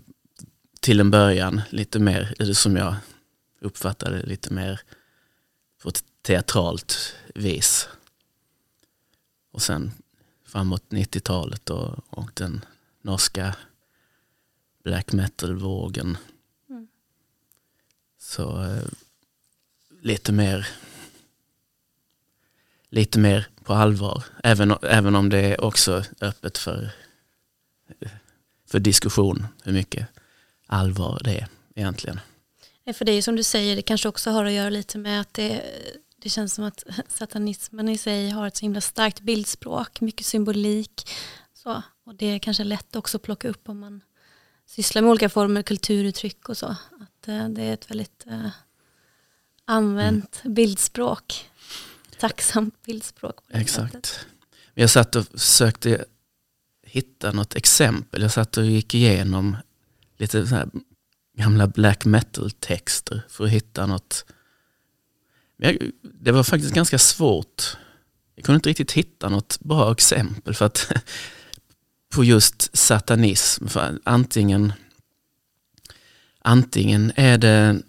till 0.79 0.99
en 0.99 1.11
början 1.11 1.61
lite 1.69 1.99
mer, 1.99 2.53
som 2.53 2.75
jag 2.75 2.95
uppfattade 3.61 4.23
lite 4.23 4.53
mer 4.53 4.81
på 5.81 5.89
ett 5.89 6.03
teatralt 6.21 7.15
vis. 7.35 7.87
Och 9.55 9.61
sen 9.61 9.91
framåt 10.45 10.83
90-talet 10.89 11.69
och, 11.69 11.99
och 12.09 12.31
den 12.33 12.65
norska 13.01 13.55
black 14.83 15.11
metal-vågen. 15.11 16.17
Mm. 16.69 16.87
Så 18.17 18.63
eh, 18.63 18.83
lite 20.01 20.31
mer 20.31 20.67
lite 22.89 23.19
mer 23.19 23.47
på 23.63 23.73
allvar. 23.73 24.23
Även, 24.43 24.75
även 24.81 25.15
om 25.15 25.29
det 25.29 25.39
är 25.39 25.61
också 25.61 26.03
öppet 26.21 26.57
för, 26.57 26.89
för 28.67 28.79
diskussion 28.79 29.47
hur 29.63 29.73
mycket 29.73 30.07
allvar 30.67 31.21
det 31.23 31.39
är 31.39 31.47
egentligen. 31.75 32.19
För 32.93 33.05
det 33.05 33.11
är 33.11 33.21
som 33.21 33.35
du 33.35 33.43
säger, 33.43 33.75
det 33.75 33.81
kanske 33.81 34.09
också 34.09 34.29
har 34.31 34.45
att 34.45 34.51
göra 34.51 34.69
lite 34.69 34.97
med 34.97 35.21
att 35.21 35.33
det, 35.33 35.63
det 36.25 36.29
känns 36.29 36.53
som 36.53 36.63
att 36.65 36.83
satanismen 37.07 37.89
i 37.89 37.97
sig 37.97 38.29
har 38.29 38.47
ett 38.47 38.57
så 38.57 38.61
himla 38.61 38.81
starkt 38.81 39.21
bildspråk, 39.21 40.01
mycket 40.01 40.25
symbolik. 40.25 41.09
Så. 41.53 41.81
Och 42.05 42.15
det 42.15 42.25
är 42.25 42.39
kanske 42.39 42.63
lätt 42.63 42.95
också 42.95 43.17
att 43.17 43.21
plocka 43.21 43.49
upp 43.49 43.69
om 43.69 43.79
man 43.79 44.01
sysslar 44.65 45.01
med 45.01 45.11
olika 45.11 45.29
former 45.29 45.61
kulturuttryck 45.61 46.49
och 46.49 46.57
så. 46.57 46.65
Att 47.01 47.27
eh, 47.27 47.49
det 47.49 47.63
är 47.63 47.73
ett 47.73 47.89
väldigt 47.89 48.23
eh, 48.27 48.49
använt 49.65 50.41
mm. 50.43 50.53
bildspråk. 50.53 51.49
Tacksamt 52.19 52.81
bildspråk. 52.81 53.35
Exakt. 53.49 53.93
Sättet. 53.93 54.25
Jag 54.73 54.89
satt 54.89 55.15
och 55.15 55.25
försökte 55.25 56.05
hitta 56.83 57.31
något 57.31 57.55
exempel. 57.55 58.21
Jag 58.21 58.31
satt 58.31 58.57
och 58.57 58.65
gick 58.65 58.93
igenom 58.93 59.57
lite 60.17 60.47
så 60.47 60.69
gamla 61.37 61.67
black 61.67 62.05
metal-texter 62.05 63.21
för 63.29 63.43
att 63.45 63.51
hitta 63.51 63.85
något 63.85 64.25
det 66.01 66.31
var 66.31 66.43
faktiskt 66.43 66.73
ganska 66.73 66.99
svårt. 66.99 67.77
Jag 68.35 68.45
kunde 68.45 68.55
inte 68.55 68.69
riktigt 68.69 68.91
hitta 68.91 69.29
något 69.29 69.59
bra 69.59 69.91
exempel 69.91 70.53
för 70.53 70.65
att 70.65 70.91
på 72.15 72.23
just 72.23 72.77
satanism. 72.77 73.67
För 73.67 73.99
antingen, 74.03 74.73
antingen 76.39 77.11
är 77.15 77.37
det 77.37 77.81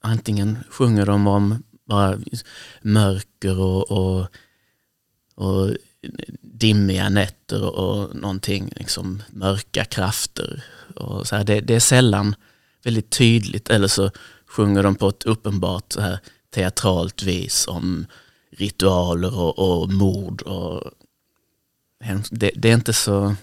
antingen 0.00 0.58
sjunger 0.70 1.06
de 1.06 1.26
om 1.26 1.62
bara 1.84 2.18
mörker 2.82 3.58
och, 3.58 3.90
och, 3.90 4.26
och 5.34 5.76
dimmiga 6.42 7.08
nätter 7.08 7.64
och 7.64 8.16
någonting, 8.16 8.72
liksom 8.76 9.22
mörka 9.30 9.84
krafter. 9.84 10.64
Och 10.96 11.26
så 11.26 11.36
här. 11.36 11.44
Det, 11.44 11.60
det, 11.60 11.74
är 11.74 11.80
sällan 11.80 12.34
väldigt 12.84 13.10
tydligt, 13.10 13.70
eller 13.70 13.88
så 13.88 14.10
sjunger 14.50 14.82
de 14.82 14.94
på 14.94 15.08
ett 15.08 15.22
uppenbart 15.24 15.92
så 15.92 16.00
här 16.00 16.18
teatralt 16.50 17.22
vis 17.22 17.68
om 17.68 18.06
ritualer 18.50 19.38
och, 19.38 19.58
och 19.58 19.92
mord. 19.92 20.42
Och, 20.42 20.90
det, 22.30 22.50
det 22.56 22.70
är 22.70 22.74
inte 22.74 22.92
så, 22.92 23.34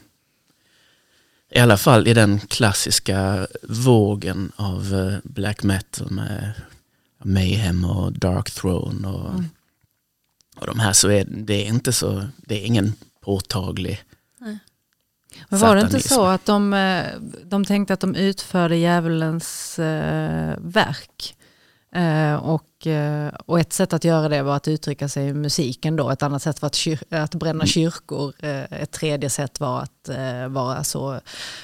i 1.51 1.59
alla 1.59 1.77
fall 1.77 2.07
i 2.07 2.13
den 2.13 2.39
klassiska 2.39 3.47
vågen 3.63 4.51
av 4.55 4.93
eh, 4.95 5.17
black 5.23 5.63
metal 5.63 6.11
med 6.11 6.53
Mayhem 7.23 7.85
och 7.85 8.13
Dark 8.13 8.51
Throne 8.51 9.07
och, 9.07 9.29
mm. 9.29 9.45
och 10.55 10.67
de 10.67 10.79
här 10.79 10.93
så 10.93 11.09
är 11.09 11.25
det 11.29 11.53
är 11.53 11.67
inte 11.67 11.93
så, 11.93 12.27
det 12.37 12.61
är 12.61 12.65
ingen 12.65 12.93
påtaglig 13.21 14.03
Nej. 14.37 14.59
Men 15.49 15.59
var 15.59 15.75
det 15.75 15.81
inte 15.81 15.99
så 15.99 16.25
att 16.25 16.45
de, 16.45 16.73
eh, 16.73 17.05
de 17.43 17.65
tänkte 17.65 17.93
att 17.93 17.99
de 17.99 18.15
utförde 18.15 18.77
djävulens 18.77 19.79
eh, 19.79 20.55
verk? 20.57 21.37
Eh, 21.91 22.35
och, 22.35 22.87
eh, 22.87 23.33
och 23.45 23.59
ett 23.59 23.73
sätt 23.73 23.93
att 23.93 24.03
göra 24.03 24.29
det 24.29 24.43
var 24.43 24.55
att 24.55 24.67
uttrycka 24.67 25.09
sig 25.09 25.27
i 25.27 25.33
musiken 25.33 25.95
då. 25.95 26.09
Ett 26.09 26.23
annat 26.23 26.41
sätt 26.41 26.61
var 26.61 26.67
att, 26.67 26.75
kyr, 26.75 26.99
att 27.09 27.35
bränna 27.35 27.63
mm. 27.63 27.67
kyrkor. 27.67 28.33
Eh, 28.39 28.63
ett 28.63 28.91
tredje 28.91 29.29
sätt 29.29 29.59
var 29.59 29.81
att 29.81 30.09
vara 30.49 30.83
så 30.83 31.19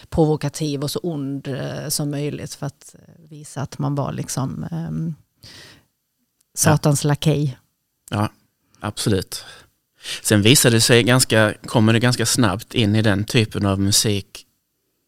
provokativ 0.09 0.83
och 0.83 0.91
så 0.91 0.99
ond 1.03 1.47
som 1.87 2.11
möjligt 2.11 2.53
för 2.53 2.65
att 2.65 2.95
visa 3.29 3.61
att 3.61 3.79
man 3.79 3.95
var 3.95 4.11
liksom 4.11 4.67
ehm, 4.71 5.15
satans 6.57 7.03
ja. 7.03 7.07
lakej. 7.07 7.57
Ja, 8.11 8.29
absolut. 8.79 9.45
Sen 10.21 10.41
visade 10.41 10.75
det 10.75 10.81
sig 10.81 11.03
ganska, 11.03 11.53
kommer 11.65 11.93
det 11.93 11.99
ganska 11.99 12.25
snabbt 12.25 12.73
in 12.73 12.95
i 12.95 13.01
den 13.01 13.23
typen 13.23 13.65
av 13.65 13.79
musik 13.79 14.45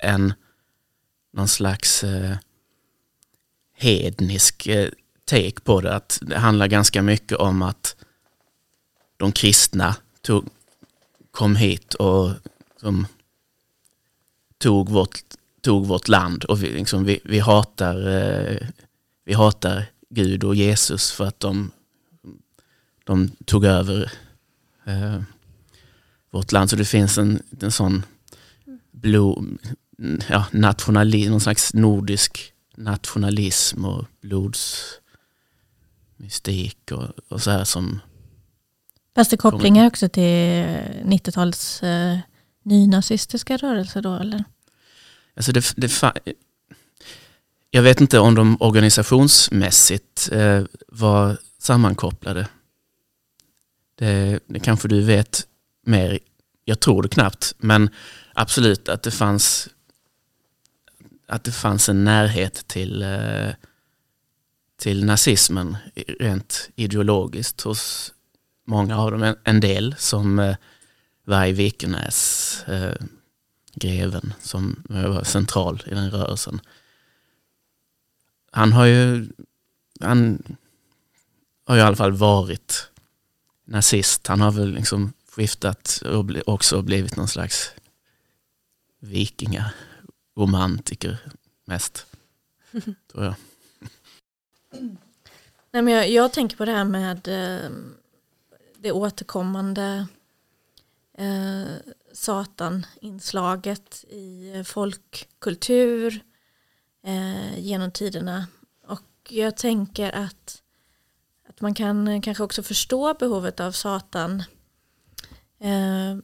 en 0.04 0.34
någon 1.34 1.48
slags 1.48 2.04
eh, 2.04 2.36
hednisk 3.78 4.68
eh, 4.68 4.90
take 5.26 5.62
på 5.64 5.82
det. 5.82 5.96
Att 5.96 6.20
det 6.22 6.38
handlar 6.38 6.68
ganska 6.68 7.02
mycket 7.02 7.38
om 7.38 7.62
att 7.62 7.96
de 9.18 9.32
kristna 9.32 9.96
tog, 10.22 10.50
kom 11.32 11.56
hit 11.56 11.94
och 11.94 12.32
som, 12.82 13.08
tog, 14.58 14.90
vårt, 14.90 15.20
tog 15.62 15.86
vårt 15.86 16.08
land 16.08 16.44
och 16.44 16.64
vi, 16.64 16.72
liksom, 16.72 17.04
vi, 17.04 17.20
vi, 17.24 17.40
hatar, 17.40 18.08
eh, 18.08 18.68
vi 19.26 19.34
hatar 19.34 19.86
Gud 20.10 20.44
och 20.44 20.56
Jesus 20.56 21.12
för 21.12 21.26
att 21.26 21.40
de, 21.40 21.72
de 23.04 23.32
tog 23.46 23.66
över 23.66 24.12
eh, 24.86 25.22
vårt 26.32 26.52
land. 26.52 26.70
Så 26.70 26.76
det 26.76 26.86
finns 26.86 27.18
en, 27.18 27.42
en 27.62 27.72
sån 27.72 28.04
blod, 28.92 29.58
ja, 30.30 30.46
nationalism, 30.52 31.32
någon 31.32 31.42
slags 31.42 31.74
nordisk 31.74 32.54
nationalism 32.78 33.86
och 33.86 34.06
blodsmystik 34.22 36.92
och, 36.92 37.10
och 37.28 37.42
så 37.42 37.52
här 37.52 37.64
som... 37.64 38.00
Fast 39.16 39.32
det 39.32 39.38
kopplingar 39.38 39.88
också 39.88 40.10
till 40.10 40.22
90-talets 41.04 41.84
eh, 41.84 42.18
nynazistiska 42.64 43.58
rörelser 43.58 44.02
då 44.02 44.16
eller? 44.16 44.44
Alltså 45.36 45.52
det, 45.52 45.74
det, 45.78 46.02
jag 47.72 47.82
vet 47.82 48.02
inte 48.02 48.20
om 48.20 48.36
de 48.36 48.58
organisationsmässigt 48.60 50.30
eh, 50.32 50.64
var 50.88 51.38
sammankopplade. 51.60 52.48
Det, 53.96 54.40
det 54.46 54.60
kanske 54.60 54.88
du 54.88 55.02
vet 55.02 55.48
mer, 55.86 56.20
jag 56.66 56.80
tror 56.80 57.04
det 57.04 57.10
knappt, 57.10 57.54
men 57.58 57.90
absolut 58.34 58.90
att 58.90 59.04
det 59.04 59.12
fanns 59.12 59.70
att 61.28 61.44
det 61.44 61.52
fanns 61.52 61.90
en 61.90 62.04
närhet 62.04 62.68
till, 62.68 63.02
eh, 63.02 63.50
till 64.80 65.06
nazismen 65.06 65.78
rent 66.20 66.70
ideologiskt 66.76 67.62
hos 67.62 68.14
många 68.66 68.98
av 68.98 69.12
dem. 69.12 69.36
En 69.44 69.60
del 69.60 69.96
som 69.98 70.40
eh, 70.40 70.56
var 71.24 71.46
i 71.46 71.52
Vikenäs, 71.52 72.64
eh, 72.68 72.96
greven 73.74 74.34
som 74.42 74.84
var 74.90 75.24
central 75.24 75.84
i 75.86 75.90
den 75.90 76.12
rörelsen 76.12 76.62
han 78.56 78.74
har 78.74 78.86
ju, 78.86 79.28
han 80.00 80.44
har 81.66 81.76
ju 81.76 81.82
i 81.82 81.84
alla 81.84 81.96
fall 81.96 82.12
varit 82.12 82.92
nazist. 83.66 84.28
Han 84.28 84.42
har 84.42 84.52
väl 84.52 84.74
liksom 84.74 85.14
skiftat 85.30 86.02
och 86.06 86.26
också 86.46 86.82
blivit 86.82 87.16
någon 87.16 87.28
slags 87.28 87.72
vikingaromantiker 89.00 91.18
mest. 91.66 92.06
tror 93.12 93.24
jag. 93.24 93.36
Nej, 95.72 95.82
men 95.82 95.94
jag, 95.94 96.10
jag, 96.10 96.34
tänker 96.34 96.58
på 96.58 96.66
det 96.66 96.72
här 96.72 96.84
med 96.84 97.28
eh, 97.28 97.70
det 98.78 98.92
återkommande 98.92 100.08
eh, 101.18 101.66
satan-inslaget 102.14 104.04
i 104.04 104.64
folkkultur, 104.66 106.24
eh, 107.04 107.60
genom 107.60 107.92
tiderna. 107.92 108.48
Och 108.88 109.02
jag 109.30 109.58
tänker 109.58 110.12
att, 110.12 110.62
att 111.56 111.62
man 111.62 111.74
kan 111.74 112.08
eh, 112.08 112.22
kanske 112.22 112.44
också 112.44 112.64
förstå 112.64 113.14
behovet 113.14 113.60
av 113.60 113.72
Satan 113.72 114.44
eh, 115.60 116.18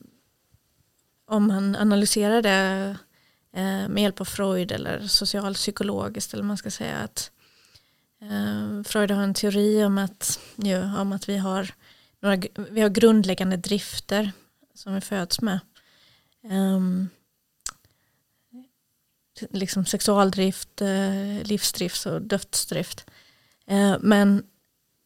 om 1.26 1.48
man 1.48 1.76
analyserar 1.76 2.42
det 2.42 2.98
eh, 3.54 3.90
med 3.90 3.98
hjälp 3.98 4.22
av 4.22 4.26
Freud 4.26 4.72
eller 4.72 5.08
socialpsykologiskt 5.08 6.34
eller 6.34 6.44
man 6.44 6.58
ska 6.58 6.72
säga 6.72 6.98
att 6.98 7.32
eh, 8.22 8.84
Freud 8.84 9.12
har 9.12 9.24
en 9.24 9.34
teori 9.34 9.84
om 9.84 9.98
att, 9.98 10.40
ju, 10.56 10.84
om 10.84 11.12
att 11.12 11.30
vi, 11.30 11.38
har 11.38 11.74
några, 12.20 12.42
vi 12.70 12.82
har 12.82 12.90
grundläggande 12.90 13.58
drifter 13.58 14.32
som 14.74 14.94
vi 14.94 15.02
föds 15.02 15.42
med. 15.42 15.60
Um, 16.44 17.10
liksom 19.50 19.86
sexualdrift, 19.86 20.82
eh, 20.82 21.44
livsdrift 21.44 22.06
och 22.06 22.22
dödsdrift. 22.22 23.06
Eh, 23.68 23.96
men 24.00 24.44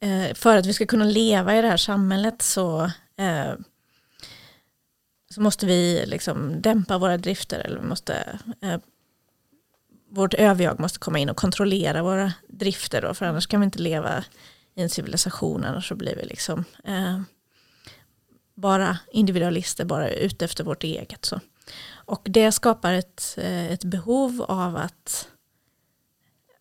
Eh, 0.05 0.33
för 0.33 0.57
att 0.57 0.65
vi 0.65 0.73
ska 0.73 0.85
kunna 0.85 1.05
leva 1.05 1.55
i 1.57 1.61
det 1.61 1.67
här 1.67 1.77
samhället 1.77 2.41
så, 2.41 2.83
eh, 3.17 3.53
så 5.29 5.41
måste 5.41 5.65
vi 5.65 6.05
liksom 6.05 6.61
dämpa 6.61 6.97
våra 6.97 7.17
drifter 7.17 7.59
eller 7.59 7.79
vi 7.79 7.87
måste 7.87 8.39
eh, 8.61 8.77
vårt 10.09 10.33
överjag 10.33 10.79
måste 10.79 10.99
komma 10.99 11.19
in 11.19 11.29
och 11.29 11.37
kontrollera 11.37 12.03
våra 12.03 12.33
drifter 12.47 13.01
då, 13.01 13.13
för 13.13 13.25
annars 13.25 13.47
kan 13.47 13.59
vi 13.59 13.65
inte 13.65 13.81
leva 13.81 14.23
i 14.75 14.81
en 14.81 14.89
civilisation, 14.89 15.65
annars 15.65 15.87
så 15.87 15.95
blir 15.95 16.15
vi 16.15 16.25
liksom 16.25 16.65
eh, 16.83 17.21
bara 18.55 18.97
individualister, 19.11 19.85
bara 19.85 20.09
ute 20.09 20.45
efter 20.45 20.63
vårt 20.63 20.83
eget. 20.83 21.25
Så. 21.25 21.39
Och 21.91 22.21
det 22.25 22.51
skapar 22.51 22.93
ett, 22.93 23.37
eh, 23.37 23.71
ett 23.71 23.83
behov 23.83 24.45
av 24.47 24.75
att 24.75 25.27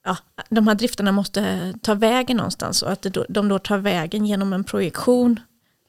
ja, 0.04 0.16
de 0.48 0.68
här 0.68 0.74
drifterna 0.74 1.12
måste 1.12 1.74
ta 1.82 1.94
vägen 1.94 2.36
någonstans 2.36 2.82
och 2.82 2.92
att 2.92 3.06
de 3.28 3.48
då 3.48 3.58
tar 3.58 3.78
vägen 3.78 4.26
genom 4.26 4.52
en 4.52 4.64
projektion 4.64 5.40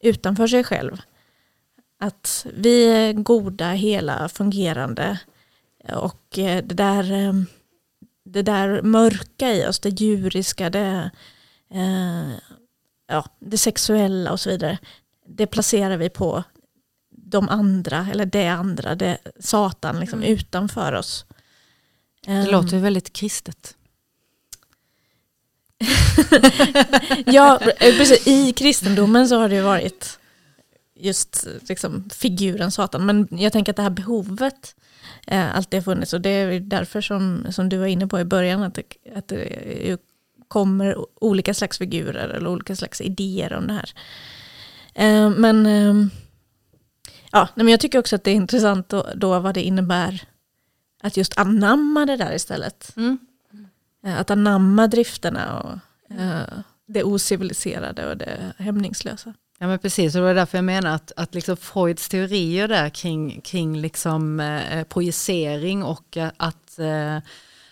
utanför 0.01 0.47
sig 0.47 0.63
själv. 0.63 1.01
Att 1.99 2.45
vi 2.53 2.85
är 2.85 3.13
goda, 3.13 3.71
hela, 3.71 4.29
fungerande 4.29 5.19
och 5.93 6.39
eh, 6.39 6.63
det 6.65 6.75
där, 6.75 7.11
eh, 7.11 7.33
det 8.25 8.41
där 8.41 8.81
mörka 8.81 9.53
i 9.53 9.67
oss, 9.67 9.79
det 9.79 10.01
djuriska, 10.01 10.69
det, 10.69 11.11
ja, 13.07 13.25
det 13.39 13.57
sexuella 13.57 14.31
och 14.31 14.39
så 14.39 14.49
vidare, 14.49 14.77
det 15.27 15.47
placerar 15.47 15.97
vi 15.97 16.09
på 16.09 16.43
de 17.09 17.49
andra, 17.49 18.07
eller 18.11 18.25
det 18.25 18.47
andra, 18.47 18.95
det 18.95 19.17
Satan 19.39 19.99
liksom 19.99 20.19
mm. 20.19 20.33
utanför 20.33 20.93
oss. 20.93 21.25
Det 22.25 22.51
låter 22.51 22.79
väldigt 22.79 23.13
kristet. 23.13 23.74
ja, 27.25 27.59
eh, 27.61 27.97
precis. 27.97 28.27
I 28.27 28.53
kristendomen 28.53 29.27
så 29.27 29.39
har 29.39 29.49
det 29.49 29.61
varit 29.61 30.19
just 30.95 31.47
liksom, 31.69 32.09
figuren 32.09 32.71
Satan. 32.71 33.05
Men 33.05 33.27
jag 33.31 33.53
tänker 33.53 33.71
att 33.71 33.75
det 33.75 33.83
här 33.83 33.89
behovet 33.89 34.75
eh, 35.27 35.55
alltid 35.55 35.77
har 35.77 35.83
funnits. 35.83 36.13
Och 36.13 36.21
det 36.21 36.29
är 36.29 36.59
därför 36.59 37.01
som, 37.01 37.47
som 37.51 37.69
du 37.69 37.77
var 37.77 37.85
inne 37.85 38.07
på 38.07 38.19
i 38.19 38.25
början, 38.25 38.63
att 38.63 38.73
det, 38.73 38.83
att 39.15 39.27
det 39.27 39.97
kommer 40.47 40.95
olika 41.23 41.53
slags 41.53 41.77
figurer 41.77 42.29
eller 42.29 42.47
olika 42.47 42.75
slags 42.75 43.01
idéer 43.01 43.53
om 43.53 43.67
det 43.67 43.73
här. 43.73 43.93
Eh, 44.93 45.29
men, 45.29 45.65
eh, 45.65 46.07
ja, 47.31 47.47
men 47.55 47.67
jag 47.67 47.79
tycker 47.79 47.99
också 47.99 48.15
att 48.15 48.23
det 48.23 48.31
är 48.31 48.35
intressant 48.35 48.89
då, 48.89 49.07
då 49.15 49.39
vad 49.39 49.53
det 49.53 49.63
innebär 49.63 50.23
att 51.03 51.17
just 51.17 51.37
anamma 51.37 52.05
det 52.05 52.17
där 52.17 52.35
istället. 52.35 52.97
Mm. 52.97 53.17
Eh, 54.05 54.19
att 54.19 54.31
anamma 54.31 54.87
drifterna 54.87 55.59
och 55.61 55.71
uh, 56.19 56.59
det 56.87 57.03
ociviliserade 57.03 58.09
och 58.09 58.17
det 58.17 58.53
hämningslösa. 58.57 59.33
Ja 59.59 59.67
men 59.67 59.79
precis, 59.79 60.15
och 60.15 60.21
det 60.21 60.27
var 60.27 60.33
därför 60.33 60.57
jag 60.57 60.65
menar 60.65 60.95
att, 60.95 61.11
att 61.15 61.35
liksom 61.35 61.57
Freuds 61.57 62.09
teorier 62.09 62.67
där 62.67 62.89
kring, 62.89 63.41
kring 63.41 63.77
liksom, 63.81 64.39
eh, 64.39 64.83
projicering 64.83 65.83
och 65.83 66.17
att, 66.37 66.79
eh, 66.79 67.17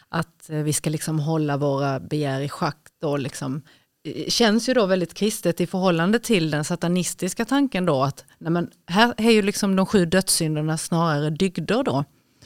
att 0.10 0.50
vi 0.50 0.74
ska 0.74 0.90
liksom 0.90 1.20
hålla 1.20 1.58
våra 1.58 2.00
begär 2.00 2.42
i 2.42 2.50
schack 2.50 2.78
då 3.02 3.18
liksom, 3.18 3.62
eh, 4.04 4.30
känns 4.30 4.70
ju 4.70 4.74
då 4.74 4.86
väldigt 4.86 5.14
kristet 5.14 5.62
i 5.62 5.68
förhållande 5.68 6.20
till 6.20 6.52
den 6.52 6.64
satanistiska 6.64 7.46
tanken 7.46 7.86
då 7.86 8.04
att 8.04 8.26
nej 8.38 8.52
men, 8.52 8.70
här 8.88 9.14
är 9.18 9.32
ju 9.32 9.42
liksom 9.42 9.76
de 9.76 9.86
sju 9.86 10.06
dödssynderna 10.06 10.78
snarare 10.78 11.30
dygder 11.30 11.84
då. 11.84 12.04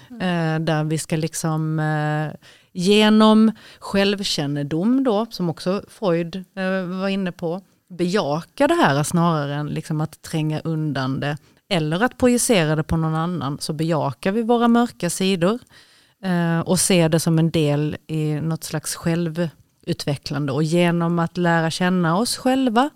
Mm. 0.10 0.21
Eh, 0.21 0.65
där 0.65 0.84
vi 0.84 0.97
ska 0.97 1.15
liksom 1.15 1.80
eh, 1.80 2.32
genom 2.78 3.52
självkännedom 3.80 5.04
då, 5.04 5.26
som 5.30 5.50
också 5.50 5.84
Freud 5.88 6.36
eh, 6.36 7.00
var 7.00 7.08
inne 7.08 7.32
på, 7.32 7.62
bejaka 7.90 8.68
det 8.68 8.74
här 8.74 9.04
snarare 9.04 9.56
än 9.56 9.68
liksom 9.68 10.02
att 10.02 10.22
tränga 10.22 10.60
undan 10.60 11.20
det 11.20 11.38
eller 11.70 12.04
att 12.04 12.18
projicera 12.18 12.76
det 12.76 12.84
på 12.84 12.98
någon 12.98 13.16
annan, 13.16 13.58
så 13.60 13.74
bejakar 13.74 14.32
vi 14.32 14.42
våra 14.42 14.68
mörka 14.68 15.10
sidor 15.10 15.60
eh, 16.24 16.60
och 16.60 16.80
ser 16.80 17.10
det 17.10 17.20
som 17.20 17.40
en 17.40 17.52
del 17.52 17.98
i 18.08 18.34
något 18.34 18.63
slags 18.63 18.96
självutvecklande. 18.96 20.52
Och 20.52 20.63
genom 20.63 21.20
att 21.20 21.38
lära 21.38 21.72
känna 21.72 22.18
oss 22.18 22.38
själva 22.38 22.90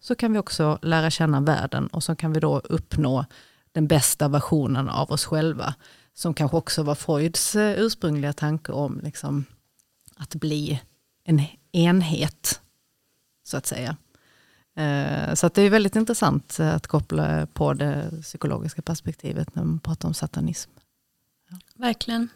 så 0.00 0.14
kan 0.14 0.32
vi 0.32 0.38
också 0.38 0.78
lära 0.82 1.10
känna 1.10 1.40
världen 1.40 1.86
och 1.86 2.02
så 2.02 2.16
kan 2.16 2.32
vi 2.32 2.40
då 2.40 2.58
uppnå 2.58 3.24
den 3.72 3.86
bästa 3.86 4.28
versionen 4.28 4.88
av 4.88 5.10
oss 5.10 5.24
själva 5.24 5.74
som 6.14 6.34
kanske 6.34 6.56
också 6.56 6.82
var 6.82 6.94
Freuds 6.94 7.56
eh, 7.56 7.78
ursprungliga 7.78 8.32
tanke 8.32 8.72
om 8.72 9.00
liksom, 9.02 9.44
att 10.16 10.34
bli 10.34 10.80
en 11.24 11.42
enhet, 11.72 12.60
så 13.44 13.56
att 13.56 13.66
säga. 13.66 13.96
Eh, 14.76 15.34
så 15.34 15.46
att 15.46 15.54
det 15.54 15.62
är 15.62 15.70
väldigt 15.70 15.96
intressant 15.96 16.60
att 16.60 16.86
koppla 16.86 17.46
på 17.46 17.74
det 17.74 18.10
psykologiska 18.22 18.82
perspektivet 18.82 19.54
när 19.54 19.64
man 19.64 19.78
pratar 19.78 20.08
om 20.08 20.14
satanism. 20.14 20.70
Ja. 21.50 21.56
Verkligen. 21.74 22.28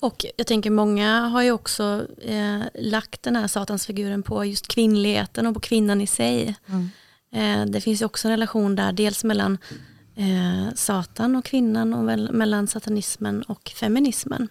Och 0.00 0.26
jag 0.36 0.46
tänker 0.46 0.70
många 0.70 1.20
har 1.20 1.42
ju 1.42 1.52
också 1.52 2.06
eh, 2.22 2.62
lagt 2.74 3.22
den 3.22 3.36
här 3.36 3.46
satansfiguren 3.46 4.22
på 4.22 4.44
just 4.44 4.68
kvinnligheten 4.68 5.46
och 5.46 5.54
på 5.54 5.60
kvinnan 5.60 6.00
i 6.00 6.06
sig. 6.06 6.56
Mm. 6.66 6.90
Eh, 7.32 7.72
det 7.72 7.80
finns 7.80 8.02
ju 8.02 8.06
också 8.06 8.28
en 8.28 8.32
relation 8.32 8.76
där, 8.76 8.92
dels 8.92 9.24
mellan 9.24 9.58
eh, 10.16 10.74
Satan 10.74 11.36
och 11.36 11.44
kvinnan 11.44 11.94
och 11.94 12.08
väl, 12.08 12.32
mellan 12.32 12.66
satanismen 12.66 13.42
och 13.42 13.72
feminismen. 13.76 14.48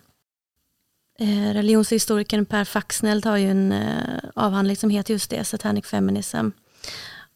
Eh, 1.20 1.54
religionshistorikern 1.54 2.46
Per 2.46 2.64
Faxneld 2.64 3.26
har 3.26 3.38
ju 3.38 3.50
en 3.50 3.72
eh, 3.72 4.20
avhandling 4.36 4.78
som 4.78 4.90
heter 4.90 5.14
just 5.14 5.30
det, 5.30 5.44
Satanic 5.44 5.86
Feminism. 5.86 6.50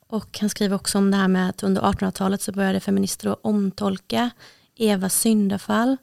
Och 0.08 0.39
han 0.39 0.50
skriver 0.50 0.76
också 0.76 0.98
om 0.98 1.12
det 1.12 1.18
här 1.18 1.28
med 1.28 1.50
att 1.50 1.63
under 1.63 1.82
1800-talet 1.82 2.42
så 2.42 2.52
började 2.52 2.80
feminister 2.80 3.30
att 3.30 3.39
omtolka 3.42 4.30
Evas 4.76 5.20
syndafall 5.20 5.98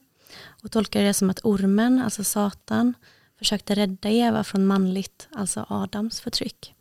och 0.63 0.71
tolkade 0.71 1.05
det 1.05 1.15
som 1.15 1.31
att 1.31 1.45
ormen, 1.45 2.03
alltså 2.03 2.25
Satan, 2.25 2.95
försökte 3.39 3.75
rädda 3.75 4.09
Eva 4.09 4.45
från 4.45 4.67
manligt, 4.67 5.29
alltså 5.33 5.67
Adams 5.69 6.21
förtryck. 6.21 6.75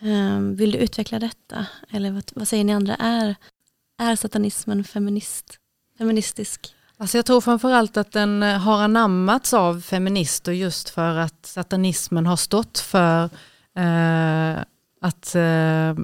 Um, 0.00 0.56
vill 0.56 0.70
du 0.70 0.78
utveckla 0.78 1.18
detta? 1.18 1.66
Eller 1.90 2.10
vad, 2.10 2.30
vad, 2.34 2.48
säger 2.48 2.64
ni 2.64 2.72
andra? 2.72 2.94
Är 2.94 3.36
är 4.02 4.16
satanismen 4.16 4.84
feminist, 4.84 5.58
feministisk? 5.98 6.74
Alltså 6.96 7.18
jag 7.18 7.26
tror 7.26 7.40
framförallt 7.40 7.96
att 7.96 8.12
den 8.12 8.42
eh, 8.42 8.58
har 8.58 8.82
anammats 8.82 9.54
av 9.54 9.80
feminister 9.80 10.52
just 10.52 10.88
för 10.88 11.16
att 11.16 11.46
satanismen 11.46 12.26
har 12.26 12.36
stått 12.36 12.78
för 12.78 13.24
eh, 13.76 14.62
att 15.00 15.34
eh, 15.34 15.88
eh, 15.90 15.96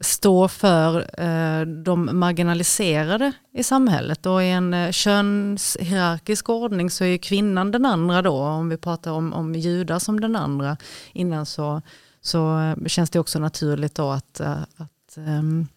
stå 0.00 0.48
för 0.48 1.20
eh, 1.20 1.66
de 1.66 2.18
marginaliserade 2.18 3.32
i 3.52 3.62
samhället. 3.62 4.26
Och 4.26 4.42
i 4.42 4.50
en 4.50 4.74
eh, 4.74 4.90
könshierarkisk 4.90 6.48
ordning 6.48 6.90
så 6.90 7.04
är 7.04 7.18
kvinnan 7.18 7.70
den 7.70 7.86
andra 7.86 8.22
då, 8.22 8.38
om 8.38 8.68
vi 8.68 8.76
pratar 8.76 9.10
om, 9.10 9.32
om 9.32 9.54
judar 9.54 9.98
som 9.98 10.20
den 10.20 10.36
andra 10.36 10.76
innan 11.12 11.46
så, 11.46 11.82
så 12.20 12.60
eh, 12.60 12.86
känns 12.86 13.10
det 13.10 13.18
också 13.18 13.38
naturligt 13.38 13.94
då 13.94 14.10
att, 14.10 14.40
att 14.40 15.16
um, 15.16 15.68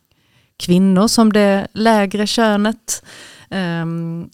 kvinnor 0.60 1.08
som 1.08 1.34
det 1.34 1.68
lägre 1.74 2.28
könet 2.28 3.04
eh, 3.50 3.86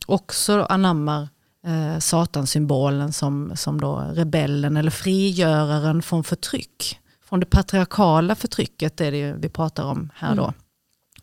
också 0.05 0.65
anammar 0.69 1.27
eh, 1.65 1.99
satansymbolen 1.99 3.13
som, 3.13 3.51
som 3.55 3.81
då 3.81 4.11
rebellen 4.13 4.77
eller 4.77 4.91
frigöraren 4.91 6.01
från 6.01 6.23
förtryck. 6.23 6.99
Från 7.29 7.39
det 7.39 7.45
patriarkala 7.45 8.35
förtrycket 8.35 9.01
är 9.01 9.11
det 9.11 9.33
vi 9.33 9.49
pratar 9.49 9.83
om 9.83 10.09
här 10.15 10.35
då. 10.35 10.43
Mm. 10.43 10.55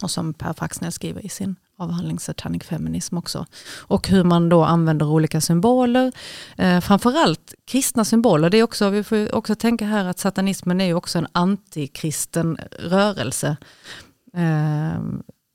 Och 0.03 0.11
som 0.11 0.35
Per 0.35 0.53
Faxnell 0.53 0.93
skriver 0.93 1.27
i 1.27 1.29
sin 1.29 1.57
avhandling 1.79 2.19
Satanic 2.19 2.63
Feminism 2.63 3.17
också. 3.17 3.47
Och 3.79 4.09
hur 4.09 4.25
man 4.25 4.49
då 4.49 4.65
använder 4.65 5.07
olika 5.07 5.41
symboler. 5.41 6.13
Eh, 6.57 6.81
framförallt 6.81 7.55
kristna 7.65 8.05
symboler. 8.05 8.51
Det 8.51 8.59
är 8.59 8.63
också, 8.63 8.91
vi 8.91 9.05
får 9.05 9.35
också 9.35 9.55
tänka 9.55 9.85
här 9.85 10.05
att 10.05 10.19
satanismen 10.19 10.81
är 10.81 10.85
ju 10.85 10.95
också 10.95 11.19
en 11.19 11.27
antikristen 11.33 12.59
rörelse 12.79 13.57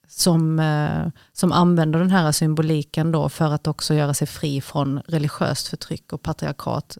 som, 0.08 0.60
eh, 0.60 1.08
som 1.34 1.52
använder 1.52 2.00
den 2.00 2.12
här 2.12 2.32
symboliken 2.32 3.12
då 3.12 3.30
för 3.30 3.54
att 3.54 3.68
också 3.68 3.94
göra 3.94 4.14
sig 4.14 4.28
fri 4.28 4.62
från 4.62 5.00
religiöst 5.08 5.68
förtryck 5.68 6.14
och 6.14 6.22
patriarkat, 6.22 6.98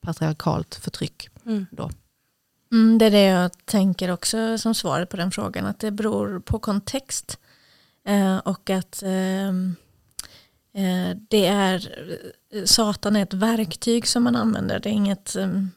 patriarkalt 0.00 0.74
förtryck. 0.74 1.28
Mm. 1.46 1.66
Då. 1.70 1.90
Mm, 2.72 2.98
det 2.98 3.06
är 3.06 3.10
det 3.10 3.24
jag 3.24 3.50
tänker 3.64 4.10
också 4.10 4.58
som 4.58 4.74
svaret 4.74 5.08
på 5.08 5.16
den 5.16 5.30
frågan, 5.30 5.66
att 5.66 5.80
det 5.80 5.90
beror 5.90 6.40
på 6.40 6.58
kontext. 6.58 7.38
Eh, 8.04 8.38
och 8.38 8.70
att 8.70 9.02
ehm, 9.06 9.76
eh, 10.74 11.16
det 11.28 11.46
är, 11.46 11.92
Satan 12.64 13.16
är 13.16 13.22
ett 13.22 13.34
verktyg 13.34 14.06
som 14.06 14.22
man 14.22 14.36
använder, 14.36 14.80
det 14.80 14.88
är 14.88 14.92
inget, 14.92 15.36
ehm, 15.36 15.70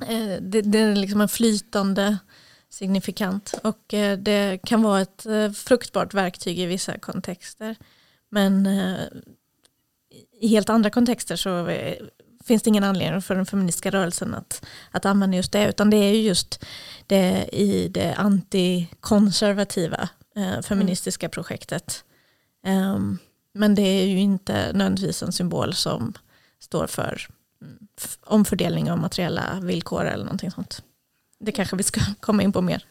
eh, 0.00 0.42
det, 0.42 0.62
det, 0.62 0.78
är 0.78 0.96
liksom 0.96 1.20
en 1.20 1.28
flytande 1.28 2.18
signifikant. 2.70 3.54
Och 3.62 3.94
eh, 3.94 4.18
det 4.18 4.58
kan 4.66 4.82
vara 4.82 5.00
ett 5.00 5.26
eh, 5.26 5.50
fruktbart 5.50 6.14
verktyg 6.14 6.58
i 6.58 6.66
vissa 6.66 6.98
kontexter. 6.98 7.76
Men 8.28 8.66
eh, 8.66 9.00
i 10.40 10.48
helt 10.48 10.70
andra 10.70 10.90
kontexter 10.90 11.36
så 11.36 11.68
finns 12.44 12.62
det 12.62 12.68
ingen 12.68 12.84
anledning 12.84 13.22
för 13.22 13.34
den 13.34 13.46
feministiska 13.46 13.90
rörelsen 13.90 14.34
att, 14.34 14.66
att 14.90 15.06
använda 15.06 15.36
just 15.36 15.52
det, 15.52 15.68
utan 15.68 15.90
det 15.90 15.96
är 15.96 16.14
ju 16.14 16.20
just 16.20 16.64
det 17.06 17.48
i 17.52 17.88
det 17.88 18.14
antikonservativa 18.14 20.08
eh, 20.36 20.60
feministiska 20.60 21.26
mm. 21.26 21.30
projektet. 21.30 22.04
Um, 22.66 23.18
men 23.52 23.74
det 23.74 23.82
är 23.82 24.06
ju 24.06 24.18
inte 24.18 24.72
nödvändigtvis 24.72 25.22
en 25.22 25.32
symbol 25.32 25.74
som 25.74 26.14
står 26.60 26.86
för 26.86 27.28
mm, 27.62 27.78
omfördelning 28.20 28.90
av 28.90 28.98
materiella 28.98 29.60
villkor 29.62 30.04
eller 30.04 30.24
någonting 30.24 30.50
sånt. 30.50 30.82
Det 31.40 31.52
kanske 31.52 31.76
vi 31.76 31.82
ska 31.82 32.00
komma 32.20 32.42
in 32.42 32.52
på 32.52 32.62
mer. 32.62 32.84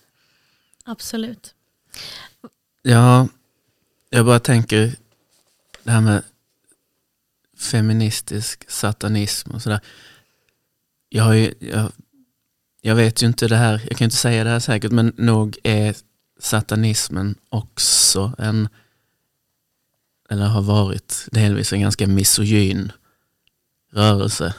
Absolut. 0.83 1.55
Ja, 2.81 3.27
jag 4.09 4.25
bara 4.25 4.39
tänker 4.39 4.95
det 5.83 5.91
här 5.91 6.01
med 6.01 6.23
feministisk 7.57 8.71
satanism 8.71 9.51
och 9.51 9.61
sådär. 9.61 9.79
Jag, 11.09 11.53
jag, 11.59 11.91
jag 12.81 12.95
vet 12.95 13.23
ju 13.23 13.27
inte 13.27 13.47
det 13.47 13.55
här, 13.55 13.81
jag 13.89 13.97
kan 13.97 14.05
inte 14.05 14.17
säga 14.17 14.43
det 14.43 14.49
här 14.49 14.59
säkert, 14.59 14.91
men 14.91 15.13
nog 15.17 15.57
är 15.63 15.95
satanismen 16.39 17.35
också 17.49 18.33
en, 18.37 18.69
eller 20.29 20.45
har 20.45 20.61
varit 20.61 21.27
delvis 21.31 21.73
en 21.73 21.81
ganska 21.81 22.07
misogyn 22.07 22.91
rörelse. 23.91 24.53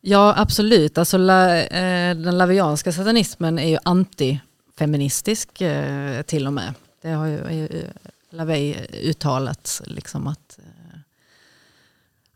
Ja 0.00 0.34
absolut, 0.36 0.98
alltså 0.98 1.18
la, 1.18 1.56
eh, 1.56 2.16
den 2.16 2.38
lavianska 2.38 2.92
satanismen 2.92 3.58
är 3.58 3.68
ju 3.68 3.78
antifeministisk 3.84 5.60
eh, 5.60 6.22
till 6.22 6.46
och 6.46 6.52
med. 6.52 6.74
Det 7.02 7.10
har 7.10 7.26
ju 7.26 7.66
eh, 7.66 7.90
LaVey 8.30 8.74
uttalat 8.92 9.82
liksom 9.86 10.26
att, 10.26 10.58
eh, 10.58 11.00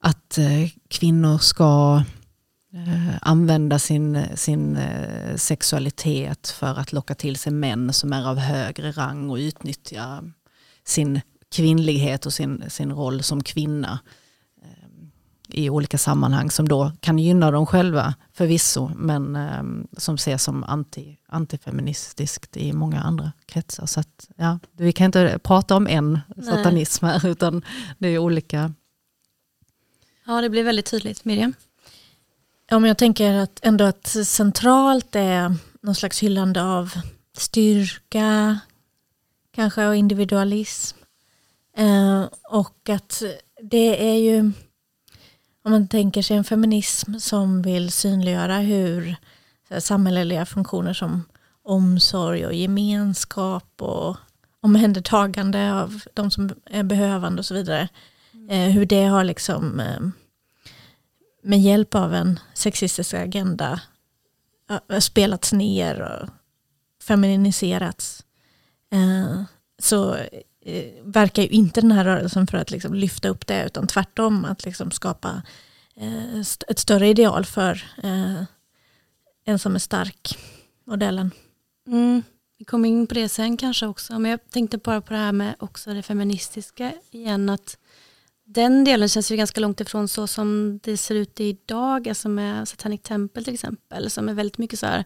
att 0.01 0.39
eh, 0.39 0.71
kvinnor 0.89 1.39
ska 1.39 2.03
eh, 2.75 3.17
använda 3.21 3.79
sin, 3.79 4.25
sin 4.35 4.77
eh, 4.77 5.37
sexualitet 5.37 6.49
för 6.49 6.79
att 6.79 6.93
locka 6.93 7.15
till 7.15 7.37
sig 7.37 7.53
män 7.53 7.93
som 7.93 8.13
är 8.13 8.29
av 8.29 8.39
högre 8.39 8.93
rang 8.93 9.31
och 9.31 9.37
utnyttja 9.37 10.25
sin 10.85 11.21
kvinnlighet 11.55 12.27
och 12.27 12.33
sin, 12.33 12.65
sin 12.69 12.93
roll 12.93 13.23
som 13.23 13.43
kvinna 13.43 13.99
i 15.55 15.71
olika 15.71 15.99
sammanhang 15.99 16.51
som 16.51 16.69
då 16.69 16.93
kan 17.01 17.19
gynna 17.19 17.51
dem 17.51 17.67
själva 17.67 18.15
förvisso 18.33 18.91
men 18.97 19.37
eh, 19.37 19.63
som 19.97 20.15
ses 20.15 20.43
som 20.43 20.65
anti, 20.65 21.17
antifeministiskt 21.29 22.57
i 22.57 22.73
många 22.73 23.01
andra 23.01 23.33
kretsar. 23.47 23.87
Så 23.87 24.01
att, 24.01 24.29
ja, 24.37 24.59
vi 24.73 24.93
kan 24.93 25.05
inte 25.05 25.39
prata 25.43 25.77
om 25.77 25.87
en 25.87 26.21
Nej. 26.37 26.47
satanism 26.47 27.05
här 27.05 27.27
utan 27.27 27.63
det 27.99 28.09
är 28.09 28.19
olika. 28.19 28.73
Ja 30.27 30.41
det 30.41 30.51
blir 30.51 30.65
väldigt 30.65 30.87
tydligt. 30.87 31.25
Miriam? 31.25 31.55
Ja, 32.71 32.79
men 32.79 32.89
jag 32.89 32.99
tänker 32.99 33.35
att 33.35 33.61
ändå 33.63 33.85
att 33.85 34.07
centralt 34.07 35.17
är 35.17 35.57
någon 35.81 35.95
slags 35.95 36.23
hyllande 36.23 36.63
av 36.63 36.95
styrka, 37.37 38.59
kanske 39.55 39.87
och 39.87 39.97
individualism. 39.97 40.99
Eh, 41.77 42.25
och 42.43 42.89
att 42.89 43.23
det 43.63 44.11
är 44.11 44.19
ju 44.19 44.53
om 45.65 45.71
man 45.71 45.89
tänker 45.89 46.23
sig 46.23 46.37
en 46.37 46.45
feminism 46.45 47.19
som 47.19 47.63
vill 47.63 47.91
synliggöra 47.91 48.57
hur 48.59 49.17
samhälleliga 49.79 50.47
funktioner 50.47 50.93
som 50.93 51.23
omsorg 51.63 52.47
och 52.47 52.55
gemenskap 52.55 53.83
och 53.83 54.17
omhändertagande 54.61 55.75
av 55.75 56.01
de 56.15 56.31
som 56.31 56.51
är 56.65 56.83
behövande 56.83 57.39
och 57.39 57.47
så 57.47 57.55
vidare. 57.55 57.89
Mm. 58.49 58.73
hur 58.73 58.87
det 58.87 59.05
har 59.05 59.25
liksom 59.25 59.81
eh, 59.81 60.01
med 61.43 61.61
hjälp 61.61 61.95
av 61.95 62.15
en 62.15 62.41
sexistisk 62.55 63.15
agenda 63.15 63.81
eh, 64.71 64.99
spelats 64.99 65.53
ner 65.53 66.01
och 66.01 66.29
feminiserats. 67.05 68.25
Eh, 68.93 69.43
så 69.79 70.17
Eh, 70.65 70.85
verkar 71.03 71.43
ju 71.43 71.49
inte 71.49 71.81
den 71.81 71.93
här 71.93 72.05
rörelsen 72.05 72.47
för 72.47 72.59
att 72.59 72.71
liksom 72.71 72.95
lyfta 72.95 73.29
upp 73.29 73.47
det 73.47 73.65
utan 73.67 73.87
tvärtom 73.87 74.45
att 74.45 74.65
liksom 74.65 74.91
skapa 74.91 75.43
eh, 75.97 76.41
ett 76.69 76.79
större 76.79 77.09
ideal 77.09 77.45
för 77.45 77.85
eh, 78.03 78.43
en 79.45 79.59
som 79.59 79.75
är 79.75 79.79
stark, 79.79 80.39
modellen. 80.87 81.31
Mm. 81.87 82.23
Vi 82.59 82.65
kommer 82.65 82.89
in 82.89 83.07
på 83.07 83.15
det 83.15 83.29
sen 83.29 83.57
kanske 83.57 83.87
också, 83.87 84.19
men 84.19 84.31
jag 84.31 84.51
tänkte 84.51 84.79
bara 84.79 85.01
på 85.01 85.13
det 85.13 85.19
här 85.19 85.33
med 85.33 85.55
också 85.59 85.95
det 85.95 86.03
feministiska 86.03 86.93
igen, 87.11 87.49
att 87.49 87.79
den 88.47 88.85
delen 88.85 89.09
känns 89.09 89.33
ju 89.33 89.37
ganska 89.37 89.61
långt 89.61 89.81
ifrån 89.81 90.09
så 90.09 90.27
som 90.27 90.79
det 90.83 90.97
ser 90.97 91.15
ut 91.15 91.41
idag, 91.41 92.09
alltså 92.09 92.29
med 92.29 92.69
Satanic 92.69 93.03
Temple 93.03 93.45
till 93.45 93.55
exempel, 93.55 94.11
som 94.11 94.29
är 94.29 94.35
väldigt 94.35 94.59
mycket 94.59 94.79
så 94.79 94.87
här, 94.87 95.05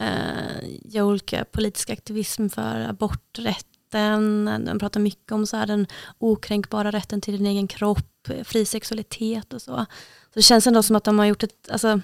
eh, 0.00 1.06
olika 1.06 1.44
politisk 1.44 1.90
aktivism 1.90 2.48
för 2.48 2.80
aborträtt 2.80 3.69
rätten, 3.94 4.64
de 4.64 4.78
pratar 4.78 5.00
mycket 5.00 5.32
om 5.32 5.46
så 5.46 5.56
här, 5.56 5.66
den 5.66 5.86
okränkbara 6.18 6.90
rätten 6.90 7.20
till 7.20 7.36
din 7.36 7.46
egen 7.46 7.68
kropp, 7.68 8.28
fri 8.44 8.64
sexualitet 8.64 9.52
och 9.52 9.62
så. 9.62 9.86
Så 10.24 10.34
det 10.34 10.42
känns 10.42 10.66
ändå 10.66 10.82
som 10.82 10.96
att 10.96 11.04
de 11.04 11.18
har 11.18 11.26
gjort 11.26 11.42
ett, 11.42 11.70
alltså, 11.70 12.00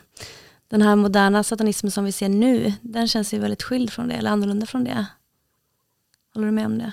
den 0.68 0.82
här 0.82 0.96
moderna 0.96 1.42
satanismen 1.42 1.90
som 1.90 2.04
vi 2.04 2.12
ser 2.12 2.28
nu, 2.28 2.72
den 2.80 3.08
känns 3.08 3.34
ju 3.34 3.38
väldigt 3.38 3.62
skild 3.62 3.92
från 3.92 4.08
det, 4.08 4.14
eller 4.14 4.30
annorlunda 4.30 4.66
från 4.66 4.84
det. 4.84 5.06
Håller 6.34 6.46
du 6.46 6.52
med 6.52 6.66
om 6.66 6.78
det? 6.78 6.92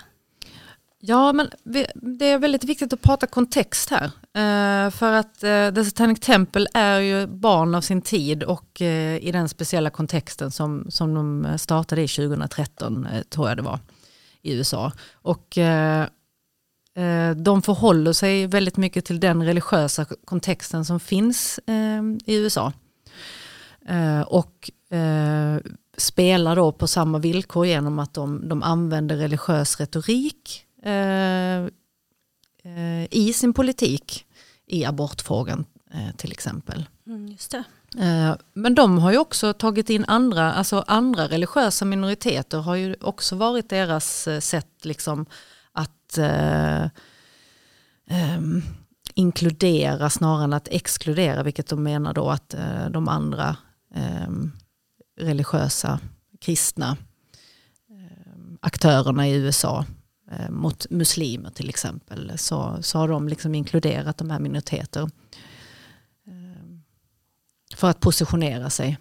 Ja, 1.06 1.34
men 1.34 1.50
det 1.94 2.26
är 2.26 2.40
väldigt 2.40 2.64
viktigt 2.64 2.94
att 2.94 3.02
prata 3.02 3.28
kontext 3.28 3.90
här. 3.90 4.06
Eh, 4.34 4.92
för 4.92 5.12
att 5.12 5.44
eh, 5.44 5.74
The 5.74 5.86
Satanic 5.86 6.20
Temple 6.20 6.68
är 6.74 7.00
ju 7.00 7.28
barn 7.28 7.76
av 7.76 7.82
sin 7.82 8.02
tid 8.02 8.44
och 8.44 8.82
eh, 8.82 9.18
i 9.18 9.32
den 9.32 9.50
speciella 9.50 9.90
kontexten 9.90 10.52
som, 10.52 10.86
som 10.90 11.14
de 11.14 11.58
startade 11.58 12.02
i 12.02 12.08
2013, 12.08 13.08
tror 13.30 13.50
jag 13.50 13.58
det 13.58 13.64
var 13.64 13.80
i 14.44 14.54
USA. 14.54 14.92
Och 15.14 15.58
eh, 15.58 16.08
eh, 16.96 17.32
de 17.32 17.62
förhåller 17.62 18.14
sig 18.14 18.48
väldigt 18.48 18.78
mycket 18.78 19.06
till 19.06 19.20
den 19.20 19.46
religiösa 19.46 20.06
kontexten 20.26 20.86
som 20.86 21.00
finns 21.00 21.60
eh, 21.68 22.04
i 22.26 22.36
USA. 22.36 22.74
Eh, 23.88 24.22
och 24.22 24.72
eh, 24.98 25.58
spelar 25.98 26.56
då 26.56 26.72
på 26.72 26.88
samma 26.88 27.20
villkor 27.20 27.66
genom 27.66 28.00
att 28.00 28.14
de, 28.14 28.50
de 28.50 28.64
använder 28.64 29.16
religiös 29.18 29.80
retorik 29.80 30.66
eh, 30.84 31.64
eh 32.64 33.04
i 33.12 33.34
sin 33.34 33.54
politik 33.54 34.26
i 34.68 34.86
abortfrågan 34.86 35.66
eh, 35.94 36.16
till 36.18 36.32
exempel. 36.32 36.86
Mm, 37.08 37.28
just 37.28 37.52
det. 37.52 37.64
Eh, 37.98 38.36
men 38.54 38.76
de 38.76 38.98
har 38.98 39.12
ju 39.12 39.18
också 39.18 39.54
tagit 39.54 39.90
in 39.90 40.06
andra, 40.08 40.54
alltså 40.54 40.84
andra 40.88 41.28
religiösa 41.28 41.86
minoriteter 41.86 42.58
har 42.58 42.76
ju 42.76 42.96
också 43.02 43.36
varit 43.36 43.70
deras 43.70 44.28
eh, 44.28 44.40
sätt 44.40 44.86
liksom 44.86 45.26
att 45.72 46.18
eh, 46.18 46.84
eh, 48.10 48.42
inkludera 49.14 50.10
snarare 50.10 50.44
än 50.44 50.54
att 50.54 50.68
exkludera, 50.72 51.44
vilket 51.44 51.68
de 51.68 51.84
menar 51.84 52.14
då 52.14 52.30
att 52.30 52.54
eh, 52.54 52.90
de 52.90 53.08
andra 53.08 53.58
eh, 53.96 54.30
religiösa 55.20 56.00
kristna 56.42 56.98
ehm, 57.90 58.58
aktörerna 58.62 59.28
i 59.28 59.34
USA 59.34 59.86
eh, 60.32 60.50
mot 60.50 60.90
muslimer 60.90 61.50
till 61.50 61.70
exempel, 61.70 62.32
så, 62.38 62.78
så 62.82 62.98
har 62.98 63.08
de 63.08 63.28
liksom 63.28 63.56
inkluderat 63.56 64.18
de 64.18 64.30
här 64.30 64.40
minoriteterna 64.40 65.10
för 67.76 67.90
att 67.90 68.00
positionera 68.00 68.70
sig. 68.70 68.98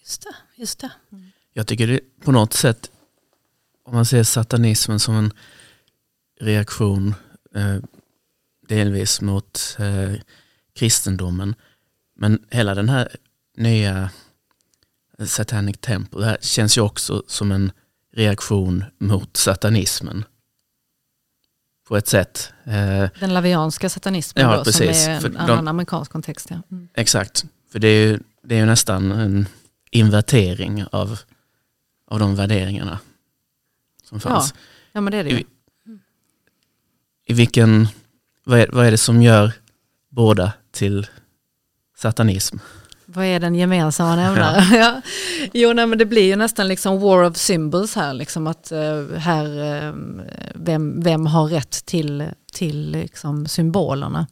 Just 0.00 0.22
det. 0.22 0.34
Just 0.56 0.78
det. 0.78 0.90
Mm. 1.12 1.30
Jag 1.52 1.66
tycker 1.66 1.86
det 1.86 2.00
på 2.24 2.32
något 2.32 2.52
sätt, 2.52 2.90
om 3.84 3.94
man 3.94 4.06
ser 4.06 4.22
satanismen 4.22 5.00
som 5.00 5.16
en 5.16 5.32
reaktion 6.40 7.14
eh, 7.54 7.76
delvis 8.68 9.20
mot 9.20 9.76
eh, 9.78 10.20
kristendomen, 10.74 11.54
men 12.16 12.44
hela 12.50 12.74
den 12.74 12.88
här 12.88 13.16
nya 13.56 14.10
Satanic 15.26 15.76
Temple, 15.80 16.20
det 16.20 16.26
här 16.26 16.38
känns 16.40 16.78
ju 16.78 16.80
också 16.80 17.22
som 17.26 17.52
en 17.52 17.72
reaktion 18.12 18.84
mot 18.98 19.36
satanismen. 19.36 20.24
På 21.88 21.96
ett 21.96 22.08
sätt. 22.08 22.52
Eh, 22.64 23.08
den 23.20 23.34
lavianska 23.34 23.88
satanismen 23.88 24.44
ja, 24.44 24.56
då, 24.56 24.64
precis. 24.64 25.04
som 25.04 25.12
är 25.12 25.26
en 25.26 25.36
annan 25.36 25.68
amerikansk 25.68 26.12
kontext. 26.12 26.46
Ja. 26.50 26.62
Mm. 26.70 26.88
Exakt, 26.94 27.44
för 27.72 27.78
det 27.78 27.88
är 27.88 28.06
ju, 28.06 28.18
det 28.42 28.54
är 28.54 28.58
ju 28.58 28.66
nästan 28.66 29.12
en 29.12 29.48
invertering 29.90 30.84
av, 30.92 31.18
av 32.06 32.18
de 32.18 32.36
värderingarna 32.36 32.98
som 34.04 34.20
fanns. 34.20 34.54
Ja, 34.54 34.60
ja 34.92 35.00
men 35.00 35.10
det 35.10 35.18
är 35.18 35.24
det 35.24 35.30
I, 35.30 35.46
i 37.26 37.32
vilken, 37.32 37.88
vad 38.44 38.60
är, 38.60 38.68
vad 38.72 38.86
är 38.86 38.90
det 38.90 38.98
som 38.98 39.22
gör 39.22 39.52
båda 40.08 40.52
till 40.70 41.06
satanism? 41.96 42.56
Vad 43.06 43.24
är 43.24 43.40
den 43.40 43.54
gemensamma 43.54 44.16
nämnaren? 44.16 44.64
Ja. 44.72 44.76
ja. 44.78 45.02
Jo, 45.52 45.72
nej, 45.72 45.86
men 45.86 45.98
det 45.98 46.06
blir 46.06 46.24
ju 46.24 46.36
nästan 46.36 46.68
liksom 46.68 47.00
war 47.00 47.22
of 47.22 47.36
symbols 47.36 47.94
här. 47.94 48.14
Liksom 48.14 48.46
att 48.46 48.72
uh, 48.72 49.16
här, 49.16 49.46
uh, 49.88 49.94
vem, 50.54 51.00
vem 51.00 51.26
har 51.26 51.46
rätt 51.46 51.86
till, 51.86 52.28
till 52.52 52.90
liksom 52.90 53.46
symbolerna? 53.46 54.26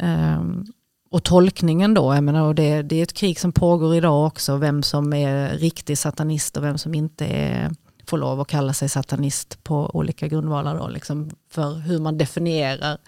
Um, 0.00 0.72
och 1.14 1.24
tolkningen 1.24 1.94
då, 1.94 2.14
jag 2.14 2.24
menar, 2.24 2.42
och 2.42 2.54
det, 2.54 2.82
det 2.82 2.96
är 2.96 3.02
ett 3.02 3.12
krig 3.12 3.40
som 3.40 3.52
pågår 3.52 3.94
idag 3.94 4.26
också, 4.26 4.56
vem 4.56 4.82
som 4.82 5.12
är 5.12 5.48
riktig 5.48 5.98
satanist 5.98 6.56
och 6.56 6.64
vem 6.64 6.78
som 6.78 6.94
inte 6.94 7.26
är, 7.26 7.70
får 8.06 8.18
lov 8.18 8.40
att 8.40 8.48
kalla 8.48 8.72
sig 8.72 8.88
satanist 8.88 9.64
på 9.64 9.90
olika 9.94 10.28
grundvalar. 10.28 10.78
Då, 10.78 10.88
liksom 10.88 11.30
för 11.50 11.74
hur 11.74 11.98
man 11.98 12.18
definierar 12.18 12.98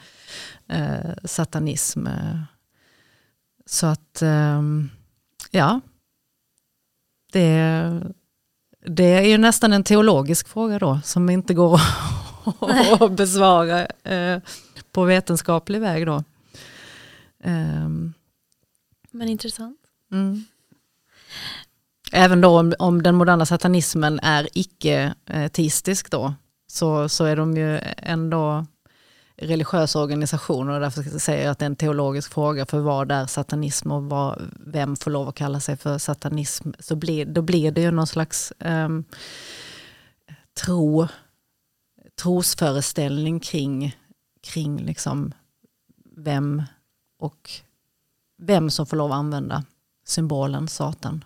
eh, 0.69 1.11
satanism. 1.25 2.07
Så 3.67 3.87
att, 3.87 4.23
eh, 4.23 4.63
ja, 5.51 5.81
det, 7.33 8.01
det 8.87 9.15
är 9.15 9.23
ju 9.23 9.39
nästan 9.39 9.73
en 9.73 9.85
teologisk 9.85 10.49
fråga 10.49 10.79
då, 10.79 11.01
som 11.05 11.31
inte 11.31 11.55
går 11.55 11.81
att 13.01 13.13
besvara 13.13 13.87
eh, 13.87 14.41
på 14.93 15.05
vetenskaplig 15.05 15.81
väg 15.81 16.07
då. 16.07 16.25
Um, 17.47 18.15
Men 19.11 19.29
intressant. 19.29 19.79
Mm. 20.13 20.45
Även 22.13 22.41
då 22.41 22.59
om, 22.59 22.75
om, 22.79 23.03
den 23.03 23.15
moderna 23.15 23.47
satanismen 23.47 24.21
är 24.23 24.49
icke-teistisk 24.53 26.11
då, 26.11 26.35
så, 26.67 27.09
så 27.09 27.25
är 27.25 27.37
de 27.37 27.57
ju 27.57 27.81
ändå 27.97 28.67
religiösa 29.37 30.03
organisationer 30.03 30.75
och 30.75 30.81
därför 30.81 31.03
säger 31.03 31.45
jag 31.45 31.51
att 31.51 31.59
det 31.59 31.65
är 31.65 31.71
en 31.71 31.77
teologisk 31.77 32.33
fråga 32.33 32.67
för 32.67 32.79
vad 32.79 33.13
är 33.13 33.27
satanism 33.27 33.93
och 33.93 34.03
vad, 34.03 34.51
vem 34.67 34.97
får 34.97 35.11
lov 35.11 35.29
att 35.29 35.35
kalla 35.35 35.61
sig 35.61 35.77
för 35.77 35.99
satanism. 35.99 36.71
Så 36.79 36.97
blir, 36.97 37.27
då 37.27 37.43
blir 37.43 37.71
det 37.71 37.81
ju 37.81 37.91
någon 37.91 38.07
slags 38.07 38.53
um, 38.59 39.05
tro, 40.65 41.09
trosföreställning 42.23 43.41
kring, 43.41 43.97
kring 44.43 44.79
liksom 44.79 45.33
vem 46.17 46.63
och 47.19 47.51
vem 48.37 48.71
som 48.71 48.87
får 48.87 48.97
lov 48.97 49.13
att 49.13 49.17
använda 49.19 49.65
symbolen 50.05 50.69
Satan. 50.69 51.25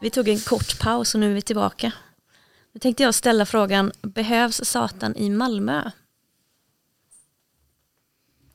Vi 0.00 0.10
tog 0.10 0.28
en 0.28 0.40
kort 0.40 0.80
paus 0.80 1.14
och 1.14 1.20
nu 1.20 1.30
är 1.30 1.34
vi 1.34 1.42
tillbaka. 1.42 1.92
Nu 2.72 2.78
tänkte 2.78 3.02
jag 3.02 3.14
ställa 3.14 3.46
frågan, 3.46 3.92
behövs 4.02 4.60
Satan 4.64 5.16
i 5.16 5.30
Malmö? 5.30 5.90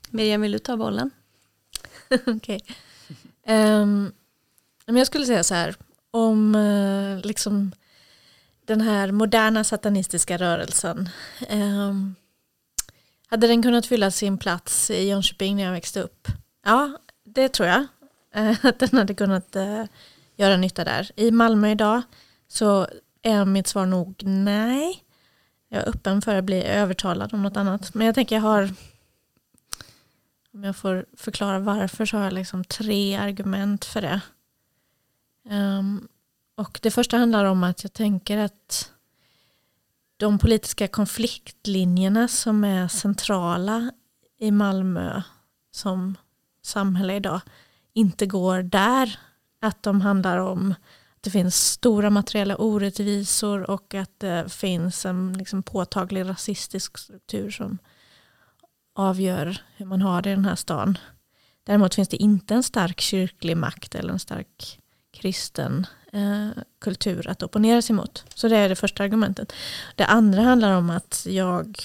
Miriam, 0.09 0.41
vill 0.41 0.51
du 0.51 0.59
ta 0.59 0.77
bollen? 0.77 1.11
Okej. 2.27 2.61
Um, 3.47 4.11
jag 4.85 5.07
skulle 5.07 5.25
säga 5.25 5.43
så 5.43 5.53
här, 5.53 5.75
om 6.11 6.55
uh, 6.55 7.21
liksom 7.21 7.71
den 8.67 8.81
här 8.81 9.11
moderna 9.11 9.63
satanistiska 9.63 10.37
rörelsen. 10.37 11.09
Um, 11.49 12.15
hade 13.27 13.47
den 13.47 13.63
kunnat 13.63 13.85
fylla 13.85 14.11
sin 14.11 14.37
plats 14.37 14.89
i 14.89 15.07
Jönköping 15.07 15.55
när 15.55 15.63
jag 15.63 15.71
växte 15.71 16.01
upp? 16.01 16.27
Ja, 16.65 16.97
det 17.25 17.49
tror 17.49 17.69
jag. 17.69 17.85
Eh, 18.33 18.65
att 18.65 18.79
den 18.79 18.89
hade 18.93 19.13
kunnat 19.13 19.55
eh, 19.55 19.83
göra 20.35 20.57
nytta 20.57 20.83
där. 20.83 21.11
I 21.15 21.31
Malmö 21.31 21.71
idag 21.71 22.01
så 22.47 22.87
är 23.21 23.45
mitt 23.45 23.67
svar 23.67 23.85
nog 23.85 24.23
nej. 24.25 25.03
Jag 25.69 25.83
är 25.83 25.89
öppen 25.89 26.21
för 26.21 26.35
att 26.35 26.43
bli 26.43 26.63
övertalad 26.63 27.33
om 27.33 27.43
något 27.43 27.57
annat. 27.57 27.93
Men 27.93 28.05
jag 28.05 28.15
tänker 28.15 28.35
jag 28.35 28.43
har, 28.43 28.73
om 30.53 30.63
jag 30.63 30.75
får 30.75 31.05
förklara 31.17 31.59
varför, 31.59 32.05
så 32.05 32.17
har 32.17 32.23
jag 32.23 32.33
liksom 32.33 32.63
tre 32.63 33.15
argument 33.15 33.85
för 33.85 34.01
det. 34.01 34.21
Um, 35.49 36.07
och 36.57 36.79
det 36.81 36.91
första 36.91 37.17
handlar 37.17 37.45
om 37.45 37.63
att 37.63 37.83
jag 37.83 37.93
tänker 37.93 38.37
att 38.37 38.91
de 40.17 40.39
politiska 40.39 40.87
konfliktlinjerna 40.87 42.27
som 42.27 42.63
är 42.63 42.87
centrala 42.87 43.91
i 44.39 44.51
Malmö 44.51 45.21
som 45.71 46.17
samhälle 46.63 47.15
idag 47.15 47.41
inte 47.93 48.25
går 48.25 48.61
där. 48.61 49.19
Att 49.61 49.83
de 49.83 50.01
handlar 50.01 50.37
om 50.37 50.71
att 51.15 51.23
det 51.23 51.29
finns 51.29 51.55
stora 51.55 52.09
materiella 52.09 52.57
orättvisor 52.57 53.69
och 53.69 53.93
att 53.93 54.19
det 54.19 54.53
finns 54.53 55.05
en 55.05 55.33
liksom 55.33 55.63
påtaglig 55.63 56.29
rasistisk 56.29 56.97
struktur 56.97 57.51
som 57.51 57.77
avgör 58.95 59.61
hur 59.75 59.85
man 59.85 60.01
har 60.01 60.21
det 60.21 60.29
i 60.29 60.35
den 60.35 60.45
här 60.45 60.55
stan. 60.55 60.97
Däremot 61.63 61.95
finns 61.95 62.09
det 62.09 62.17
inte 62.17 62.53
en 62.53 62.63
stark 62.63 63.01
kyrklig 63.01 63.57
makt 63.57 63.95
eller 63.95 64.13
en 64.13 64.19
stark 64.19 64.79
kristen 65.11 65.87
eh, 66.13 66.49
kultur 66.79 67.27
att 67.27 67.43
opponera 67.43 67.81
sig 67.81 67.95
mot. 67.95 68.25
Så 68.35 68.47
det 68.47 68.57
är 68.57 68.69
det 68.69 68.75
första 68.75 69.03
argumentet. 69.03 69.53
Det 69.95 70.05
andra 70.05 70.41
handlar 70.41 70.71
om 70.71 70.89
att 70.89 71.25
jag 71.29 71.77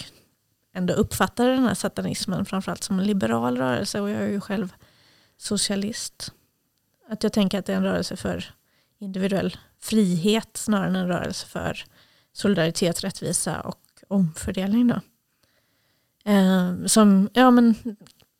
ändå 0.75 0.95
uppfattar 0.95 1.49
den 1.49 1.65
här 1.65 1.75
satanismen 1.75 2.45
framförallt 2.45 2.85
som 2.85 2.99
en 2.99 3.07
liberal 3.07 3.57
rörelse 3.57 4.01
och 4.01 4.11
jag 4.11 4.23
är 4.23 4.29
ju 4.29 4.41
själv 4.41 4.75
socialist. 5.37 6.33
Att 7.09 7.23
jag 7.23 7.33
tänker 7.33 7.59
att 7.59 7.67
det 7.67 7.73
är 7.73 7.77
en 7.77 7.83
rörelse 7.83 8.17
för 8.17 8.55
individuell 8.99 9.57
frihet 9.81 10.57
snarare 10.57 10.89
än 10.89 10.97
en 10.97 11.09
rörelse 11.09 11.47
för 11.47 11.85
solidaritet, 12.33 13.05
rättvisa 13.05 13.61
och 13.61 13.81
omfördelning. 14.09 14.89
Då. 14.89 15.01
Eh, 16.31 16.87
som, 16.87 17.29
ja, 17.33 17.51
men 17.51 17.75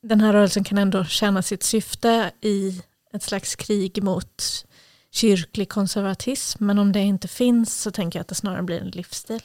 den 0.01 0.21
här 0.21 0.33
rörelsen 0.33 0.63
kan 0.63 0.77
ändå 0.77 1.05
tjäna 1.05 1.41
sitt 1.41 1.63
syfte 1.63 2.31
i 2.41 2.81
ett 3.13 3.23
slags 3.23 3.55
krig 3.55 4.03
mot 4.03 4.65
kyrklig 5.13 5.69
konservatism. 5.69 6.65
Men 6.65 6.79
om 6.79 6.91
det 6.91 6.99
inte 6.99 7.27
finns 7.27 7.81
så 7.81 7.91
tänker 7.91 8.19
jag 8.19 8.21
att 8.21 8.27
det 8.27 8.35
snarare 8.35 8.63
blir 8.63 8.81
en 8.81 8.89
livsstil. 8.89 9.41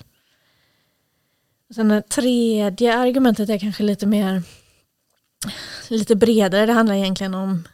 Sen 1.75 1.89
det 1.89 2.09
tredje 2.09 2.99
argumentet 2.99 3.49
är 3.49 3.59
kanske 3.59 3.83
lite 3.83 4.07
mer 4.07 4.43
lite 5.89 6.17
bredare. 6.17 6.67
Det 6.67 6.73
handlar 6.73 6.95
egentligen 6.95 7.35
om, 7.35 7.69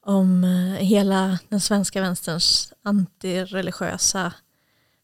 om 0.00 0.44
eh, 0.44 0.84
hela 0.84 1.38
den 1.48 1.60
svenska 1.60 2.00
vänsterns 2.00 2.72
antireligiösa 2.82 4.32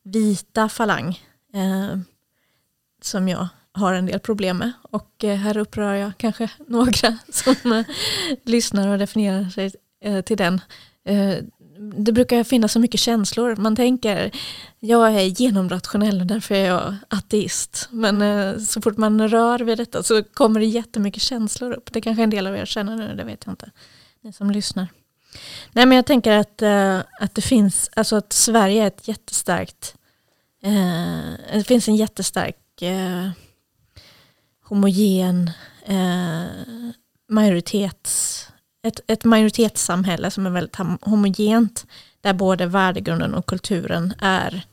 vita 0.04 0.68
falang. 0.68 1.20
Eh, 1.54 1.98
som 3.02 3.28
jag 3.28 3.48
har 3.72 3.94
en 3.94 4.06
del 4.06 4.20
problem 4.20 4.58
med. 4.58 4.72
Och 4.82 5.24
eh, 5.24 5.36
här 5.36 5.56
upprör 5.56 5.94
jag 5.94 6.12
kanske 6.16 6.50
några 6.68 7.18
som 7.28 7.72
eh, 7.72 7.86
lyssnar 8.44 8.88
och 8.88 8.98
definierar 8.98 9.48
sig 9.48 9.72
eh, 10.00 10.20
till 10.20 10.36
den. 10.36 10.60
Eh, 11.04 11.36
det 11.78 12.12
brukar 12.12 12.44
finnas 12.44 12.72
så 12.72 12.80
mycket 12.80 13.00
känslor. 13.00 13.56
Man 13.56 13.76
tänker, 13.76 14.30
jag 14.80 15.14
är 15.14 15.20
genomrationell 15.20 16.20
och 16.20 16.26
därför 16.26 16.54
är 16.54 16.66
jag 16.66 16.96
ateist. 17.08 17.88
Men 17.90 18.22
eh, 18.22 18.58
så 18.58 18.80
fort 18.80 18.96
man 18.96 19.28
rör 19.28 19.58
vid 19.58 19.78
detta 19.78 20.02
så 20.02 20.22
kommer 20.22 20.60
det 20.60 20.66
jättemycket 20.66 21.22
känslor 21.22 21.72
upp. 21.72 21.92
Det 21.92 22.00
kanske 22.00 22.22
en 22.22 22.30
del 22.30 22.46
av 22.46 22.56
er 22.56 22.64
känner 22.64 22.96
nu, 22.96 23.14
det 23.16 23.24
vet 23.24 23.42
jag 23.46 23.52
inte. 23.52 23.70
Ni 24.20 24.32
som 24.32 24.50
lyssnar. 24.50 24.88
Nej 25.72 25.86
men 25.86 25.96
jag 25.96 26.06
tänker 26.06 26.32
att, 26.32 26.62
eh, 26.62 26.98
att 27.20 27.34
det 27.34 27.42
finns, 27.42 27.90
alltså 27.96 28.16
att 28.16 28.32
Sverige 28.32 28.82
är 28.82 28.86
ett 28.86 29.08
jättestarkt, 29.08 29.94
eh, 30.62 31.52
det 31.52 31.64
finns 31.66 31.88
en 31.88 31.96
jättestark 31.96 32.82
eh, 32.82 33.30
homogen 34.62 35.50
eh, 35.86 36.44
majoritets 37.28 38.48
ett, 38.84 39.00
ett 39.06 39.24
majoritetssamhälle 39.24 40.30
som 40.30 40.46
är 40.46 40.50
väldigt 40.50 40.76
homogent, 41.00 41.86
där 42.20 42.32
både 42.32 42.66
värdegrunden 42.66 43.34
och 43.34 43.46
kulturen 43.46 44.14
är 44.20 44.66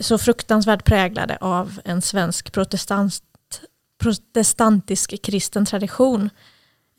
så 0.00 0.18
fruktansvärt 0.18 0.84
präglade 0.84 1.38
av 1.40 1.80
en 1.84 2.02
svensk 2.02 2.52
protestant, 2.52 3.22
protestantisk 4.02 5.22
kristen 5.22 5.66
tradition. 5.66 6.30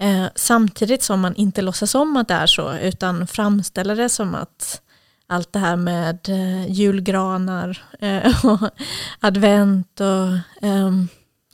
Eh, 0.01 0.25
samtidigt 0.35 1.03
som 1.03 1.19
man 1.19 1.35
inte 1.35 1.61
låtsas 1.61 1.95
om 1.95 2.17
att 2.17 2.27
det 2.27 2.33
är 2.33 2.47
så, 2.47 2.77
utan 2.77 3.27
framställer 3.27 3.95
det 3.95 4.09
som 4.09 4.35
att 4.35 4.81
allt 5.27 5.53
det 5.53 5.59
här 5.59 5.75
med 5.75 6.29
eh, 6.29 6.71
julgranar 6.71 7.83
eh, 7.99 8.45
och 8.45 8.69
advent 9.19 9.99
och 9.99 10.65
eh, 10.67 10.91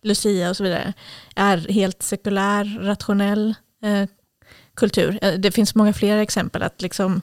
Lucia 0.01 0.49
och 0.49 0.57
så 0.57 0.63
vidare 0.63 0.93
är 1.35 1.57
helt 1.57 2.03
sekulär, 2.03 2.79
rationell 2.81 3.55
eh, 3.83 4.09
kultur. 4.75 5.19
Eh, 5.21 5.33
det 5.33 5.51
finns 5.51 5.75
många 5.75 5.93
fler 5.93 6.17
exempel 6.17 6.63
att 6.63 6.81
liksom 6.81 7.21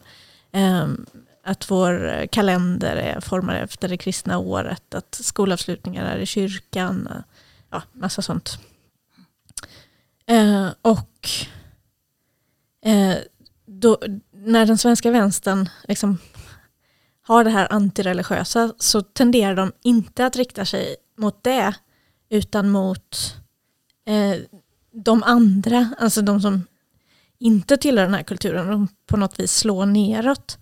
ehm, 0.52 1.06
att 1.44 1.70
vår 1.70 2.26
kalender 2.26 2.96
är 2.96 3.20
formad 3.20 3.56
efter 3.56 3.88
det 3.88 3.96
kristna 3.96 4.38
året, 4.38 4.94
att 4.94 5.14
skolavslutningar 5.14 6.04
är 6.04 6.18
i 6.18 6.26
kyrkan, 6.26 7.08
eh, 7.10 7.22
ja, 7.70 7.82
massa 7.92 8.22
sånt. 8.22 8.58
Eh, 10.26 10.68
och 10.82 11.28
eh, 12.84 13.16
då, 13.66 13.98
när 14.32 14.66
den 14.66 14.78
svenska 14.78 15.10
vänstern 15.10 15.68
liksom 15.88 16.18
har 17.22 17.44
det 17.44 17.50
här 17.50 17.72
antireligiösa 17.72 18.72
så 18.78 19.02
tenderar 19.02 19.54
de 19.54 19.72
inte 19.82 20.26
att 20.26 20.36
rikta 20.36 20.64
sig 20.64 20.96
mot 21.16 21.44
det 21.44 21.74
utan 22.28 22.70
mot 22.70 23.36
eh, 24.06 24.36
de 24.92 25.22
andra, 25.22 25.94
alltså 25.98 26.22
de 26.22 26.40
som 26.40 26.66
inte 27.42 27.76
tillhör 27.76 28.04
den 28.04 28.14
här 28.14 28.22
kulturen 28.22 28.70
och 28.70 28.88
på 29.06 29.16
något 29.16 29.40
vis 29.40 29.56
slår 29.56 29.86
neråt. 29.86 30.58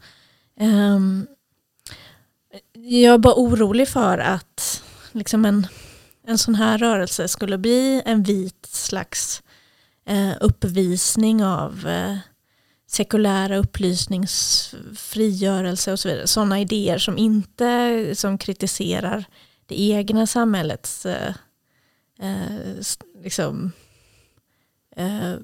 Um, 0.61 1.27
jag 2.73 3.15
är 3.15 3.19
bara 3.19 3.35
orolig 3.35 3.89
för 3.89 4.19
att 4.19 4.83
liksom 5.13 5.45
en, 5.45 5.67
en 6.27 6.39
sån 6.39 6.55
här 6.55 6.79
rörelse 6.79 7.29
skulle 7.29 7.59
bli 7.59 8.03
en 8.05 8.23
vit 8.23 8.67
slags 8.67 9.43
eh, 10.07 10.33
uppvisning 10.41 11.45
av 11.45 11.87
eh, 11.87 12.17
sekulära 12.87 13.57
upplysningsfrigörelse 13.57 15.93
och 15.93 16.01
så 16.01 16.09
vidare. 16.09 16.27
Sådana 16.27 16.61
idéer 16.61 16.99
som 16.99 17.19
inte 17.19 18.11
som 18.15 18.39
kritiserar 18.39 19.25
det 19.67 19.81
egna 19.81 20.27
samhällets 20.27 21.07
eh, 21.07 21.35
eh, 22.21 22.57
liksom, 23.23 23.73
eh, 24.97 25.35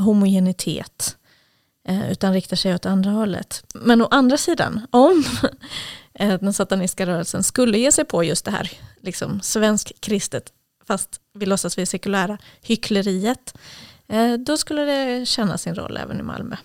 homogenitet 0.00 1.16
eh, 1.88 2.10
utan 2.10 2.32
riktar 2.32 2.56
sig 2.56 2.74
åt 2.74 2.86
andra 2.86 3.10
hållet. 3.10 3.64
Men 3.74 4.02
å 4.02 4.08
andra 4.10 4.36
sidan, 4.36 4.86
om 4.90 5.24
den 6.40 6.52
satanistiska 6.52 7.06
rörelsen 7.06 7.42
skulle 7.42 7.78
ge 7.78 7.92
sig 7.92 8.04
på 8.04 8.24
just 8.24 8.44
det 8.44 8.50
här 8.50 8.70
liksom, 9.00 9.40
svensk 9.40 9.92
kristet, 10.00 10.52
fast 10.86 11.20
vi 11.34 11.46
låtsas 11.46 11.78
vi 11.78 11.82
är 11.82 11.86
sekulära, 11.86 12.38
hyckleriet, 12.62 13.54
eh, 14.08 14.32
då 14.32 14.56
skulle 14.56 14.82
det 14.82 15.26
känna 15.26 15.58
sin 15.58 15.74
roll 15.74 15.96
även 15.96 16.20
i 16.20 16.22
Malmö. 16.22 16.56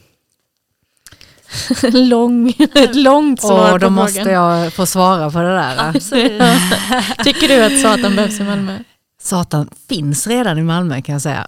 Lång, 1.92 2.54
långt 2.94 3.42
svar 3.42 3.74
Åh, 3.74 3.80
då 3.80 3.90
måste 3.90 4.20
jag 4.20 4.74
få 4.74 4.86
svara 4.86 5.32
på 5.32 5.40
det 5.40 5.56
där. 5.56 5.94
Tycker 7.24 7.48
du 7.48 7.64
att 7.64 7.82
Satan 7.82 8.16
behövs 8.16 8.40
i 8.40 8.44
Malmö? 8.44 8.80
Satan 9.22 9.70
finns 9.90 10.28
redan 10.28 10.58
i 10.58 10.64
Malmö 10.64 11.02
kan 11.02 11.14
jag 11.14 11.22
säga. 11.22 11.48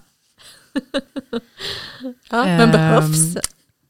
Ja, 2.30 2.44
men 2.44 2.60
um, 2.60 2.70
behövs? 2.70 3.36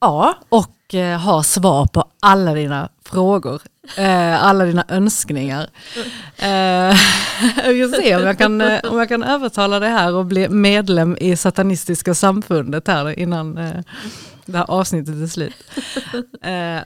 Ja, 0.01 0.39
och 0.49 0.95
eh, 0.95 1.19
har 1.19 1.43
svar 1.43 1.87
på 1.87 2.05
alla 2.21 2.55
dina 2.55 2.89
frågor. 3.05 3.63
Eh, 3.97 4.45
alla 4.45 4.65
dina 4.65 4.85
önskningar. 4.89 5.71
Eh, 6.37 6.49
jag 7.65 7.91
ska 7.91 8.03
se 8.03 8.17
om 8.17 8.23
jag, 8.23 8.39
kan, 8.39 8.61
om 8.61 8.99
jag 8.99 9.09
kan 9.09 9.23
övertala 9.23 9.81
dig 9.81 9.91
här 9.91 10.15
och 10.15 10.27
bli 10.27 10.49
medlem 10.49 11.17
i 11.21 11.37
satanistiska 11.37 12.15
samfundet 12.15 12.89
här 12.89 13.19
innan 13.19 13.59
eh, 13.59 13.81
det 14.47 14.59
här 14.59 14.71
avsnittet 14.71 15.15
är 15.15 15.27
slut. 15.27 15.55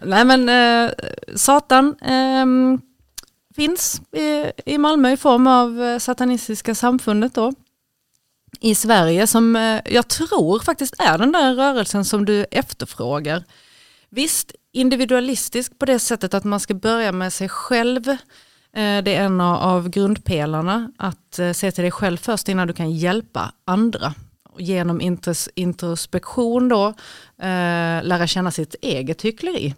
Nej 0.02 0.24
men 0.24 0.50
Satan 1.34 1.94
ehm, 2.02 2.80
finns 3.56 4.02
i, 4.16 4.52
i 4.66 4.78
Malmö 4.78 5.12
i 5.12 5.16
form 5.16 5.46
av 5.46 5.98
satanistiska 5.98 6.74
samfundet 6.74 7.34
då 7.34 7.52
i 8.60 8.74
Sverige 8.74 9.26
som 9.26 9.56
eh, 9.56 9.80
jag 9.84 10.08
tror 10.08 10.60
faktiskt 10.60 10.94
är 10.98 11.18
den 11.18 11.32
där 11.32 11.54
rörelsen 11.54 12.04
som 12.04 12.24
du 12.24 12.44
efterfrågar. 12.50 13.44
Visst, 14.10 14.52
individualistisk 14.72 15.78
på 15.78 15.86
det 15.86 15.98
sättet 15.98 16.34
att 16.34 16.44
man 16.44 16.60
ska 16.60 16.74
börja 16.74 17.12
med 17.12 17.32
sig 17.32 17.48
själv. 17.48 18.08
Eh, 18.08 19.02
det 19.02 19.14
är 19.14 19.24
en 19.24 19.40
av 19.40 19.88
grundpelarna, 19.88 20.92
att 20.98 21.38
eh, 21.38 21.52
se 21.52 21.72
till 21.72 21.82
dig 21.82 21.90
själv 21.90 22.16
först 22.16 22.48
innan 22.48 22.66
du 22.66 22.72
kan 22.74 22.90
hjälpa 22.90 23.52
andra. 23.64 24.14
Genom 24.58 25.00
introspektion 25.54 26.68
då, 26.68 26.94
lära 28.02 28.26
känna 28.26 28.50
sitt 28.50 28.74
eget 28.82 29.22
hyckleri. 29.22 29.74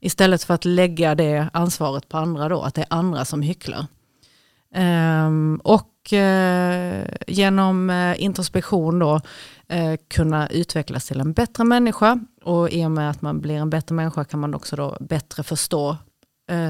Istället 0.00 0.44
för 0.44 0.54
att 0.54 0.64
lägga 0.64 1.14
det 1.14 1.48
ansvaret 1.52 2.08
på 2.08 2.16
andra 2.18 2.48
då, 2.48 2.62
att 2.62 2.74
det 2.74 2.80
är 2.80 2.86
andra 2.90 3.24
som 3.24 3.42
hycklar. 3.42 3.86
Ehm, 4.74 5.60
och 5.64 5.93
och 6.04 6.12
eh, 6.12 7.06
genom 7.26 7.90
eh, 7.90 8.22
introspektion 8.22 8.98
då 8.98 9.20
eh, 9.68 9.94
kunna 10.08 10.48
utvecklas 10.48 11.06
till 11.06 11.20
en 11.20 11.32
bättre 11.32 11.64
människa. 11.64 12.20
Och 12.42 12.70
i 12.70 12.86
och 12.86 12.90
med 12.90 13.10
att 13.10 13.22
man 13.22 13.40
blir 13.40 13.54
en 13.54 13.70
bättre 13.70 13.94
människa 13.94 14.24
kan 14.24 14.40
man 14.40 14.54
också 14.54 14.76
då 14.76 14.96
bättre 15.00 15.42
förstå 15.42 15.96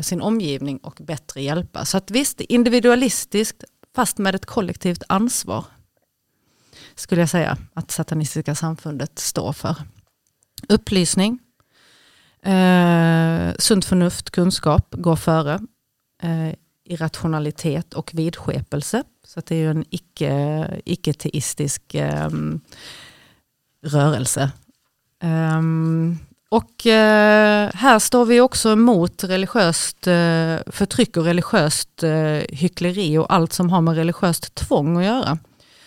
sin 0.03 0.23
omgivning 0.23 0.79
och 0.79 1.01
bättre 1.01 1.43
hjälpa. 1.43 1.85
Så 1.85 1.97
att 1.97 2.11
visst, 2.11 2.41
individualistiskt 2.41 3.65
fast 3.95 4.19
med 4.19 4.35
ett 4.35 4.47
kollektivt 4.47 5.03
ansvar 5.09 5.65
skulle 6.95 7.23
jag 7.23 7.29
säga 7.29 7.59
att 7.75 7.91
Satanistiska 7.91 8.55
samfundet 8.55 9.19
står 9.19 9.53
för. 9.53 9.77
Upplysning, 10.69 11.39
Eh, 12.45 13.55
sunt 13.59 13.85
förnuft, 13.85 14.31
kunskap 14.31 14.87
går 14.91 15.17
före. 15.17 15.55
Eh, 16.23 16.55
irrationalitet 16.85 17.95
och 17.95 18.11
vidskepelse. 18.15 19.03
Så 19.25 19.41
det 19.41 19.55
är 19.55 19.59
ju 19.59 19.71
en 19.71 19.85
icke-teistisk 20.85 21.95
eh, 21.95 22.31
rörelse. 23.83 24.51
Um, 25.23 26.19
och 26.49 26.87
eh, 26.87 27.71
här 27.75 27.99
står 27.99 28.25
vi 28.25 28.41
också 28.41 28.73
emot 28.73 29.25
religiöst 29.25 30.07
eh, 30.07 30.57
förtryck 30.67 31.17
och 31.17 31.25
religiöst 31.25 32.03
eh, 32.03 32.43
hyckleri 32.49 33.19
och 33.19 33.33
allt 33.35 33.53
som 33.53 33.71
har 33.71 33.81
med 33.81 33.95
religiöst 33.95 34.55
tvång 34.55 34.97
att 34.97 35.05
göra. 35.05 35.39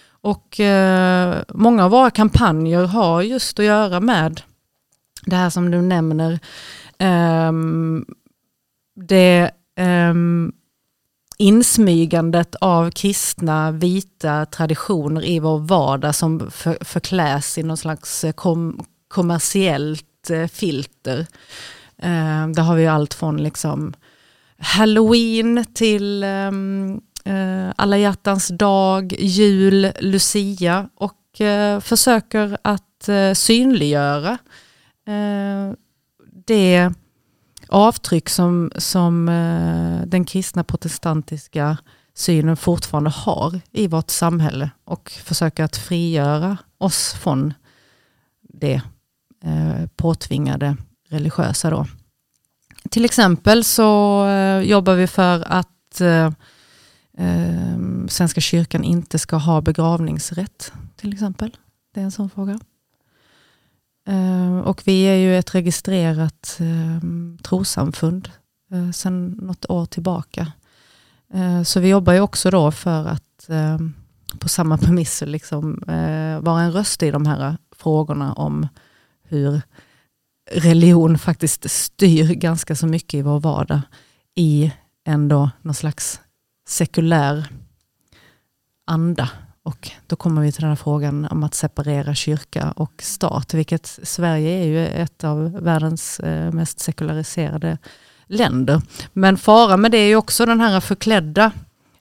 Och 0.10 0.60
eh, 0.60 1.38
många 1.50 1.86
av 1.86 1.92
våra 1.92 2.12
kampanjer 2.12 2.86
har 2.86 3.22
just 3.22 3.60
att 3.60 3.66
göra 3.66 4.00
med 4.00 4.42
det 5.26 5.36
här 5.36 5.50
som 5.50 5.72
du 5.72 5.82
nämner, 5.82 6.40
um, 7.00 8.06
det 8.96 9.52
um, 9.80 10.54
insmygandet 11.38 12.56
av 12.56 12.92
kristna 12.92 13.72
vita 13.72 14.46
traditioner 14.46 15.26
i 15.26 15.40
vår 15.40 15.60
vardag 15.60 16.16
som 16.16 16.52
för, 16.52 16.78
förkläs 16.82 17.58
i 17.58 17.64
någon 17.64 17.78
slags 17.78 18.24
eh, 18.24 18.32
kom, 18.32 18.86
kommersiellt 19.08 20.30
eh, 20.30 20.48
filter. 20.48 21.20
Eh, 21.98 22.48
där 22.48 22.62
har 22.62 22.76
vi 22.76 22.88
allt 22.88 23.14
från 23.14 23.44
liksom 23.44 23.94
halloween 24.60 25.66
till 25.74 26.24
ehm, 26.24 27.02
eh, 27.26 27.74
alla 27.76 27.98
hjärtans 27.98 28.48
dag, 28.48 29.16
jul, 29.20 29.92
lucia 30.00 30.90
och 30.96 31.42
eh, 31.42 31.80
försöker 31.80 32.58
att 32.62 33.10
eh, 33.10 33.34
synliggöra 33.34 34.38
Eh, 35.08 35.74
det 36.46 36.92
avtryck 37.70 38.30
som, 38.30 38.72
som 38.76 39.30
eh, 39.30 40.08
den 40.08 40.26
kristna 40.26 40.64
protestantiska 40.64 41.78
synen 42.14 42.58
fortfarande 42.58 43.10
har 43.10 43.60
i 43.72 43.88
vårt 43.88 44.10
samhälle 44.10 44.70
och 44.86 45.12
försöka 45.12 45.66
att 45.66 45.78
frigöra 45.78 46.58
oss 46.78 47.14
från 47.14 47.54
det 48.42 48.82
eh, 49.44 49.88
påtvingade 49.96 50.78
religiösa. 51.10 51.70
Då. 51.70 51.86
Till 52.90 53.06
exempel 53.06 53.64
så 53.64 54.26
eh, 54.28 54.60
jobbar 54.62 54.96
vi 54.96 55.08
för 55.08 55.44
att 55.48 55.74
Svenska 58.08 58.42
kyrkan 58.42 58.84
inte 58.84 59.20
ska 59.20 59.36
ha 59.36 59.62
begravningsrätt. 59.62 60.72
till 60.96 61.14
exempel. 61.14 61.58
Det 61.94 62.00
är 62.00 62.04
en 62.04 62.12
sån 62.12 62.30
fråga. 62.30 62.60
Eh, 64.08 64.60
och 64.60 64.82
vi 64.86 65.04
är 65.04 65.16
ju 65.16 65.38
ett 65.38 65.56
registrerat 65.56 66.58
ehm, 66.60 67.38
trosamfund 67.44 68.30
eh, 68.72 68.92
sedan 68.92 69.28
något 69.28 69.66
år 69.70 69.86
tillbaka. 69.86 70.52
Eh, 71.34 71.64
så 71.64 71.80
vi 71.80 71.90
jobbar 71.90 72.14
ju 72.14 72.20
också 72.20 72.52
då 72.52 72.72
för 72.72 73.06
att 73.06 73.50
ehm, 73.50 73.94
på 74.40 74.50
samma 74.50 74.78
premisser 74.78 75.26
liksom, 75.26 75.84
vara 76.42 76.62
en 76.62 76.72
röst 76.72 77.04
i 77.04 77.12
de 77.12 77.26
här 77.26 77.58
frågorna 77.76 78.34
om 78.34 78.68
hur 79.24 79.62
religion 80.52 81.18
faktiskt 81.18 81.72
styr 81.72 82.34
ganska 82.34 82.76
så 82.76 82.88
mycket 82.88 83.14
i 83.14 83.22
vår 83.22 83.40
vardag 83.40 83.82
i 84.36 84.74
ändå 85.06 85.50
någon 85.62 85.74
slags 85.74 86.20
sekulär 86.68 87.48
anda 88.86 89.30
och 89.68 89.92
då 90.08 90.16
kommer 90.16 90.42
vi 90.42 90.52
till 90.52 90.62
den 90.62 90.70
här 90.70 90.76
frågan 90.76 91.28
om 91.32 91.44
att 91.44 91.54
separera 91.54 92.16
kyrka 92.16 92.72
och 92.72 92.94
stat, 93.00 93.54
vilket 93.54 94.00
Sverige 94.04 94.50
är 94.50 94.66
ju 94.66 94.88
ett 94.88 95.24
av 95.24 95.52
världens 95.52 96.20
eh, 96.20 96.52
mest 96.52 96.80
sekulariserade 96.80 97.78
länder. 98.28 98.82
Men 99.14 99.38
fara 99.38 99.78
med 99.78 99.92
det 99.92 99.98
är 99.98 100.08
ju 100.08 100.16
också 100.16 100.46
den 100.46 100.62
här 100.62 100.80
förklädda 100.80 101.52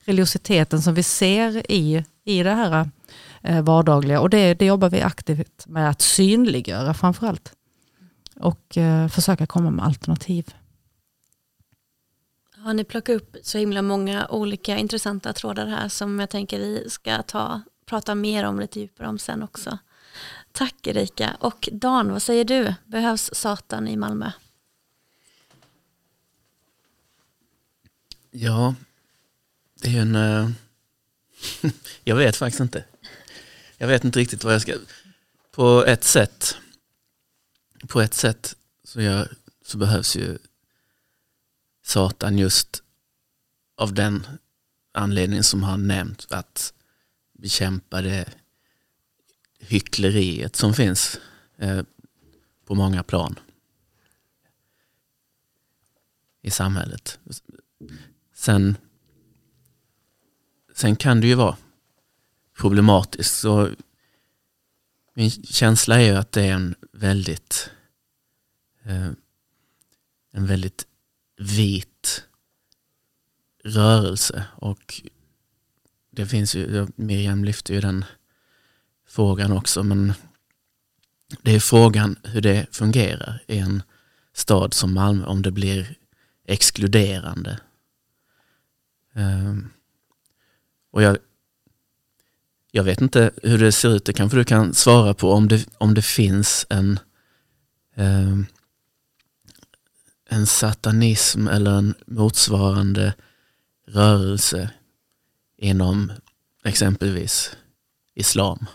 religiositeten 0.05 0.81
som 0.81 0.93
vi 0.93 1.03
ser 1.03 1.71
i, 1.71 2.05
i 2.25 2.43
det 2.43 2.53
här 2.53 2.89
eh, 3.41 3.61
vardagliga. 3.61 4.21
Och 4.21 4.29
det, 4.29 4.53
det 4.53 4.65
jobbar 4.65 4.89
vi 4.89 5.01
aktivt 5.01 5.67
med 5.67 5.89
att 5.89 6.01
synliggöra 6.01 6.93
framförallt. 6.93 7.51
Och 8.39 8.77
eh, 8.77 9.07
försöka 9.07 9.45
komma 9.45 9.71
med 9.71 9.85
alternativ. 9.85 10.53
Har 12.67 12.73
ni 12.73 12.83
plockat 12.83 13.15
upp 13.15 13.37
så 13.43 13.57
himla 13.57 13.81
många 13.81 14.27
olika 14.27 14.77
intressanta 14.77 15.33
trådar 15.33 15.67
här 15.67 15.89
som 15.89 16.19
jag 16.19 16.29
tänker 16.29 16.59
vi 16.59 16.89
ska 16.89 17.23
ta, 17.23 17.61
prata 17.85 18.15
mer 18.15 18.43
om 18.43 18.59
lite 18.59 18.79
djupare 18.79 19.07
om 19.07 19.19
sen 19.19 19.43
också. 19.43 19.77
Tack 20.51 20.87
Erika. 20.87 21.37
Och 21.39 21.69
Dan, 21.71 22.11
vad 22.11 22.21
säger 22.21 22.45
du? 22.45 22.73
Behövs 22.85 23.29
Satan 23.33 23.87
i 23.87 23.97
Malmö? 23.97 24.31
Ja, 28.31 28.75
det 29.81 29.97
är 29.97 30.01
en... 30.01 30.15
Uh, 30.15 30.49
jag 32.03 32.15
vet 32.15 32.35
faktiskt 32.35 32.61
inte. 32.61 32.83
Jag 33.77 33.87
vet 33.87 34.03
inte 34.03 34.19
riktigt 34.19 34.43
vad 34.43 34.53
jag 34.53 34.61
ska... 34.61 34.73
På 35.51 35.85
ett 35.85 36.03
sätt, 36.03 36.57
på 37.87 38.01
ett 38.01 38.13
sätt 38.13 38.55
så, 38.83 39.01
jag, 39.01 39.27
så 39.65 39.77
behövs 39.77 40.15
ju 40.15 40.37
Satan 41.87 42.37
just 42.37 42.83
av 43.75 43.93
den 43.93 44.27
anledning 44.91 45.43
som 45.43 45.63
har 45.63 45.77
nämnt 45.77 46.27
att 46.29 46.73
bekämpa 47.33 48.01
det 48.01 48.29
hyckleriet 49.59 50.55
som 50.55 50.73
finns 50.73 51.19
eh, 51.57 51.83
på 52.65 52.75
många 52.75 53.03
plan 53.03 53.39
i 56.41 56.51
samhället. 56.51 57.19
Sen, 58.33 58.77
sen 60.75 60.95
kan 60.95 61.21
det 61.21 61.27
ju 61.27 61.35
vara 61.35 61.57
problematiskt. 62.53 63.39
Så 63.39 63.71
min 65.13 65.31
känsla 65.31 66.01
är 66.01 66.05
ju 66.05 66.15
att 66.15 66.31
det 66.31 66.43
är 66.43 66.53
en 66.53 66.75
väldigt 66.91 67.69
eh, 68.83 69.11
en 70.31 70.47
väldigt 70.47 70.87
vit 71.37 72.23
rörelse 73.63 74.43
och 74.55 75.01
det 76.11 76.25
finns 76.25 76.55
ju, 76.55 76.87
Miriam 76.95 77.43
lyfte 77.43 77.73
ju 77.73 77.81
den 77.81 78.05
frågan 79.07 79.51
också 79.51 79.83
men 79.83 80.13
det 81.41 81.55
är 81.55 81.59
frågan 81.59 82.15
hur 82.23 82.41
det 82.41 82.65
fungerar 82.71 83.43
i 83.47 83.57
en 83.57 83.83
stad 84.33 84.73
som 84.73 84.93
Malmö 84.93 85.25
om 85.25 85.41
det 85.41 85.51
blir 85.51 85.97
exkluderande. 86.45 87.59
Um, 89.13 89.69
och 90.91 91.01
jag, 91.01 91.17
jag 92.71 92.83
vet 92.83 93.01
inte 93.01 93.31
hur 93.43 93.57
det 93.57 93.71
ser 93.71 93.89
ut, 93.89 94.05
det 94.05 94.13
kanske 94.13 94.37
du 94.37 94.43
kan 94.43 94.73
svara 94.73 95.13
på 95.13 95.31
om 95.31 95.47
det, 95.47 95.67
om 95.77 95.93
det 95.93 96.01
finns 96.01 96.65
en 96.69 96.99
um, 97.95 98.45
en 100.29 100.47
satanism 100.47 101.47
eller 101.47 101.71
en 101.71 101.95
motsvarande 102.07 103.13
rörelse 103.87 104.69
inom 105.57 106.11
exempelvis 106.63 107.55
islam? 108.15 108.65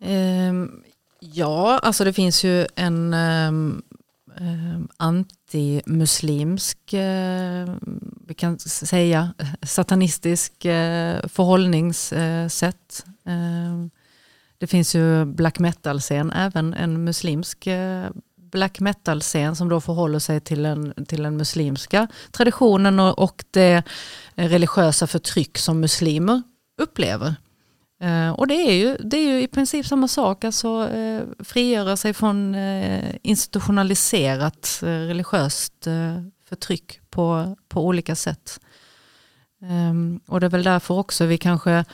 Um, 0.00 0.82
ja, 1.20 1.78
alltså 1.78 2.04
det 2.04 2.12
finns 2.12 2.44
ju 2.44 2.66
en 2.76 3.14
um, 3.14 3.82
um, 4.40 4.88
antimuslimsk, 4.96 6.78
uh, 6.94 7.74
vi 8.26 8.34
kan 8.36 8.58
säga 8.58 9.34
eh, 9.38 9.46
satanistisk 9.62 10.52
uh, 10.64 11.28
förhållningssätt. 11.28 13.06
Uh, 13.28 13.86
det 14.58 14.66
finns 14.66 14.94
ju 14.94 15.24
black 15.24 15.58
metal-scen, 15.58 16.32
även 16.32 16.74
en 16.74 17.04
muslimsk 17.04 17.68
black 18.50 18.80
metal-scen 18.80 19.56
som 19.56 19.68
då 19.68 19.80
förhåller 19.80 20.18
sig 20.18 20.40
till 20.40 20.62
den, 20.62 20.94
till 21.08 21.22
den 21.22 21.36
muslimska 21.36 22.08
traditionen 22.30 23.00
och, 23.00 23.18
och 23.18 23.44
det 23.50 23.82
religiösa 24.34 25.06
förtryck 25.06 25.58
som 25.58 25.80
muslimer 25.80 26.42
upplever. 26.82 27.34
Eh, 28.00 28.30
och 28.30 28.46
det 28.46 28.54
är, 28.54 28.72
ju, 28.72 28.96
det 28.96 29.16
är 29.16 29.32
ju 29.32 29.42
i 29.42 29.48
princip 29.48 29.86
samma 29.86 30.08
sak, 30.08 30.44
alltså 30.44 30.88
eh, 30.88 31.22
frigöra 31.38 31.96
sig 31.96 32.14
från 32.14 32.54
eh, 32.54 33.14
institutionaliserat 33.22 34.80
eh, 34.82 34.86
religiöst 34.86 35.86
eh, 35.86 36.22
förtryck 36.48 37.00
på, 37.10 37.56
på 37.68 37.86
olika 37.86 38.14
sätt. 38.14 38.60
Ehm, 39.62 40.20
och 40.26 40.40
det 40.40 40.46
är 40.46 40.50
väl 40.50 40.62
därför 40.62 40.94
också 40.94 41.26
vi 41.26 41.38
kanske 41.38 41.84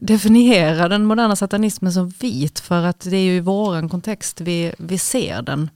definiera 0.00 0.88
den 0.88 1.04
moderna 1.04 1.36
satanismen 1.36 1.92
som 1.92 2.08
vit 2.08 2.60
för 2.60 2.84
att 2.84 3.00
det 3.00 3.16
är 3.16 3.24
ju 3.24 3.36
i 3.36 3.40
våran 3.40 3.88
kontext 3.88 4.40
vi, 4.40 4.74
vi 4.78 4.98
ser 4.98 5.42
den. 5.42 5.70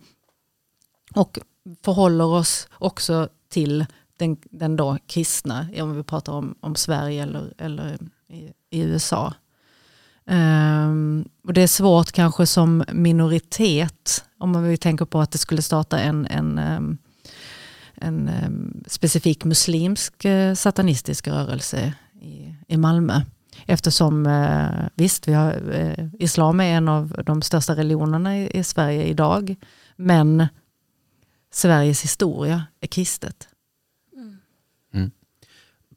Och 1.14 1.38
förhåller 1.84 2.24
oss 2.24 2.68
också 2.72 3.28
till 3.48 3.86
den, 4.18 4.36
den 4.50 4.76
då 4.76 4.98
kristna, 5.06 5.66
om 5.80 5.96
vi 5.96 6.02
pratar 6.02 6.32
om, 6.32 6.54
om 6.60 6.74
Sverige 6.74 7.22
eller, 7.22 7.54
eller 7.58 7.98
i, 8.28 8.52
i 8.70 8.80
USA. 8.82 9.34
Um, 10.26 11.28
och 11.44 11.52
det 11.52 11.62
är 11.62 11.66
svårt 11.66 12.12
kanske 12.12 12.46
som 12.46 12.84
minoritet, 12.92 14.24
om 14.38 14.50
man 14.50 14.64
vill 14.64 14.78
tänka 14.78 15.06
på 15.06 15.20
att 15.20 15.30
det 15.30 15.38
skulle 15.38 15.62
starta 15.62 15.98
en, 15.98 16.26
en, 16.26 16.58
um, 16.58 16.98
en 17.94 18.30
um, 18.46 18.84
specifik 18.86 19.44
muslimsk 19.44 20.24
uh, 20.24 20.54
satanistisk 20.54 21.28
rörelse 21.28 21.92
i, 22.20 22.54
i 22.68 22.76
Malmö. 22.76 23.20
Eftersom 23.66 24.26
eh, 24.26 24.88
visst, 24.94 25.28
vi 25.28 25.32
har, 25.32 25.72
eh, 25.72 26.08
islam 26.18 26.60
är 26.60 26.76
en 26.76 26.88
av 26.88 27.22
de 27.26 27.42
största 27.42 27.76
religionerna 27.76 28.38
i, 28.38 28.58
i 28.58 28.64
Sverige 28.64 29.04
idag. 29.04 29.56
Men 29.96 30.46
Sveriges 31.50 32.04
historia 32.04 32.66
är 32.80 32.86
kristet. 32.86 33.48
Mm. 34.16 34.38
mm. 34.92 35.10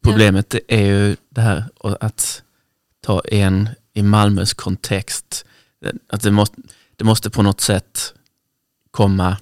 Problemet 0.02 0.54
är 0.68 0.86
ju 0.86 1.16
det 1.28 1.40
här 1.40 1.64
att 1.80 2.42
ta 3.00 3.20
en 3.20 3.68
i 3.92 4.02
Malmös 4.02 4.54
kontext. 4.54 5.44
Att 6.08 6.22
det 6.22 6.30
måste, 6.30 6.62
det 6.96 7.04
måste 7.04 7.30
på 7.30 7.42
något 7.42 7.60
sätt 7.60 8.14
komma 8.90 9.36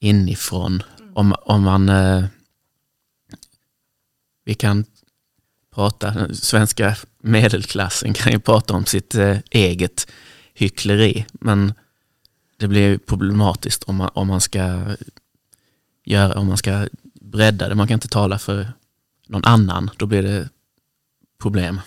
inifrån. 0.00 0.82
Mm. 0.98 1.16
Om, 1.16 1.34
om 1.42 1.62
man... 1.62 1.88
Eh, 1.88 2.24
vi 4.44 4.54
kan 4.54 4.84
prata, 5.74 6.34
svenska 6.34 6.96
medelklassen 7.22 8.14
kan 8.14 8.32
ju 8.32 8.38
prata 8.38 8.74
om 8.74 8.86
sitt 8.86 9.14
eh, 9.14 9.38
eget 9.50 10.06
hyckleri. 10.54 11.26
Men 11.32 11.74
det 12.56 12.68
blir 12.68 12.98
problematiskt 12.98 13.84
om 13.84 13.96
man, 13.96 14.10
om 14.14 14.28
man 14.28 14.40
ska 14.40 14.80
göra, 16.04 16.38
om 16.38 16.46
man 16.46 16.56
ska 16.56 16.88
bredda 17.20 17.68
det. 17.68 17.74
Man 17.74 17.88
kan 17.88 17.94
inte 17.94 18.08
tala 18.08 18.38
för 18.38 18.72
någon 19.26 19.44
annan, 19.44 19.90
då 19.96 20.06
blir 20.06 20.22
det 20.22 20.48
problem. 21.42 21.80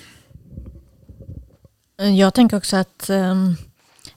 Eh, 2.00 2.16
jag 2.16 2.34
tänker 2.34 2.58
också 2.58 2.78
att 2.78 3.10
um, 3.10 3.56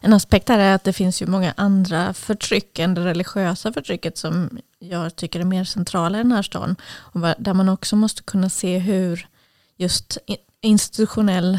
en 0.00 0.12
aspekt 0.12 0.48
här 0.48 0.58
är 0.58 0.74
att 0.74 0.84
det 0.84 0.92
finns 0.92 1.22
ju 1.22 1.26
många 1.26 1.54
andra 1.56 2.14
förtryck 2.14 2.78
än 2.78 2.94
det 2.94 3.04
religiösa 3.04 3.72
förtrycket 3.72 4.18
som 4.18 4.58
jag 4.78 5.16
tycker 5.16 5.40
är 5.40 5.44
mer 5.44 5.64
centrala 5.64 6.18
i 6.18 6.22
den 6.22 6.32
här 6.32 6.42
staden. 6.42 6.76
Och 6.86 7.20
där 7.20 7.54
man 7.54 7.68
också 7.68 7.96
måste 7.96 8.22
kunna 8.22 8.50
se 8.50 8.78
hur 8.78 9.26
just 9.80 10.18
institutionell 10.60 11.58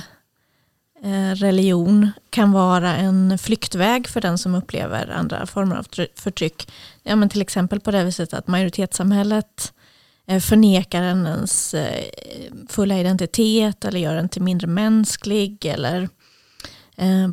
eh, 1.03 1.35
religion 1.35 2.11
kan 2.29 2.51
vara 2.51 2.95
en 2.95 3.37
flyktväg 3.37 4.07
för 4.07 4.21
den 4.21 4.37
som 4.37 4.55
upplever 4.55 5.07
andra 5.07 5.45
former 5.45 5.75
av 5.75 5.85
förtryck. 6.15 6.71
Ja, 7.03 7.15
men 7.15 7.29
till 7.29 7.41
exempel 7.41 7.79
på 7.79 7.91
det 7.91 8.03
viset 8.03 8.33
att 8.33 8.47
majoritetssamhället 8.47 9.73
eh, 10.27 10.39
förnekar 10.39 11.01
en 11.01 11.25
ens 11.25 11.73
eh, 11.73 12.05
fulla 12.69 12.99
identitet 12.99 13.85
eller 13.85 13.99
gör 13.99 14.15
en 14.15 14.29
till 14.29 14.41
mindre 14.41 14.67
mänsklig 14.67 15.65
eller 15.65 16.09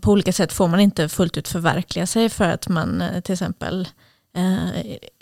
på 0.02 0.12
olika 0.12 0.32
sätt 0.32 0.52
får 0.52 0.68
man 0.68 0.80
inte 0.80 1.08
fullt 1.08 1.36
ut 1.36 1.48
förverkliga 1.48 2.06
sig 2.06 2.28
för 2.28 2.44
att 2.44 2.68
man 2.68 3.02
till 3.24 3.32
exempel 3.32 3.88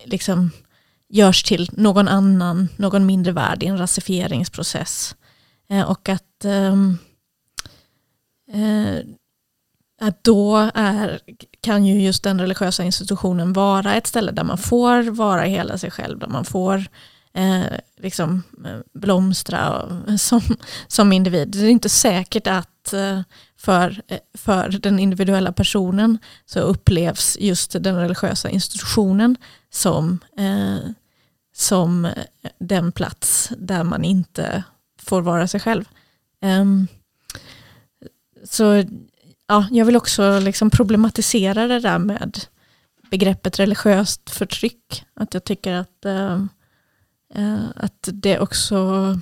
liksom 0.04 0.50
görs 1.08 1.42
till 1.42 1.70
någon 1.72 2.08
annan, 2.08 2.68
någon 2.76 3.06
mindre 3.06 3.32
värd 3.32 3.62
i 3.62 3.66
en 3.66 3.78
rasifieringsprocess. 3.78 5.14
Eh, 5.68 5.90
och 5.90 6.08
att, 6.08 6.44
ehm, 6.44 6.98
eh, 8.52 8.98
att 10.00 10.24
då 10.24 10.70
är, 10.74 11.20
kan 11.60 11.86
ju 11.86 12.02
just 12.02 12.22
den 12.22 12.40
religiösa 12.40 12.84
institutionen 12.84 13.52
vara 13.52 13.94
ett 13.94 14.06
ställe 14.06 14.32
där 14.32 14.44
man 14.44 14.58
får 14.58 15.02
vara 15.02 15.42
hela 15.42 15.78
sig 15.78 15.90
själv, 15.90 16.18
där 16.18 16.28
man 16.28 16.44
får 16.44 16.84
eh, 17.34 17.78
liksom 17.96 18.42
eh, 18.64 18.78
blomstra 18.94 19.88
som, 20.18 20.40
som 20.86 21.12
individ. 21.12 21.48
Det 21.48 21.58
är 21.58 21.68
inte 21.68 21.88
säkert 21.88 22.46
att 22.46 22.92
eh, 22.92 23.20
för, 23.56 24.02
för 24.34 24.68
den 24.68 24.98
individuella 24.98 25.52
personen 25.52 26.18
så 26.46 26.60
upplevs 26.60 27.36
just 27.40 27.72
den 27.80 27.96
religiösa 27.96 28.50
institutionen 28.50 29.36
som, 29.70 30.18
eh, 30.38 30.90
som 31.54 32.08
den 32.58 32.92
plats 32.92 33.52
där 33.58 33.84
man 33.84 34.04
inte 34.04 34.64
får 35.06 35.22
vara 35.22 35.48
sig 35.48 35.60
själv. 35.60 35.84
Um, 36.42 36.86
så 38.44 38.84
ja, 39.46 39.66
jag 39.70 39.84
vill 39.84 39.96
också 39.96 40.38
liksom 40.38 40.70
problematisera 40.70 41.66
det 41.66 41.80
där 41.80 41.98
med 41.98 42.38
begreppet 43.10 43.58
religiöst 43.58 44.30
förtryck. 44.30 45.04
Att 45.14 45.34
jag 45.34 45.44
tycker 45.44 45.72
att, 45.72 46.06
uh, 46.06 46.44
uh, 47.38 47.64
att 47.76 48.08
det 48.12 48.38
också 48.38 49.20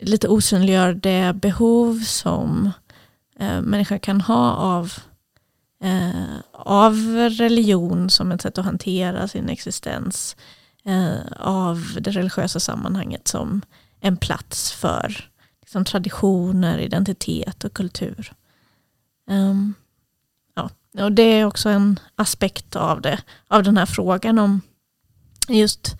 lite 0.00 0.28
osynliggör 0.28 0.94
det 0.94 1.32
behov 1.34 2.00
som 2.00 2.70
uh, 3.40 3.60
människor 3.60 3.98
kan 3.98 4.20
ha 4.20 4.52
av, 4.52 4.92
eh, 5.82 6.36
av 6.52 6.94
religion 7.30 8.10
som 8.10 8.32
ett 8.32 8.42
sätt 8.42 8.58
att 8.58 8.64
hantera 8.64 9.28
sin 9.28 9.48
existens. 9.48 10.36
Eh, 10.86 11.32
av 11.36 11.96
det 12.00 12.10
religiösa 12.10 12.60
sammanhanget 12.60 13.28
som 13.28 13.62
en 14.06 14.16
plats 14.16 14.72
för 14.72 15.30
liksom, 15.60 15.84
traditioner, 15.84 16.78
identitet 16.78 17.64
och 17.64 17.72
kultur. 17.72 18.32
Um, 19.30 19.74
ja. 20.54 20.70
och 21.04 21.12
det 21.12 21.22
är 21.22 21.44
också 21.44 21.68
en 21.68 22.00
aspekt 22.16 22.76
av, 22.76 23.00
det, 23.00 23.18
av 23.48 23.62
den 23.62 23.76
här 23.76 23.86
frågan 23.86 24.38
om 24.38 24.60
just 25.48 25.96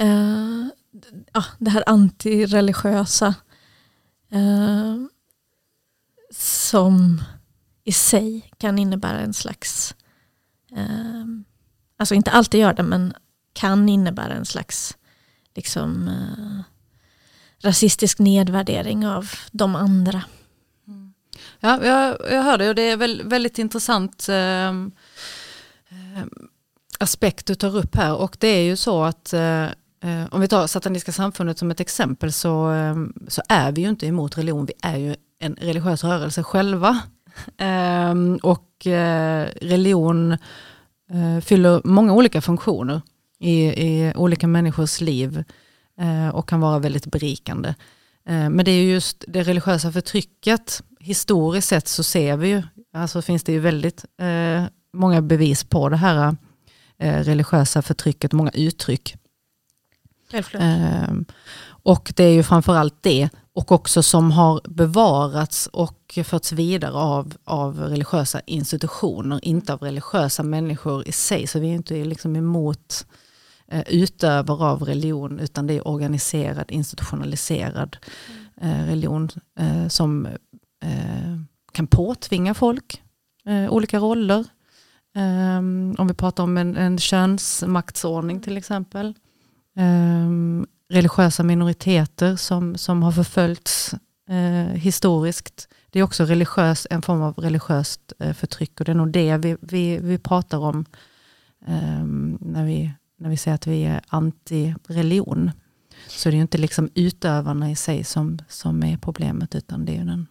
uh, 0.00 0.66
ja, 1.32 1.44
det 1.58 1.70
här 1.70 1.84
antireligiösa 1.86 3.34
uh, 4.34 5.06
som 6.30 7.20
i 7.88 7.92
sig 7.92 8.50
kan 8.58 8.78
innebära 8.78 9.20
en 9.20 9.34
slags, 9.34 9.94
eh, 10.72 11.24
alltså 11.96 12.14
inte 12.14 12.30
alltid 12.30 12.60
gör 12.60 12.72
det, 12.72 12.82
men 12.82 13.14
kan 13.52 13.88
innebära 13.88 14.34
en 14.34 14.44
slags 14.44 14.96
liksom, 15.54 16.08
eh, 16.08 16.60
rasistisk 17.62 18.18
nedvärdering 18.18 19.06
av 19.06 19.30
de 19.52 19.74
andra. 19.74 20.22
Ja, 21.60 21.84
jag, 21.84 22.16
jag 22.30 22.42
hör 22.42 22.58
det 22.58 22.68
och 22.68 22.74
det 22.74 22.82
är 22.82 22.96
väldigt, 22.96 23.26
väldigt 23.26 23.58
intressant 23.58 24.28
eh, 24.28 24.68
eh, 24.68 26.24
aspekt 26.98 27.46
du 27.46 27.54
tar 27.54 27.76
upp 27.76 27.96
här 27.96 28.14
och 28.14 28.36
det 28.40 28.48
är 28.48 28.62
ju 28.62 28.76
så 28.76 29.02
att 29.02 29.32
eh, 29.32 29.64
eh, 29.64 30.24
om 30.30 30.40
vi 30.40 30.48
tar 30.48 30.66
Sataniska 30.66 31.12
samfundet 31.12 31.58
som 31.58 31.70
ett 31.70 31.80
exempel 31.80 32.32
så, 32.32 32.72
eh, 32.72 32.96
så 33.28 33.42
är 33.48 33.72
vi 33.72 33.82
ju 33.82 33.88
inte 33.88 34.06
emot 34.06 34.38
religion, 34.38 34.66
vi 34.66 34.72
är 34.82 34.96
ju 34.96 35.16
en 35.38 35.56
religiös 35.60 36.04
rörelse 36.04 36.42
själva. 36.42 36.98
Ehm, 37.58 38.38
och 38.42 38.86
eh, 38.86 39.48
religion 39.60 40.32
eh, 41.10 41.40
fyller 41.42 41.80
många 41.84 42.12
olika 42.12 42.40
funktioner 42.40 43.02
i, 43.38 43.64
i 43.64 44.12
olika 44.16 44.46
människors 44.46 45.00
liv 45.00 45.38
eh, 45.38 45.44
och 46.32 46.48
kan 46.48 46.60
vara 46.60 46.78
väldigt 46.78 47.06
berikande. 47.06 47.74
Men 48.24 48.64
det 48.64 48.70
är 48.70 48.82
just 48.82 49.24
det 49.28 49.42
religiösa 49.42 49.92
förtrycket, 49.92 50.82
historiskt 51.00 51.68
sett 51.68 51.88
så 51.88 52.02
ser 52.02 52.36
vi 52.36 52.48
ju, 52.48 52.62
alltså 52.92 53.22
finns 53.22 53.42
det 53.42 53.52
ju 53.52 53.60
väldigt 53.60 54.04
många 54.92 55.22
bevis 55.22 55.64
på 55.64 55.88
det 55.88 55.96
här 55.96 56.36
religiösa 56.98 57.82
förtrycket, 57.82 58.32
många 58.32 58.50
uttryck. 58.50 59.16
Självklart. 60.30 60.62
Och 61.82 62.12
det 62.16 62.24
är 62.24 62.32
ju 62.32 62.42
framförallt 62.42 63.02
det 63.02 63.28
och 63.52 63.72
också 63.72 64.02
som 64.02 64.30
har 64.30 64.60
bevarats 64.68 65.66
och 65.66 66.18
förts 66.24 66.52
vidare 66.52 66.92
av, 66.92 67.34
av 67.44 67.80
religiösa 67.80 68.40
institutioner, 68.46 69.40
inte 69.42 69.72
av 69.72 69.82
religiösa 69.82 70.42
människor 70.42 71.08
i 71.08 71.12
sig. 71.12 71.46
Så 71.46 71.58
vi 71.58 71.70
är 71.70 71.74
inte 71.74 72.04
liksom 72.04 72.36
emot 72.36 73.06
eh, 73.10 73.18
utövare 73.86 74.64
av 74.64 74.82
religion 74.82 75.40
utan 75.40 75.66
det 75.66 75.74
är 75.74 75.88
organiserad, 75.88 76.70
institutionaliserad 76.70 77.96
eh, 78.60 78.84
religion 78.86 79.28
eh, 79.58 79.88
som 79.88 80.26
eh, 80.82 81.40
kan 81.72 81.86
påtvinga 81.86 82.54
folk 82.54 83.02
eh, 83.46 83.72
olika 83.72 83.98
roller. 83.98 84.44
Eh, 85.16 85.58
om 85.98 86.06
vi 86.08 86.14
pratar 86.14 86.42
om 86.44 86.56
en, 86.56 86.76
en 86.76 86.98
könsmaktsordning 86.98 88.40
till 88.40 88.56
exempel 88.56 89.14
religiösa 90.88 91.42
minoriteter 91.42 92.36
som, 92.36 92.76
som 92.76 93.02
har 93.02 93.12
förföljts 93.12 93.94
eh, 94.28 94.74
historiskt. 94.74 95.68
Det 95.90 95.98
är 95.98 96.02
också 96.02 96.24
religiös, 96.24 96.86
en 96.90 97.02
form 97.02 97.22
av 97.22 97.34
religiöst 97.34 98.12
eh, 98.18 98.32
förtryck 98.32 98.80
och 98.80 98.84
det 98.84 98.92
är 98.92 98.96
nog 98.96 99.12
det 99.12 99.36
vi, 99.36 99.56
vi, 99.60 99.98
vi 99.98 100.18
pratar 100.18 100.58
om 100.58 100.84
eh, 101.66 102.04
när, 102.40 102.64
vi, 102.64 102.92
när 103.18 103.30
vi 103.30 103.36
säger 103.36 103.54
att 103.54 103.66
vi 103.66 103.84
är 103.84 104.00
anti-religion. 104.08 105.50
Så 106.08 106.28
det 106.28 106.34
är 106.34 106.36
ju 106.36 106.42
inte 106.42 106.58
liksom 106.58 106.90
utövarna 106.94 107.70
i 107.70 107.76
sig 107.76 108.04
som, 108.04 108.38
som 108.48 108.82
är 108.82 108.96
problemet 108.96 109.54
utan 109.54 109.84
det 109.84 109.96
är 109.96 110.04
den. 110.04 110.26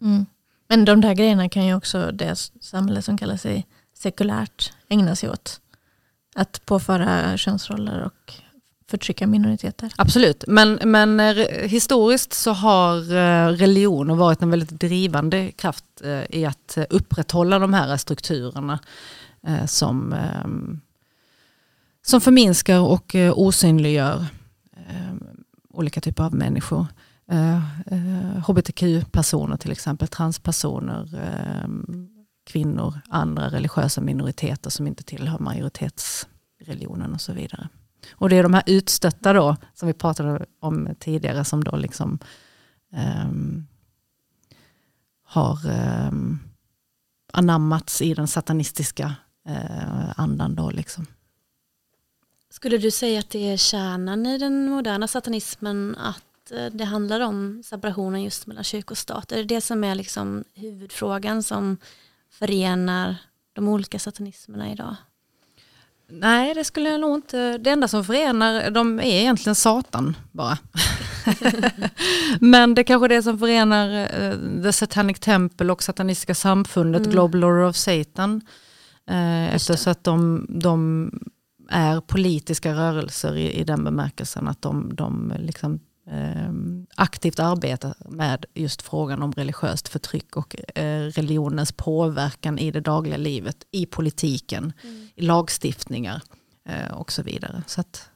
Mm. 0.00 0.26
Men 0.68 0.84
de 0.84 1.00
där 1.00 1.14
grejerna 1.14 1.48
kan 1.48 1.66
ju 1.66 1.74
också 1.74 2.10
det 2.12 2.36
samhälle 2.60 3.02
som 3.02 3.18
kallar 3.18 3.36
sig 3.36 3.66
sekulärt 3.94 4.72
ägna 4.88 5.16
sig 5.16 5.30
åt. 5.30 5.60
Att 6.34 6.66
påföra 6.66 7.36
könsroller 7.36 8.02
och 8.02 8.34
förtrycka 8.90 9.26
minoriteter. 9.26 9.92
Absolut, 9.96 10.44
men, 10.46 10.78
men 10.84 11.20
eh, 11.20 11.34
historiskt 11.68 12.32
så 12.32 12.52
har 12.52 12.96
eh, 12.96 13.48
religion 13.48 14.18
varit 14.18 14.42
en 14.42 14.50
väldigt 14.50 14.70
drivande 14.70 15.52
kraft 15.52 15.84
eh, 16.04 16.38
i 16.38 16.44
att 16.44 16.78
upprätthålla 16.90 17.58
de 17.58 17.74
här 17.74 17.96
strukturerna 17.96 18.78
som, 19.66 20.14
som 22.06 22.20
förminskar 22.20 22.80
och 22.80 23.14
eh, 23.14 23.32
osynliggör 23.38 24.26
eh, 24.76 25.14
olika 25.70 26.00
typer 26.00 26.24
av 26.24 26.34
människor. 26.34 26.86
Eh, 27.30 27.60
HBTQ-personer 28.46 29.56
till 29.56 29.72
exempel, 29.72 30.08
transpersoner, 30.08 31.08
kvinnor, 32.46 33.00
andra 33.08 33.48
religiösa 33.48 34.00
minoriteter 34.00 34.70
som 34.70 34.86
inte 34.86 35.02
tillhör 35.02 35.38
majoritetsreligionen 35.38 37.14
och 37.14 37.20
så 37.20 37.32
vidare. 37.32 37.68
Och 38.12 38.28
det 38.28 38.36
är 38.36 38.42
de 38.42 38.54
här 38.54 38.62
utstötta 38.66 39.32
då, 39.32 39.56
som 39.74 39.86
vi 39.86 39.94
pratade 39.94 40.46
om 40.60 40.88
tidigare, 40.98 41.44
som 41.44 41.64
då 41.64 41.76
liksom 41.76 42.18
um, 43.26 43.66
har 45.24 45.58
um, 46.08 46.40
anammats 47.32 48.02
i 48.02 48.14
den 48.14 48.28
satanistiska 48.28 49.14
uh, 49.48 50.20
andan. 50.20 50.54
Då 50.54 50.70
liksom. 50.70 51.06
Skulle 52.54 52.78
du 52.78 52.90
säga 52.90 53.18
att 53.18 53.30
det 53.30 53.52
är 53.52 53.56
kärnan 53.56 54.26
i 54.26 54.38
den 54.38 54.68
moderna 54.68 55.08
satanismen 55.08 55.96
att 55.98 56.52
eh, 56.52 56.66
det 56.72 56.84
handlar 56.84 57.20
om 57.20 57.62
separationen 57.64 58.22
just 58.22 58.46
mellan 58.46 58.64
kyrka 58.64 58.90
och 58.90 58.98
stat? 58.98 59.32
Är 59.32 59.36
det 59.36 59.44
det 59.44 59.60
som 59.60 59.84
är 59.84 59.94
liksom 59.94 60.44
huvudfrågan 60.54 61.42
som 61.42 61.76
förenar 62.30 63.16
de 63.52 63.68
olika 63.68 63.98
satanismerna 63.98 64.72
idag? 64.72 64.96
Nej, 66.08 66.54
det 66.54 66.64
skulle 66.64 66.90
jag 66.90 67.00
nog 67.00 67.14
inte. 67.14 67.58
Det 67.58 67.70
enda 67.70 67.88
som 67.88 68.04
förenar 68.04 68.70
dem 68.70 69.00
är 69.00 69.20
egentligen 69.20 69.54
Satan 69.54 70.16
bara. 70.32 70.58
Men 72.40 72.74
det 72.74 72.84
kanske 72.84 73.06
är 73.06 73.08
det 73.08 73.22
som 73.22 73.38
förenar 73.38 73.88
uh, 74.22 74.62
The 74.62 74.72
Satanic 74.72 75.20
Temple 75.20 75.72
och 75.72 75.82
Satanistiska 75.82 76.34
samfundet, 76.34 77.00
mm. 77.00 77.12
Global 77.12 77.44
Order 77.44 77.64
of 77.64 77.76
Satan. 77.76 78.40
Uh, 79.10 79.54
eftersom 79.54 79.92
att 79.92 80.04
de, 80.04 80.46
de, 80.48 81.10
är 81.68 82.00
politiska 82.00 82.74
rörelser 82.74 83.36
i, 83.36 83.52
i 83.52 83.64
den 83.64 83.84
bemärkelsen 83.84 84.48
att 84.48 84.62
de, 84.62 84.94
de 84.94 85.32
liksom 85.38 85.80
eh, 86.10 86.52
aktivt 86.94 87.38
arbetar 87.38 87.94
med 88.08 88.46
just 88.54 88.82
frågan 88.82 89.22
om 89.22 89.32
religiöst 89.32 89.88
förtryck 89.88 90.36
och 90.36 90.78
eh, 90.78 91.06
religionens 91.06 91.72
påverkan 91.72 92.58
i 92.58 92.70
det 92.70 92.80
dagliga 92.80 93.16
livet, 93.16 93.66
i 93.70 93.86
politiken, 93.86 94.72
mm. 94.82 95.08
i 95.14 95.22
lagstiftningar 95.22 96.22
eh, 96.68 96.94
och 96.94 97.12
så 97.12 97.22
vidare. 97.22 97.62
Så 97.66 97.80
att, 97.80 98.08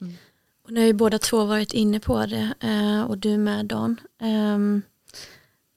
mm. 0.00 0.14
och 0.64 0.72
nu 0.72 0.80
har 0.80 0.86
ju 0.86 0.92
båda 0.92 1.18
två 1.18 1.44
varit 1.44 1.72
inne 1.72 2.00
på 2.00 2.26
det 2.26 2.54
eh, 2.60 3.02
och 3.02 3.18
du 3.18 3.38
med 3.38 3.66
Dan. 3.66 4.00
Ehm, 4.20 4.82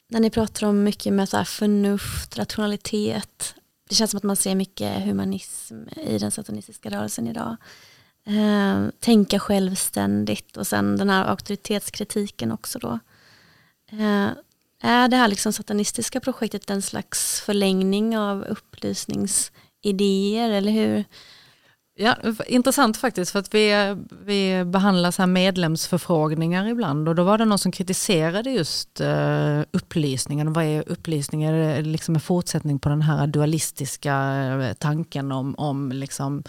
när 0.09 0.19
ni 0.19 0.29
pratar 0.29 0.67
om 0.67 0.83
mycket 0.83 1.13
med 1.13 1.29
så 1.29 1.45
förnuft, 1.45 2.37
rationalitet, 2.37 3.55
det 3.89 3.95
känns 3.95 4.11
som 4.11 4.17
att 4.17 4.23
man 4.23 4.35
ser 4.35 4.55
mycket 4.55 5.03
humanism 5.03 5.75
i 6.01 6.17
den 6.17 6.31
satanistiska 6.31 6.89
rörelsen 6.89 7.27
idag. 7.27 7.57
Eh, 8.25 8.87
tänka 8.99 9.39
självständigt 9.39 10.57
och 10.57 10.67
sen 10.67 10.97
den 10.97 11.09
här 11.09 11.25
auktoritetskritiken 11.25 12.51
också 12.51 12.79
då. 12.79 12.99
Eh, 13.91 14.29
är 14.81 15.07
det 15.07 15.17
här 15.17 15.27
liksom 15.27 15.53
satanistiska 15.53 16.19
projektet 16.19 16.69
en 16.69 16.81
slags 16.81 17.41
förlängning 17.41 18.17
av 18.17 18.43
upplysningsidéer 18.43 20.49
eller 20.49 20.71
hur? 20.71 21.05
Ja, 21.99 22.15
intressant 22.47 22.97
faktiskt 22.97 23.31
för 23.31 23.39
att 23.39 23.53
vi, 23.53 23.95
vi 24.25 24.65
behandlar 24.65 25.11
så 25.11 25.21
här 25.21 25.27
medlemsförfrågningar 25.27 26.67
ibland 26.67 27.09
och 27.09 27.15
då 27.15 27.23
var 27.23 27.37
det 27.37 27.45
någon 27.45 27.59
som 27.59 27.71
kritiserade 27.71 28.51
just 28.51 29.01
uh, 29.01 29.61
upplysningen. 29.71 30.53
Vad 30.53 30.63
är 30.63 30.89
upplysning? 30.89 31.43
Är 31.43 31.53
det 31.53 31.81
liksom 31.81 32.15
en 32.15 32.21
fortsättning 32.21 32.79
på 32.79 32.89
den 32.89 33.01
här 33.01 33.27
dualistiska 33.27 34.15
uh, 34.57 34.73
tanken 34.73 35.31
om, 35.31 35.55
om 35.55 35.91
liksom, 35.91 36.43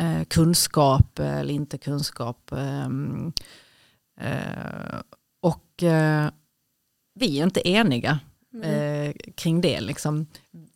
uh, 0.00 0.24
kunskap 0.24 1.18
eller 1.18 1.54
inte 1.54 1.78
kunskap? 1.78 2.50
Um, 2.50 3.32
och 5.42 5.64
vi 7.14 7.38
är 7.38 7.44
inte 7.44 7.68
eniga 7.68 8.18
mm. 8.54 9.14
kring 9.34 9.60
det. 9.60 9.80
Liksom. 9.80 10.26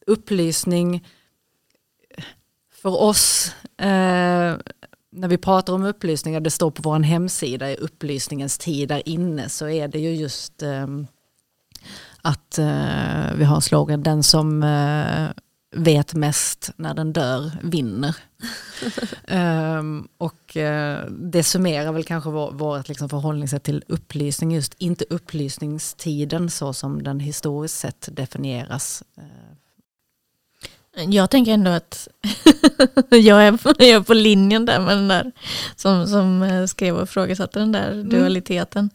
Upplysning 0.07 1.05
för 2.83 3.03
oss, 3.03 3.55
eh, 3.79 4.57
när 5.11 5.29
vi 5.29 5.39
pratar 5.39 5.73
om 5.73 5.85
upplysningar, 5.85 6.41
det 6.41 6.51
står 6.51 6.71
på 6.71 6.83
vår 6.83 6.99
hemsida 6.99 7.71
i 7.71 7.77
upplysningens 7.77 8.59
tid 8.59 8.89
där 8.89 9.09
inne, 9.09 9.49
så 9.49 9.69
är 9.69 9.89
det 9.89 9.99
ju 9.99 10.15
just 10.15 10.63
eh, 10.63 10.87
att 12.23 12.59
eh, 12.59 13.35
vi 13.35 13.45
har 13.45 13.61
slogan, 13.61 14.03
den 14.03 14.23
som 14.23 14.63
eh, 14.63 15.43
vet 15.77 16.15
mest 16.15 16.71
när 16.77 16.95
den 16.95 17.13
dör 17.13 17.51
vinner. 17.63 18.17
um, 19.79 20.09
och 20.19 20.57
uh, 20.57 21.11
det 21.11 21.43
summerar 21.43 21.93
väl 21.93 22.05
kanske 22.05 22.31
vår, 22.31 22.53
vårt 22.53 22.89
liksom 22.89 23.09
förhållningssätt 23.09 23.63
till 23.63 23.85
upplysning, 23.89 24.53
just 24.53 24.75
inte 24.79 25.05
upplysningstiden 25.11 26.51
så 26.51 26.73
som 26.73 27.03
den 27.03 27.21
historiskt 27.21 27.79
sett 27.79 28.09
definieras. 28.13 29.03
Uh, 29.19 29.52
Jag 30.97 31.31
tänker 31.31 31.53
ändå 31.53 31.71
att 31.71 32.09
jag, 33.11 33.47
är 33.47 33.53
på, 33.57 33.73
jag 33.79 33.89
är 33.89 34.01
på 34.01 34.15
linjen 34.15 34.67
där 34.67 34.81
med 34.81 34.97
den 34.97 35.09
där 35.09 35.33
som, 35.77 36.07
som 36.07 36.43
eh, 36.43 36.67
skrev 36.67 36.97
och 36.97 37.03
ifrågasatte 37.03 37.59
den 37.59 37.73
där 37.73 37.93
Mm. 37.93 38.09
dualiteten. 38.09 38.91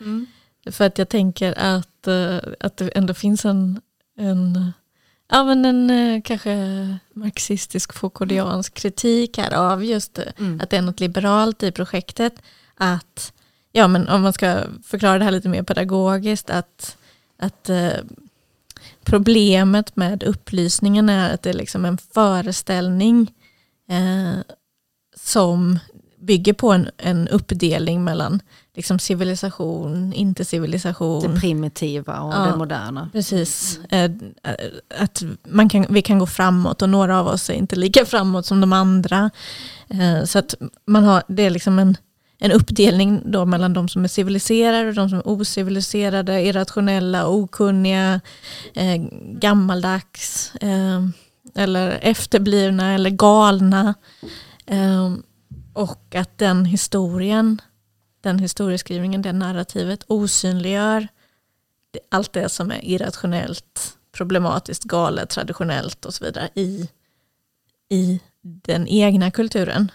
För 0.72 0.86
att 0.86 0.98
jag 0.98 1.10
tänker 1.10 1.54
att, 1.60 2.08
eh, 2.08 2.38
att 2.60 2.78
det 2.78 2.88
ändå 2.98 3.14
finns 3.14 3.46
en, 3.46 3.82
en, 4.18 4.72
ja, 5.32 5.44
men 5.44 5.66
en 5.66 5.90
eh, 5.90 6.22
kanske 6.22 6.56
marxistisk 7.14 7.94
foucauldiansk 7.94 8.74
kritik 8.74 9.38
här 9.38 9.54
av 9.54 9.84
just 9.86 10.20
Mm. 10.38 10.62
att 10.64 10.70
det 10.70 10.78
är 10.78 10.82
något 10.82 11.00
liberalt 11.00 11.64
i 11.64 11.72
projektet. 11.72 12.34
Att, 12.76 13.34
ja 13.72 13.88
men 13.88 14.08
om 14.08 14.22
man 14.22 14.34
ska 14.34 14.60
förklara 14.84 15.18
det 15.18 15.24
här 15.26 15.32
lite 15.32 15.50
mer 15.50 15.64
pedagogiskt, 15.64 16.50
att, 16.50 16.98
att 17.40 17.70
problemet 19.08 19.96
med 19.96 20.24
upplysningen 20.24 21.10
är 21.10 21.34
att 21.34 21.42
det 21.42 21.50
är 21.50 21.54
liksom 21.54 21.86
en 21.86 21.98
föreställning 21.98 23.32
eh, 23.90 24.40
som 25.16 25.80
bygger 26.20 26.54
på 26.54 26.72
en, 26.72 26.90
en 26.98 27.28
uppdelning 27.28 28.04
mellan 28.04 28.40
liksom 28.76 29.00
civilisation, 29.00 30.14
inte 30.14 30.46
civilisation. 30.46 31.34
Det 31.34 31.40
primitiva 31.40 32.20
och 32.20 32.34
Ja. 32.34 32.40
det 32.52 32.58
moderna. 32.58 33.10
Precis. 33.14 33.80
Eh, 33.90 34.12
Att 35.00 35.24
man 35.48 35.70
kan, 35.70 35.86
vi 35.90 36.02
kan 36.02 36.20
gå 36.20 36.26
framåt 36.28 36.82
och 36.82 36.90
några 36.90 37.20
av 37.20 37.28
oss 37.28 37.50
är 37.50 37.54
inte 37.54 37.76
lika 37.76 38.06
framåt 38.06 38.46
som 38.46 38.62
de 38.62 38.74
andra. 38.74 39.30
Eh, 39.90 40.24
Så 40.24 40.40
att 40.40 40.56
man 40.86 41.04
har, 41.04 41.24
det 41.28 41.44
är 41.44 41.50
liksom 41.50 41.80
en, 41.80 41.98
en 42.40 42.52
uppdelning 42.52 43.22
då 43.26 43.46
mellan 43.46 43.74
de 43.74 43.90
som 43.90 44.04
är 44.04 44.08
civiliserade 44.08 44.90
och 44.90 44.96
de 44.96 45.10
som 45.10 45.18
är 45.20 45.28
ociviliserade, 45.28 46.42
irrationella, 46.42 47.28
okunniga, 47.28 48.22
eh, 48.74 48.96
gammaldags, 49.22 50.56
eh, 50.56 51.08
eller 51.56 52.00
efterblivna 52.02 52.94
eller 52.94 53.10
galna. 53.10 53.94
Eh, 54.66 55.14
Och 55.74 56.16
att 56.16 56.38
den 56.38 56.66
historien, 56.66 57.62
den 58.22 58.40
historieskrivningen, 58.40 59.22
det 59.22 59.34
narrativet 59.34 60.04
osynliggör 60.08 61.08
allt 62.10 62.34
det 62.34 62.50
som 62.50 62.72
är 62.72 62.86
irrationellt, 62.86 63.98
problematiskt, 64.12 64.84
galet, 64.84 65.30
traditionellt 65.30 66.06
och 66.06 66.14
så 66.14 66.26
vidare 66.26 66.50
i, 66.56 66.90
i 67.90 68.20
den 68.42 68.88
egna 68.88 69.32
kulturen. 69.32 69.92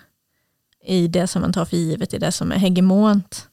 I 0.85 1.09
det 1.09 1.27
som 1.27 1.43
man 1.43 1.53
tar 1.53 1.65
för 1.65 1.77
givet, 1.77 2.15
i 2.15 2.19
det 2.19 2.33
som 2.33 2.53
är 2.53 2.57
hegemont. 2.57 3.49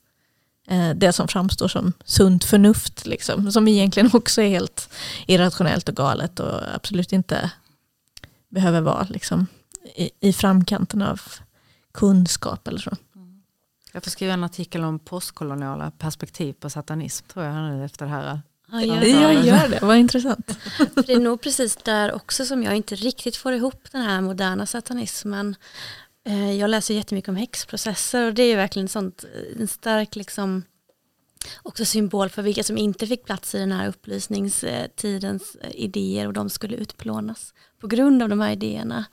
Eh, 0.68 0.90
Det 0.96 1.14
som 1.14 1.28
framstår 1.28 1.68
som 1.68 1.94
sunt 2.06 2.44
förnuft, 2.44 3.06
liksom, 3.06 3.52
som 3.52 3.68
egentligen 3.68 4.10
också 4.14 4.42
är 4.42 4.50
helt 4.50 4.90
irrationellt 5.28 5.90
och 5.90 5.96
galet 5.96 6.40
och 6.40 6.76
absolut 6.76 7.14
inte 7.14 7.52
behöver 8.50 8.82
vara 8.82 9.08
liksom, 9.10 9.48
i, 9.96 10.10
i 10.20 10.34
framkanten 10.34 11.02
av 11.02 11.22
kunskap 11.94 12.68
eller 12.68 12.80
så. 12.80 12.92
Jag 13.94 14.04
får 14.04 14.12
skriva 14.12 14.34
en 14.34 14.44
artikel 14.44 14.84
om 14.84 15.00
postkoloniala 15.00 15.92
perspektiv 15.92 16.54
på 16.54 16.70
satanism 16.70 17.26
tror 17.28 17.46
jag 17.46 17.56
nu 17.56 17.86
efter 17.86 18.06
det 18.06 18.12
här. 18.12 18.26
Ja, 18.26 18.40
Ja, 18.72 18.82
jag, 18.82 19.08
Jag 19.08 19.46
gör 19.46 19.68
det, 19.70 19.80
vad 19.82 19.98
intressant. 19.98 20.58
För 20.94 21.04
det 21.08 21.14
är 21.14 21.20
nog 21.20 21.42
precis 21.42 21.76
där 21.76 22.14
också 22.14 22.46
som 22.46 22.64
jag 22.64 22.76
inte 22.76 22.96
riktigt 22.96 23.36
får 23.36 23.54
ihop 23.54 23.88
den 23.92 24.02
här 24.02 24.22
moderna 24.22 24.66
satanismen. 24.66 25.56
Eh, 26.26 26.52
jag 26.54 26.70
läser 26.70 26.94
jättemycket 26.94 27.30
om 27.30 27.36
häxprocesser 27.36 28.28
och 28.28 28.34
det 28.34 28.44
är 28.44 28.48
ju 28.48 28.56
verkligen 28.56 28.88
sånt, 28.88 29.24
eh, 29.24 29.62
en 29.62 29.68
stark 29.68 30.16
liksom, 30.16 30.64
också 31.64 31.86
symbol 31.86 32.30
för 32.30 32.42
vilka 32.42 32.64
som 32.64 32.78
inte 32.78 33.08
fick 33.08 33.26
plats 33.26 33.56
i 33.56 33.58
den 33.58 33.72
här 33.72 33.88
upplysningstidens 33.88 35.56
eh, 35.56 35.72
idéer 35.74 36.28
och 36.28 36.34
de 36.34 36.50
skulle 36.50 36.78
utplånas 36.78 37.54
på 37.80 37.88
grund 37.88 38.24
av 38.24 38.30
de 38.30 38.40
här 38.40 38.52
idéerna. 38.52 39.06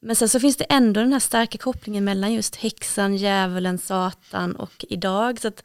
Men 0.00 0.16
sen 0.16 0.28
så 0.28 0.40
finns 0.40 0.56
det 0.56 0.64
ändå 0.64 1.00
den 1.00 1.12
här 1.12 1.20
starka 1.20 1.58
kopplingen 1.58 2.04
mellan 2.04 2.32
just 2.32 2.56
häxan, 2.56 3.16
djävulen, 3.16 3.78
satan 3.78 4.56
och 4.56 4.84
idag. 4.88 5.40
Så 5.40 5.48
att 5.48 5.62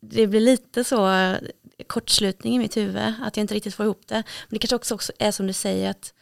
det 0.00 0.26
blir 0.26 0.40
lite 0.40 0.84
så 0.84 1.34
kortslutning 1.86 2.54
i 2.54 2.58
mitt 2.58 2.76
huvud, 2.76 3.14
att 3.22 3.36
jag 3.36 3.44
inte 3.44 3.54
riktigt 3.54 3.74
får 3.74 3.86
ihop 3.86 4.02
det. 4.06 4.14
Men 4.14 4.24
det 4.48 4.58
kanske 4.58 4.76
också, 4.76 4.94
också 4.94 5.12
är 5.18 5.30
som 5.30 5.46
du 5.46 5.52
säger, 5.52 5.90
att 5.90 6.14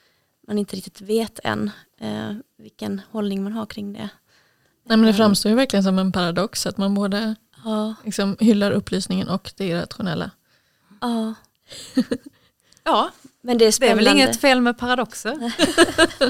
man 0.46 0.58
inte 0.58 0.76
riktigt 0.76 1.00
vet 1.00 1.40
än 1.44 1.70
eh, 1.98 2.32
vilken 2.56 3.00
hållning 3.10 3.42
man 3.42 3.52
har 3.52 3.66
kring 3.66 3.92
det. 3.92 4.08
Nej, 4.84 4.98
men 4.98 5.02
det 5.06 5.14
framstår 5.14 5.50
ju 5.50 5.56
verkligen 5.56 5.84
som 5.84 5.98
en 5.98 6.12
paradox 6.12 6.66
att 6.66 6.76
man 6.78 6.94
både 6.94 7.34
Ja, 7.64 7.94
liksom 8.04 8.36
hyllar 8.40 8.70
upplysningen 8.72 9.28
och 9.28 9.52
det 9.56 9.66
irrationella. 9.66 10.30
ja. 11.00 11.34
Ja, 12.84 13.10
men 13.40 13.58
det 13.58 13.64
är 13.64 13.66
det 13.66 13.68
är 13.68 13.72
spännande. 13.72 14.04
väl 14.04 14.12
inget 14.16 14.40
fel 14.40 14.60
med 14.60 14.78
paradoxer. 14.78 15.52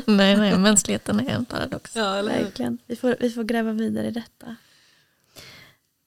nej, 0.10 0.36
nej, 0.36 0.58
mänskligheten 0.58 1.20
är 1.20 1.30
en 1.34 1.44
paradox. 1.44 1.96
Ja? 1.96 2.22
Verkligen. 2.22 2.78
Vi 2.86 2.96
får, 2.96 3.16
vi 3.20 3.30
får 3.30 3.44
gräva 3.44 3.72
vidare 3.72 4.06
i 4.06 4.10
detta. 4.10 4.56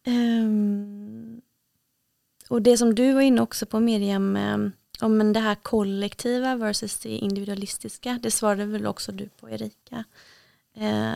Ehm, 0.05 1.41
och 2.49 2.61
det 2.61 2.77
som 2.77 2.95
du 2.95 3.13
var 3.13 3.21
inne 3.21 3.41
också 3.41 3.65
på 3.65 3.79
Miriam, 3.79 4.35
um, 4.35 4.71
om 5.01 5.17
men 5.17 5.33
det 5.33 5.39
här 5.39 5.55
kollektiva 5.55 6.55
versus 6.55 6.99
det 6.99 7.09
individualistiska, 7.09 8.19
det 8.21 8.31
svarade 8.31 8.65
väl 8.65 8.85
också 8.85 9.11
du 9.11 9.29
på 9.29 9.49
Erika. 9.49 10.03
Uh, 10.81 11.13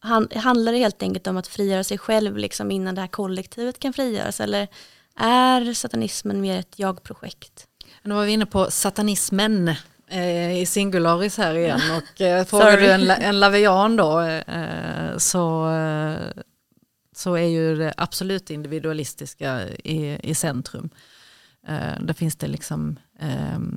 han, 0.00 0.28
handlar 0.34 0.72
det 0.72 0.78
helt 0.78 1.02
enkelt 1.02 1.26
om 1.26 1.36
att 1.36 1.46
frigöra 1.46 1.84
sig 1.84 1.98
själv 1.98 2.36
liksom 2.36 2.70
innan 2.70 2.94
det 2.94 3.00
här 3.00 3.08
kollektivet 3.08 3.78
kan 3.78 3.92
frigöras 3.92 4.40
eller 4.40 4.68
är 5.16 5.74
satanismen 5.74 6.40
mer 6.40 6.58
ett 6.58 6.78
jag-projekt? 6.78 7.66
Nu 8.02 8.14
var 8.14 8.24
vi 8.24 8.32
inne 8.32 8.46
på 8.46 8.70
satanismen 8.70 9.74
eh, 10.08 10.60
i 10.60 10.66
singularis 10.66 11.38
här 11.38 11.54
igen 11.54 11.80
och 11.96 12.20
eh, 12.20 12.44
frågar 12.44 12.76
du 12.76 12.90
en, 12.90 13.10
en 13.10 13.40
lavian 13.40 13.96
då 13.96 14.20
eh, 14.20 15.16
så, 15.18 15.70
eh, 15.70 16.42
så 17.16 17.34
är 17.34 17.46
ju 17.46 17.76
det 17.76 17.94
absolut 17.96 18.50
individualistiska 18.50 19.68
i, 19.68 20.30
i 20.30 20.34
centrum. 20.34 20.90
Eh, 21.68 22.00
där 22.00 22.14
finns 22.14 22.36
det 22.36 22.48
liksom 22.48 22.98
eh, 23.09 23.09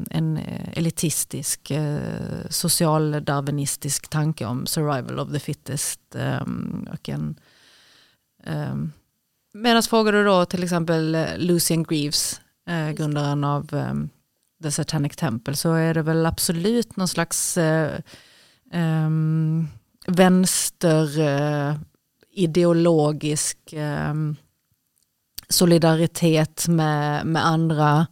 en 0.09 0.39
elitistisk 0.73 1.71
eh, 1.71 2.47
socialdarwinistisk 2.49 4.09
tanke 4.09 4.45
om 4.45 4.65
survival 4.65 5.19
of 5.19 5.31
the 5.31 5.39
fittest 5.39 6.15
eh, 6.15 6.41
och 6.93 7.09
en 7.09 7.35
eh, 8.43 8.75
Medan 9.53 9.83
frågar 9.83 10.11
du 10.11 10.23
då 10.23 10.45
till 10.45 10.63
exempel 10.63 11.15
eh, 11.15 11.37
Lucian 11.37 11.83
Greaves, 11.83 12.41
eh, 12.67 12.91
grundaren 12.91 13.43
av 13.43 13.73
eh, 13.73 13.93
The 14.63 14.71
Satanic 14.71 15.15
Temple, 15.15 15.55
så 15.55 15.73
är 15.73 15.93
det 15.93 16.01
väl 16.01 16.25
absolut 16.25 16.95
någon 16.95 17.07
slags 17.07 17.57
eh, 17.57 17.99
ehm, 18.71 19.67
vänster 20.07 21.19
eh, 21.19 21.75
ideologisk 22.31 23.73
eh, 23.73 24.13
solidaritet 25.49 26.67
med, 26.67 27.25
med 27.25 27.45
andra 27.45 28.07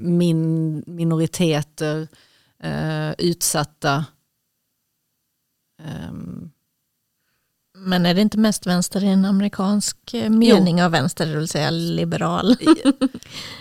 min, 0.00 0.84
minoriteter, 0.86 2.08
eh, 2.62 3.10
utsatta. 3.18 4.04
Ehm, 5.82 6.50
Men 7.76 8.06
är 8.06 8.14
det 8.14 8.20
inte 8.20 8.38
mest 8.38 8.66
vänster 8.66 9.04
i 9.04 9.06
en 9.06 9.24
amerikansk 9.24 10.14
eh, 10.14 10.30
mening 10.30 10.82
av 10.82 10.90
vänster, 10.90 11.26
det 11.26 11.36
vill 11.36 11.48
säga 11.48 11.70
liberal? 11.70 12.56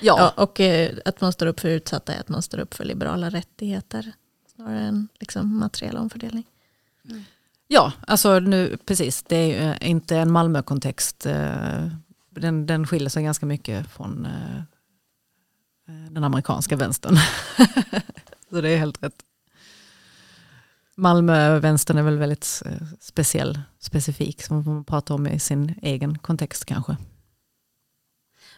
ja, 0.02 0.16
Ja, 0.18 0.34
och 0.36 0.60
eh, 0.60 0.98
att 1.06 1.22
man 1.22 1.34
står 1.34 1.46
upp 1.48 1.60
för 1.60 1.70
utsatta 1.70 2.14
är 2.14 2.20
att 2.20 2.30
man 2.30 2.42
står 2.42 2.58
upp 2.60 2.74
för 2.74 2.86
liberala 2.86 3.30
rättigheter 3.30 4.12
snarare 4.56 4.80
än 4.80 5.08
liksom, 5.20 5.60
materiell 5.60 5.98
omfördelning. 5.98 6.44
Ja, 7.68 7.92
alltså 8.08 8.40
nu 8.40 8.78
precis. 8.86 9.24
Det 9.24 9.36
är 9.36 9.48
ju 9.48 9.72
eh, 9.72 9.90
inte 9.90 10.18
en 10.18 10.32
Malmö-kontext. 10.32 11.28
Den, 12.30 12.66
den 12.66 12.88
skiljer 12.88 13.10
sig 13.10 13.24
ganska 13.24 13.46
mycket 13.46 13.88
från 13.92 14.28
Eh, 15.88 16.12
den 16.12 16.24
amerikanska 16.24 16.76
vänstern. 16.76 17.18
Så 18.50 18.62
det 18.62 18.70
är 18.70 18.78
helt 18.78 19.04
rätt. 19.04 19.24
Malmö-vänstern 20.96 21.98
är 21.98 22.04
väl 22.04 22.18
väldigt 22.18 22.62
eh, 22.66 22.88
speciell, 23.00 23.62
specifik, 23.80 24.44
som 24.44 24.64
man 24.64 24.84
pratar 24.84 25.16
om 25.16 25.28
i 25.28 25.40
sin 25.40 25.76
egen 25.82 26.18
kontext 26.18 26.66
kanske. 26.66 26.98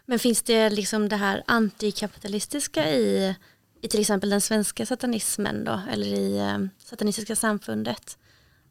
Men 0.05 0.19
finns 0.19 0.41
det 0.41 0.69
liksom 0.69 1.09
det 1.09 1.15
här 1.15 1.43
antikapitalistiska 1.47 2.89
i, 2.89 3.35
i 3.81 3.87
till 3.87 3.99
exempel 3.99 4.29
den 4.29 4.41
svenska 4.41 4.85
satanismen 4.85 5.63
då, 5.63 5.81
eller 5.91 6.07
i 6.07 6.37
eh, 6.37 6.57
satanistiska 6.83 7.35
samfundet? 7.35 8.17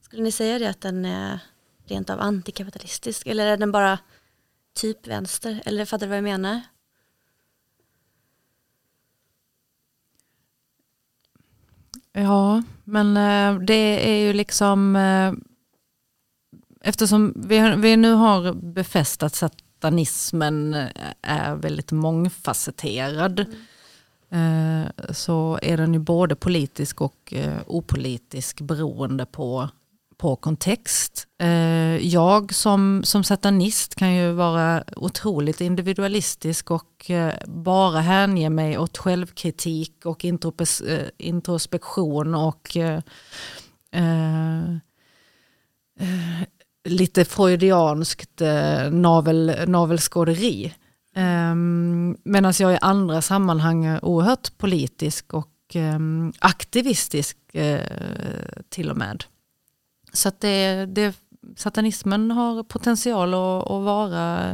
Skulle 0.01 0.23
ni 0.23 0.33
säga 0.33 0.59
det 0.59 0.67
att 0.67 0.81
den 0.81 1.05
är 1.05 1.39
rent 1.85 2.11
av 2.11 2.21
antikapitalistisk 2.21 3.27
eller 3.27 3.47
är 3.47 3.57
den 3.57 3.73
bara 3.73 3.99
typ 4.75 5.07
vänster? 5.07 5.63
Eller 5.65 5.85
fattar 5.85 6.07
du 6.07 6.09
vad 6.09 6.17
jag 6.17 6.25
menar? 6.25 6.61
Ja, 12.19 12.63
men 12.85 13.17
eh, 13.17 13.61
det 13.61 14.11
är 14.11 14.27
ju 14.27 14.33
liksom 14.33 14.97
eh, 14.97 15.33
eftersom 16.81 17.33
vi, 17.37 17.75
vi 17.77 17.97
nu 17.97 18.13
har 18.13 18.53
befäst 18.53 19.23
att 19.23 19.35
satanismen 19.35 20.75
eh, 20.75 20.89
är 21.23 21.55
väldigt 21.55 21.93
mångfacetterad 21.93 23.41
eh, 24.31 25.13
så 25.13 25.59
är 25.63 25.77
den 25.77 25.95
ju 25.95 26.01
både 26.01 26.37
politisk 26.37 27.01
och 27.01 27.35
opolitisk 27.67 28.61
beroende 28.61 29.27
på, 29.27 29.69
på 30.19 30.37
kontext. 30.37 31.27
Eh, 31.41 31.97
jag 32.07 32.55
som, 32.55 33.01
som 33.05 33.25
satanist 33.25 33.95
kan 33.95 34.15
ju 34.15 34.33
vara 34.33 34.85
otroligt 34.97 35.61
individualistisk 35.61 36.71
och 36.71 37.11
eh, 37.11 37.35
bara 37.47 38.01
hänge 38.01 38.51
mig 38.51 38.79
åt 38.79 38.99
självkritik 38.99 40.07
och 40.07 40.25
eh, 40.25 41.03
introspektion 41.19 42.35
och 42.35 42.77
lite 46.89 47.25
freudianskt 47.25 48.41
navel, 48.91 49.55
navelskåderi. 49.67 50.75
Ehm, 51.15 52.17
medan 52.23 52.53
jag 52.61 52.73
i 52.73 52.79
andra 52.81 53.23
sammanhang 53.23 53.85
är 53.85 54.05
oerhört 54.05 54.59
politisk 54.59 55.35
och 55.35 55.53
ehm, 55.75 56.33
aktivistisk 56.39 57.37
till 58.71 58.91
och 58.91 58.97
med. 58.97 59.25
Så 60.13 60.29
att 60.29 60.41
det, 60.41 60.87
det, 60.87 61.17
satanismen 61.57 62.31
har 62.31 62.63
potential 62.63 63.35
att, 63.35 63.71
att 63.71 63.85
vara 63.85 64.53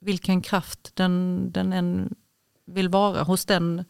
vilken 0.00 0.42
kraft 0.42 0.90
den, 0.94 1.46
den 1.52 1.72
än 1.72 2.14
vill 2.66 2.88
vara 2.88 3.22
hos 3.22 3.44
den 3.44 3.84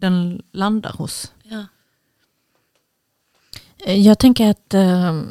den 0.00 0.42
landar 0.52 0.92
hos. 0.92 1.32
Ja. 1.42 1.66
Jag 3.92 4.18
tänker 4.18 4.50
att 4.50 4.74
uh, 4.74 5.22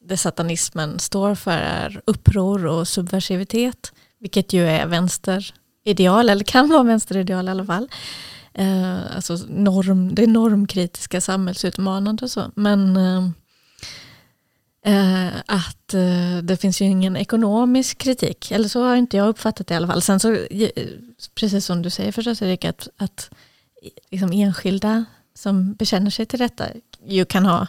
det 0.00 0.16
satanismen 0.16 0.98
står 0.98 1.34
för 1.34 1.50
är 1.50 2.00
uppror 2.04 2.66
och 2.66 2.88
subversivitet. 2.88 3.92
Vilket 4.18 4.52
ju 4.52 4.66
är 4.66 4.86
vänsterideal, 4.86 6.28
eller 6.28 6.44
kan 6.44 6.68
vara 6.68 6.82
vänsterideal 6.82 7.48
i 7.48 7.50
alla 7.50 7.64
fall. 7.64 7.88
Uh, 8.58 9.16
alltså 9.16 9.38
norm, 9.48 10.14
det 10.14 10.26
normkritiska 10.26 11.20
samhällsutmanande 11.20 12.24
och 12.24 12.30
så. 12.30 12.50
Men 12.54 12.96
att 15.46 15.88
det 16.42 16.56
finns 16.60 16.80
ju 16.80 16.84
ingen 16.84 17.16
ekonomisk 17.16 17.98
kritik. 17.98 18.50
Eller 18.50 18.68
så 18.68 18.84
har 18.84 18.96
inte 18.96 19.16
jag 19.16 19.28
uppfattat 19.28 19.66
det 19.66 19.74
i 19.74 19.76
alla 19.76 19.86
fall. 19.86 20.02
Sen 20.02 20.20
så, 20.20 20.46
precis 21.34 21.66
som 21.66 21.82
du 21.82 21.90
säger 21.90 22.12
förstås 22.12 22.42
Erik, 22.42 22.64
att, 22.64 22.88
att 22.96 23.30
liksom 24.10 24.32
enskilda 24.32 25.04
som 25.34 25.74
bekänner 25.74 26.10
sig 26.10 26.26
till 26.26 26.38
detta 26.38 26.66
ju 27.06 27.24
kan 27.24 27.46
ha 27.46 27.66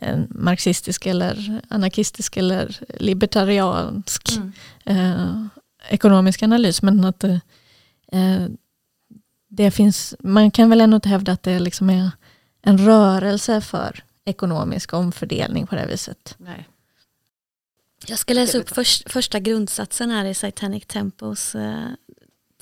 en 0.00 0.26
marxistisk 0.30 1.06
eller 1.06 1.60
anarkistisk 1.68 2.36
eller 2.36 2.80
libertariansk 3.00 4.36
mm. 4.36 4.52
eh, 4.84 5.46
ekonomisk 5.88 6.42
analys. 6.42 6.82
Men 6.82 7.04
att 7.04 7.24
eh, 7.24 7.38
det 9.48 9.70
finns, 9.70 10.14
man 10.20 10.50
kan 10.50 10.70
väl 10.70 10.80
ändå 10.80 10.94
inte 10.94 11.08
hävda 11.08 11.32
att 11.32 11.42
det 11.42 11.58
liksom 11.58 11.90
är 11.90 12.10
en 12.62 12.78
rörelse 12.78 13.60
för 13.60 14.04
ekonomisk 14.26 14.92
omfördelning 14.92 15.66
på 15.66 15.74
det 15.74 15.86
viset. 15.86 16.34
Nej. 16.38 16.68
Jag 18.06 18.18
ska 18.18 18.34
läsa 18.34 18.58
upp 18.58 18.68
först, 18.68 19.12
första 19.12 19.40
grundsatsen 19.40 20.10
här 20.10 20.24
i 20.24 20.34
Satanic 20.34 20.86
Tempos 20.86 21.54
eh, 21.54 21.88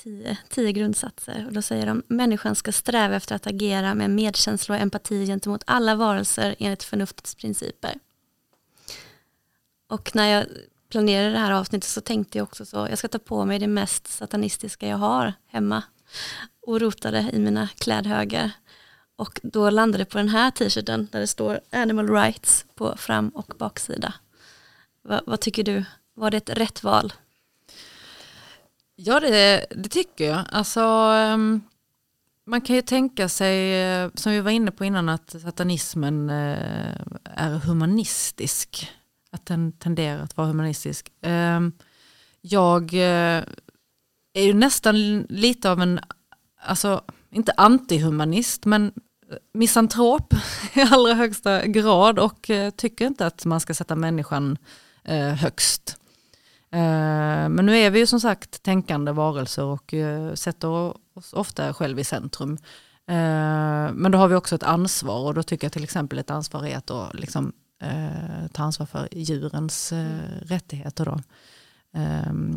tio, 0.03 0.37
tio 0.49 0.73
grundsatser. 0.73 1.47
Och 1.47 1.53
då 1.53 1.63
säger 1.63 1.87
de 1.87 2.03
människan 2.09 2.55
ska 2.55 2.73
sträva 2.73 3.17
efter 3.17 3.35
att 3.35 3.47
agera 3.47 3.95
med 3.95 4.11
medkänsla 4.11 4.75
och 4.75 4.81
empati 4.81 5.27
gentemot 5.27 5.63
alla 5.67 5.95
varelser 5.95 6.57
enligt 6.59 6.83
förnuftets 6.83 7.35
principer. 7.35 7.95
Och 9.89 10.11
när 10.15 10.29
jag 10.29 10.47
planerade 10.91 11.31
det 11.31 11.39
här 11.39 11.53
avsnittet 11.53 11.91
så 11.91 12.01
tänkte 12.01 12.39
jag 12.39 12.43
också 12.43 12.67
så, 12.67 12.77
jag 12.91 12.99
ska 12.99 13.09
ta 13.09 13.19
på 13.19 13.45
mig 13.45 13.59
det 13.59 13.67
mest 13.67 14.07
satanistiska 14.07 14.89
jag 14.89 14.97
har 14.97 15.33
hemma 15.47 15.83
och 16.67 16.81
rotade 16.81 17.31
i 17.33 17.39
mina 17.39 17.69
klädhögar. 17.79 18.51
Och 19.17 19.41
då 19.43 19.71
landade 19.71 20.05
det 20.05 20.11
på 20.11 20.19
den 20.19 20.29
här 20.29 20.51
t-shirten 20.51 21.09
där 21.13 21.21
det 21.21 21.27
står 21.27 21.61
Animal 21.73 22.11
Rights 22.11 22.67
på 22.75 22.97
fram 22.97 23.29
och 23.29 23.53
baksida. 23.59 24.15
Va, 25.03 25.21
vad 25.27 25.41
tycker 25.41 25.65
du? 25.65 25.85
Var 26.15 26.31
det 26.31 26.37
ett 26.37 26.51
rätt 26.51 26.83
val? 26.83 27.13
Ja, 28.97 29.21
det, 29.21 29.67
det 29.71 29.89
tycker 29.89 30.25
jag. 30.25 30.45
Alltså, 30.49 30.81
ehm, 30.81 31.61
man 32.45 32.61
kan 32.61 32.77
ju 32.77 32.83
tänka 32.83 33.29
sig, 33.29 33.83
eh, 33.83 34.11
som 34.15 34.33
vi 34.33 34.41
var 34.41 34.51
inne 34.51 34.71
på 34.71 34.85
innan, 34.85 35.09
att 35.09 35.31
satanismen 35.31 36.31
eh, 36.31 36.97
är 37.25 37.59
humanistisk. 37.59 38.93
Att 39.31 39.47
den 39.47 39.73
tenderar 39.73 40.23
att 40.23 40.37
vara 40.37 40.47
humanistisk. 40.47 41.13
Ehm, 41.21 41.73
jag 42.41 42.95
eh, 42.95 43.45
är 44.33 44.43
ju 44.43 44.55
nästan 44.55 45.23
lite 45.29 45.71
av 45.71 45.81
en, 45.81 46.01
alltså 46.61 47.05
inte 47.35 47.53
antihumanist, 47.57 48.65
men 48.65 48.93
misantrop 49.55 50.35
i 50.75 50.81
allra 50.81 51.15
högsta 51.15 51.67
grad 51.67 52.19
och 52.19 52.51
tycker 52.77 53.07
inte 53.07 53.27
att 53.27 53.45
man 53.45 53.61
ska 53.61 53.75
sätta 53.75 53.97
människan 53.97 54.59
högst. 55.37 55.99
Eh, 56.75 57.49
men 57.49 57.67
nu 57.67 57.77
är 57.77 57.91
vi 57.91 57.99
ju 57.99 58.07
som 58.07 58.21
sagt 58.21 58.63
tänkande 58.63 59.13
varelser 59.13 59.65
och 59.65 59.95
eh, 59.95 60.35
sätter 60.35 60.69
oss 60.69 61.33
ofta 61.33 61.75
själv 61.75 61.99
i 61.99 62.05
centrum. 62.05 62.59
Eh, 63.09 63.93
men 63.93 64.11
då 64.11 64.19
har 64.19 64.29
vi 64.29 64.35
också 64.35 64.55
ett 64.55 64.63
ansvar 64.63 65.25
och 65.25 65.35
då 65.35 65.43
tycker 65.43 65.65
jag 65.65 65.73
till 65.73 65.85
exempel 65.85 66.19
ett 66.19 66.31
ansvar 66.31 66.67
är 66.67 66.77
att 66.77 67.15
liksom, 67.15 67.53
ta 68.53 68.63
ansvar 68.63 68.87
för 68.87 69.09
djurens 69.13 69.93
rättigheter. 70.43 71.05
Då. 71.05 71.21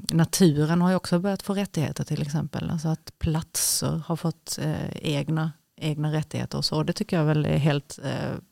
Naturen 0.09 0.81
har 0.81 0.89
ju 0.89 0.95
också 0.95 1.19
börjat 1.19 1.41
få 1.43 1.53
rättigheter 1.53 2.03
till 2.03 2.21
exempel. 2.21 2.69
Alltså 2.69 2.87
att 2.87 3.19
platser 3.19 4.01
har 4.05 4.15
fått 4.15 4.59
egna, 4.95 5.51
egna 5.75 6.13
rättigheter 6.13 6.57
och 6.57 6.65
så. 6.65 6.83
Det 6.83 6.93
tycker 6.93 7.17
jag 7.17 7.25
väl 7.25 7.45
är 7.45 7.57
helt 7.57 7.99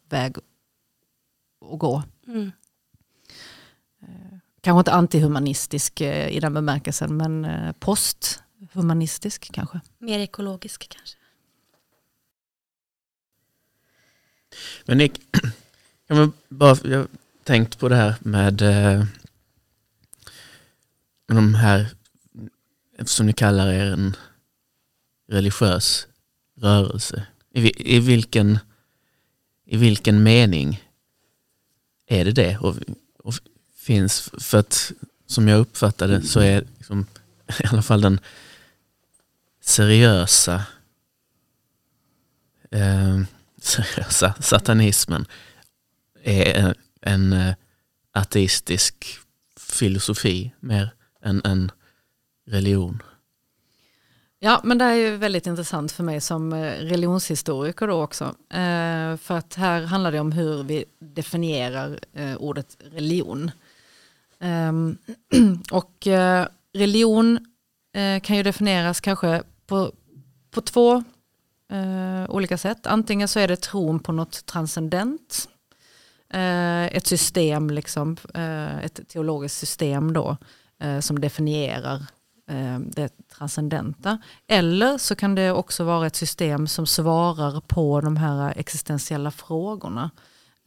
väg 0.10 0.38
att 1.72 1.80
gå. 1.80 2.04
Mm 2.28 2.52
kanske 4.66 4.80
inte 4.80 4.92
antihumanistisk 4.92 6.02
eh, 6.02 6.30
i 6.30 6.40
den 6.40 6.54
bemärkelsen, 6.54 7.18
men 7.18 7.46
eh, 7.46 7.72
posthumanistisk 7.80 9.52
kanske. 9.52 9.80
Mer 9.98 10.20
ekologisk 10.20 10.90
kanske. 10.90 11.18
Men 14.86 14.98
Nick, 14.98 15.22
jag, 16.08 16.32
bara, 16.50 16.78
jag 16.84 16.98
har 16.98 17.08
tänkt 17.44 17.80
på 17.80 17.90
det 17.90 17.96
här 17.96 18.16
med, 18.20 18.62
med 18.62 18.98
eh, 19.00 19.06
de 21.28 21.56
här, 21.56 21.88
eftersom 22.98 23.26
ni 23.26 23.34
kallar 23.34 23.68
er 23.68 23.92
en 23.92 24.16
religiös 25.28 26.08
rörelse, 26.58 27.26
i, 27.54 27.96
i, 27.96 28.00
vilken, 28.00 28.60
i 29.66 29.78
vilken 29.78 30.24
mening 30.24 30.84
är 32.08 32.26
det 32.26 32.32
det? 32.32 32.58
Och, 32.58 32.76
och 33.20 33.34
finns. 33.76 34.30
För 34.40 34.58
att 34.58 34.92
som 35.26 35.48
jag 35.48 35.60
uppfattade 35.60 36.22
så 36.22 36.40
är 36.40 36.66
liksom, 36.78 37.06
i 37.64 37.68
alla 37.68 37.82
fall 37.82 38.02
den 38.02 38.20
seriösa, 39.62 40.66
eh, 42.72 43.22
seriösa 43.62 44.34
satanismen 44.40 45.26
är 46.24 46.54
en, 46.54 46.76
en 47.02 47.34
eh, 47.34 47.56
ateistisk 48.12 49.20
filosofi 49.60 50.54
mer 50.60 50.95
än 51.26 51.42
en 51.46 51.72
religion. 52.48 53.02
Ja, 54.46 54.62
men 54.64 54.78
det 54.78 54.86
är 54.86 54.94
ju 54.94 55.18
väldigt 55.18 55.48
intressant 55.48 55.92
för 55.92 56.04
mig 56.04 56.22
som 56.22 56.54
eh, 56.54 56.72
religionshistoriker 56.72 57.88
då 57.88 58.04
också. 58.04 58.24
Eh, 58.50 59.18
för 59.18 59.32
att 59.32 59.56
här 59.56 59.82
handlar 59.82 60.12
det 60.12 60.20
om 60.20 60.32
hur 60.32 60.64
vi 60.64 60.86
definierar 61.00 62.00
eh, 62.14 62.36
ordet 62.36 62.78
religion. 62.80 63.52
Ehm, 64.40 64.98
och 65.72 66.08
religion 66.74 67.40
kan 68.22 68.38
ju 68.38 68.44
definieras 68.44 69.02
kanske 69.02 69.44
på, 69.68 69.92
på 70.52 70.62
två 70.62 71.04
olika 72.28 72.58
sätt. 72.58 72.88
Antingen 72.88 73.28
så 73.28 73.40
är 73.40 73.48
det 73.48 73.56
tron 73.56 74.00
på 74.00 74.12
något 74.12 74.46
transcendent. 74.46 75.50
ett 76.92 77.08
system, 77.08 77.70
liksom, 77.70 78.18
ett 78.84 79.08
teologiskt 79.08 79.58
system 79.58 80.14
då, 80.14 80.38
Eh, 80.84 81.00
som 81.00 81.20
definierar 81.20 81.96
eh, 82.50 82.80
det 82.80 83.10
transcendenta. 83.38 84.18
Eller 84.48 84.98
så 84.98 85.16
kan 85.16 85.36
det 85.36 85.52
också 85.52 85.84
vara 85.84 86.08
ett 86.08 86.16
system 86.16 86.68
som 86.68 86.86
svarar 86.86 87.62
på 87.62 88.02
de 88.02 88.18
här 88.18 88.54
existentiella 88.58 89.32
frågorna, 89.32 90.12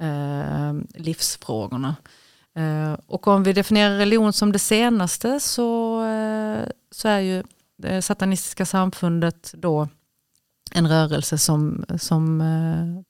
eh, 0.00 0.74
livsfrågorna. 0.94 1.96
Eh, 2.56 2.96
och 3.06 3.26
om 3.28 3.42
vi 3.42 3.52
definierar 3.52 3.96
religion 3.96 4.32
som 4.32 4.52
det 4.52 4.58
senaste 4.58 5.40
så, 5.40 6.02
eh, 6.04 6.68
så 6.90 7.08
är 7.08 7.20
ju 7.20 7.42
det 7.78 8.02
satanistiska 8.02 8.66
samfundet 8.66 9.54
då 9.56 9.88
en 10.70 10.88
rörelse 10.88 11.38
som, 11.38 11.84
som 11.98 12.40
eh, 12.40 13.02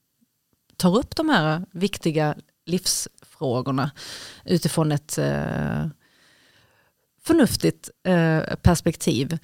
tar 0.77 0.99
upp 0.99 1.17
de 1.17 1.29
här 1.29 1.67
viktiga 1.71 2.35
livsfrågorna 2.67 3.91
utifrån 4.45 4.93
ett 4.93 5.19
förnuftigt 7.29 7.91
eh, 8.07 8.57
perspektiv. 8.63 9.39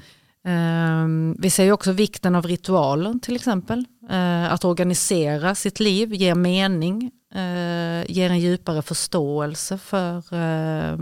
Eh, 0.45 1.07
vi 1.39 1.51
ser 1.51 1.64
ju 1.64 1.72
också 1.72 1.93
vikten 1.93 2.35
av 2.35 2.47
ritualer 2.47 3.14
till 3.22 3.37
exempel. 3.37 3.85
Eh, 4.11 4.53
att 4.53 4.64
organisera 4.64 5.55
sitt 5.55 5.80
liv 5.80 6.14
ger 6.14 6.35
mening, 6.35 7.11
eh, 7.35 8.11
ger 8.11 8.30
en 8.30 8.39
djupare 8.39 8.82
förståelse 8.82 9.78
för 9.78 10.35
eh, 10.35 10.99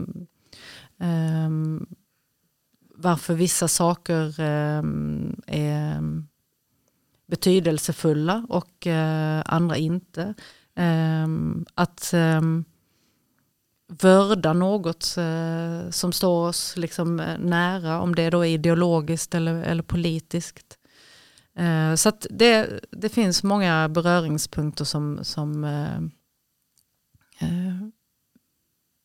ehm, 1.00 1.86
varför 2.96 3.34
vissa 3.34 3.68
saker 3.68 4.40
ehm, 4.40 5.40
är 5.46 6.02
betydelsefulla 7.26 8.46
och 8.48 8.86
eh, 8.86 9.42
andra 9.46 9.76
inte. 9.76 10.34
Ehm, 10.76 11.66
att 11.74 12.14
vörda 14.00 14.52
något 14.52 15.16
eh, 15.16 15.90
som 15.90 16.12
står 16.12 16.48
oss 16.48 16.76
liksom 16.76 17.20
eh, 17.20 17.38
nära, 17.38 18.00
om 18.00 18.14
det 18.14 18.30
då 18.30 18.46
är 18.46 18.50
ideologiskt 18.50 19.34
eller, 19.34 19.62
eller 19.62 19.82
politiskt. 19.82 20.78
Eh, 21.56 21.94
så 21.94 22.12
det, 22.30 22.80
det 22.90 23.08
finns 23.08 23.42
många 23.42 23.88
beröringspunkter 23.88 24.84
som, 24.84 25.24
som 25.24 25.64
eh, 25.64 25.96
eh 27.48 27.88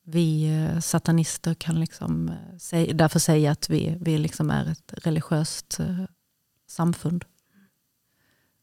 vi 0.10 0.60
eh, 0.64 0.80
satanister 0.80 1.54
kan 1.54 1.80
liksom, 1.80 2.32
därför 2.94 3.20
säga 3.20 3.52
att 3.52 3.70
vi, 3.70 3.98
vi 4.02 4.18
liksom 4.18 4.50
är 4.50 4.72
ett 4.72 4.94
religiöst 4.98 5.80
samfund. 6.68 7.26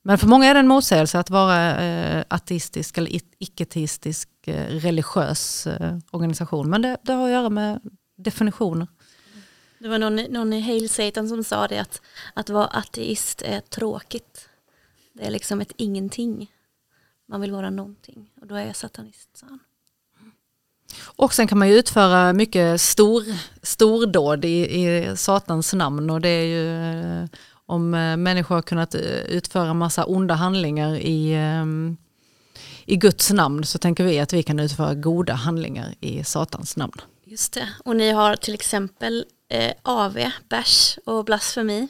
Men 0.03 0.18
för 0.18 0.27
många 0.27 0.47
är 0.47 0.55
det 0.55 0.61
en 0.61 0.68
motsägelse 0.68 1.18
att 1.18 1.31
vara 1.31 1.81
eh, 1.81 2.25
ateistisk 2.29 2.99
eller 2.99 3.20
icke-teistisk 3.39 4.29
eh, 4.49 4.66
religiös 4.66 5.66
eh, 5.66 5.99
organisation. 6.11 6.70
Men 6.70 6.82
det, 6.82 6.97
det, 7.03 7.12
har 7.12 7.24
att 7.24 7.30
göra 7.30 7.51
med 7.51 7.80
definitioner. 8.16 8.86
Det 9.78 9.88
var 9.88 9.99
någon, 9.99 10.16
någon 10.16 10.53
i 10.53 10.61
Hail 10.61 10.88
Satan 10.88 11.28
som 11.28 11.45
sa 11.45 11.68
det 11.68 11.78
att, 11.78 12.03
att 12.34 12.51
vara 12.51 12.66
ateist 12.66 13.42
är 13.42 13.61
tråkigt. 13.61 14.49
Det 15.12 15.26
är 15.26 15.30
liksom 15.30 15.61
ett 15.61 15.72
ingenting. 15.76 16.51
Man 17.28 17.40
vill 17.40 17.53
vara 17.53 17.70
någonting 17.70 18.30
och 18.40 18.47
då 18.47 18.55
är 18.55 18.66
jag 18.66 18.76
satanist, 18.76 19.36
sa 19.36 19.47
han. 19.47 19.59
Och 21.05 21.34
sen 21.34 21.47
kan 21.47 21.59
man 21.59 21.68
ju 21.68 21.74
utföra 21.74 22.32
mycket 22.32 22.80
stor, 22.80 23.22
stordåd 23.62 24.45
i, 24.45 24.84
i 24.84 25.16
satans 25.16 25.72
namn 25.72 26.11
och 26.11 26.20
det 26.20 26.28
är 26.28 26.45
ju 26.45 26.92
eh, 27.22 27.28
om 27.66 27.90
människor 27.90 28.55
har 28.55 28.62
kunnat 28.62 28.95
utföra 29.28 29.74
massa 29.74 30.05
onda 30.05 30.34
handlingar 30.34 30.95
i, 30.97 31.32
ehm, 31.34 31.97
i 32.87 32.97
Guds 32.97 33.30
namn 33.30 33.64
så 33.64 33.78
tänker 33.78 34.05
vi 34.05 34.20
att 34.20 34.32
vi 34.32 34.43
kan 34.43 34.61
utföra 34.61 34.95
goda 34.95 35.32
handlingar 35.32 35.95
i 36.01 36.24
Satans 36.24 36.76
namn. 36.76 37.01
Just 37.24 37.53
det, 37.53 37.68
och 37.85 37.97
ni 37.97 38.11
har 38.11 38.37
till 38.37 38.55
exempel 38.55 39.24
eh, 39.49 39.72
AV, 39.82 40.18
bärs 40.49 40.99
och 41.07 41.24
blasfemi. 41.24 41.89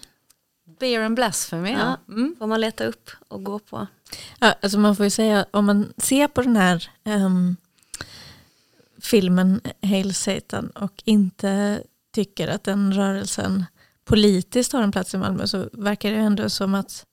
Beer 0.79 1.01
and 1.01 1.15
blasphemy, 1.15 1.73
ja. 1.73 1.99
Mm. 2.09 2.37
får 2.39 2.47
man 2.47 2.61
leta 2.61 2.85
upp 2.85 3.11
och 3.29 3.45
gå 3.45 3.59
på. 3.59 3.87
Ja, 4.39 4.55
alltså 4.63 4.79
man 4.79 4.97
får 4.97 5.05
ju 5.05 5.11
säga, 5.11 5.47
om 5.51 5.65
man 5.65 5.93
ser 5.97 6.29
på 6.29 6.43
den 6.43 6.57
här 6.57 6.91
um, 7.05 7.57
filmen 9.01 9.61
Hail 9.83 10.15
Satan 10.15 10.71
och 10.71 11.03
inte 11.05 11.83
tycker 12.15 12.49
att 12.49 12.65
den 12.65 12.93
rörelsen 12.95 13.65
politiskt 14.05 14.73
har 14.73 14.83
en 14.83 14.93
plats 14.93 15.15
i 15.15 15.19
Malmö 15.19 15.47
så 15.47 15.69
verkar 15.73 16.11
det 16.11 16.17
ändå 16.17 16.51
som 16.51 16.75
att 16.75 17.07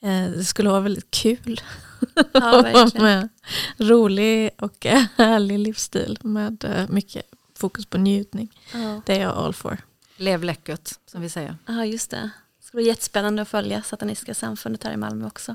det 0.00 0.44
skulle 0.44 0.70
vara 0.70 0.80
väldigt 0.80 1.10
kul. 1.10 1.60
Ja, 2.32 2.88
med 2.94 3.28
rolig 3.78 4.50
och 4.58 4.86
härlig 5.16 5.58
livsstil 5.58 6.18
med 6.22 6.64
eh, 6.64 6.88
mycket 6.88 7.22
fokus 7.54 7.86
på 7.86 7.98
njutning. 7.98 8.60
Ja. 8.72 9.02
Det 9.06 9.16
är 9.16 9.20
jag 9.20 9.36
all 9.36 9.54
for. 9.54 9.78
Lev 10.16 10.44
läckert 10.44 10.90
som 11.06 11.20
vi 11.20 11.28
säger. 11.28 11.56
Ja 11.66 11.84
just 11.84 12.10
det. 12.10 12.30
Det 12.60 12.66
ska 12.66 12.76
bli 12.76 12.86
jättespännande 12.86 13.42
att 13.42 13.48
följa 13.48 13.82
Satanistiska 13.82 14.34
samfundet 14.34 14.84
här 14.84 14.92
i 14.92 14.96
Malmö 14.96 15.26
också. 15.26 15.54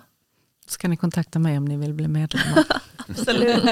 Ska 0.67 0.87
ni 0.87 0.97
kontakta 0.97 1.39
mig 1.39 1.57
om 1.57 1.65
ni 1.65 1.77
vill 1.77 1.93
bli 1.93 2.07
medlemmar. 2.07 2.63
Absolut. 3.09 3.63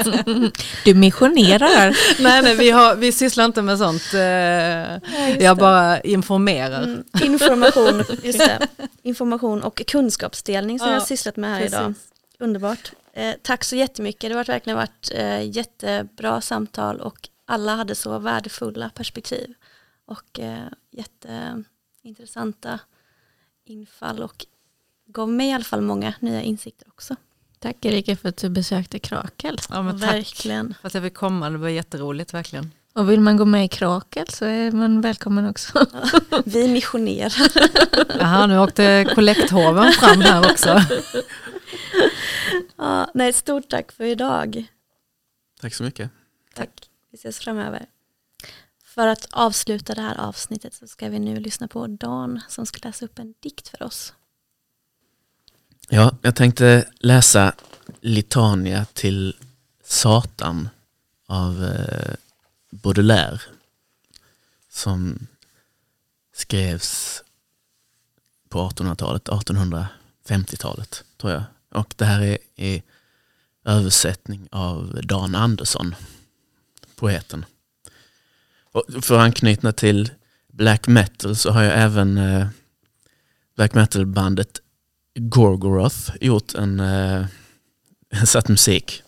Du 0.86 0.94
missionerar. 0.94 1.98
nej, 2.24 2.42
nej 2.42 2.56
vi, 2.56 2.70
har, 2.70 2.96
vi 2.96 3.12
sysslar 3.12 3.46
inte 3.46 3.62
med 3.62 3.78
sånt. 3.78 4.14
Eh, 4.14 4.20
ja, 4.20 5.00
jag 5.40 5.58
bara 5.58 6.02
informerar. 6.02 6.84
Mm, 6.84 7.04
information, 7.24 8.04
just 8.24 8.40
det. 8.40 8.68
information 9.04 9.64
och 9.64 9.82
kunskapsdelning 9.88 10.80
som 10.80 10.88
ja, 10.88 10.94
jag 10.94 11.00
har 11.00 11.06
sysslat 11.06 11.38
med 11.38 11.50
här 11.50 11.60
precis. 11.60 11.74
idag. 11.74 11.94
Underbart. 12.40 12.92
Eh, 13.14 13.36
tack 13.42 13.64
så 13.64 13.76
jättemycket. 13.76 14.30
Det 14.30 14.36
har 14.38 14.44
verkligen 14.44 14.78
varit 14.78 15.12
eh, 15.16 15.50
jättebra 15.50 16.42
samtal 16.42 17.00
och 17.00 17.30
alla 17.46 17.76
hade 17.76 17.96
så 17.96 18.20
värdefulla 18.20 18.90
perspektiv 18.90 19.54
och 20.06 20.40
eh, 20.40 20.68
jätteintressanta 20.92 22.80
infall 23.66 24.24
och 24.24 24.46
gav 25.14 25.30
mig 25.30 25.50
i 25.50 25.54
alla 25.54 25.64
fall 25.64 25.82
många 25.82 26.14
nya 26.20 26.42
insikter 26.42 26.88
också. 26.88 27.16
Tack 27.60 27.86
Erika 27.86 28.16
för 28.16 28.30
att 28.30 28.38
du 28.38 28.50
besökte 28.50 29.00
Krakel. 29.00 29.58
Ja, 29.70 29.82
men 29.82 29.98
verkligen. 29.98 30.68
Tack 30.68 30.82
för 30.82 30.88
att 30.88 30.94
jag 30.94 31.04
fick 31.04 31.14
komma, 31.14 31.50
det 31.50 31.58
var 31.58 31.70
jätteroligt 31.70 32.34
verkligen. 32.34 32.72
Och 32.94 33.10
vill 33.10 33.20
man 33.20 33.38
gå 33.38 33.46
med 33.46 33.66
i 33.66 33.68
Krakel 33.68 34.28
så 34.30 34.46
är 34.46 34.72
man 34.72 35.02
välkommen 35.02 35.50
också. 35.50 35.86
Ja, 36.30 36.42
vi 36.46 36.68
missionerar. 36.68 37.34
Jaha, 38.20 38.48
nu 38.48 38.60
åkte 38.60 39.08
kollekthoven 39.16 39.92
fram 39.92 40.22
här 40.22 40.52
också. 40.52 40.82
Ja, 42.76 43.12
nej, 43.14 43.34
stort 43.34 43.70
tack 43.70 43.92
för 43.92 44.04
idag. 44.04 44.66
Tack 45.62 45.74
så 45.74 45.84
mycket. 45.84 46.10
Tack. 46.56 46.70
Vi 47.12 47.18
ses 47.18 47.40
framöver. 47.40 47.86
För 48.86 49.08
att 49.08 49.28
avsluta 49.32 49.94
det 49.94 50.02
här 50.02 50.20
avsnittet 50.20 50.74
så 50.74 50.88
ska 50.88 51.10
vi 51.10 51.20
nu 51.20 51.40
lyssna 51.40 51.68
på 51.68 51.88
Dan 51.88 52.42
som 52.48 52.66
ska 52.66 52.88
läsa 52.88 53.06
upp 53.06 53.20
en 53.20 53.34
dikt 53.40 53.68
för 53.68 53.84
oss. 53.84 54.14
Ja, 55.90 56.18
jag 56.22 56.36
tänkte 56.36 56.86
läsa 57.00 57.54
Litania 58.02 58.86
till 58.94 59.36
Satan 59.84 60.70
av 61.28 61.64
eh, 61.64 62.16
Baudelaire 62.72 63.40
som 64.70 65.28
skrevs 66.34 67.24
på 68.50 68.70
1800-talet, 68.70 69.30
1850-talet 69.30 71.04
tror 71.18 71.34
jag. 71.34 71.44
Och 71.70 71.94
det 71.98 72.06
här 72.06 72.22
är, 72.22 72.38
är 72.56 72.82
översättning 73.66 74.48
av 74.52 75.00
Dan 75.04 75.36
Andersson, 75.36 75.96
poeten. 76.96 77.46
Och 78.72 78.84
för 79.02 79.16
att 79.16 79.22
anknyta 79.22 79.72
till 79.72 80.12
black 80.48 80.88
metal 80.88 81.36
så 81.36 81.52
har 81.52 81.64
jag 81.64 81.80
även 81.80 82.18
eh, 82.18 82.48
black 83.56 83.74
metal-bandet 83.74 84.61
Gorgoroth 85.16 86.12
gjort 86.22 86.54
en, 86.56 86.80
eh, 86.80 87.26
satt 88.26 88.48
musik 88.48 89.04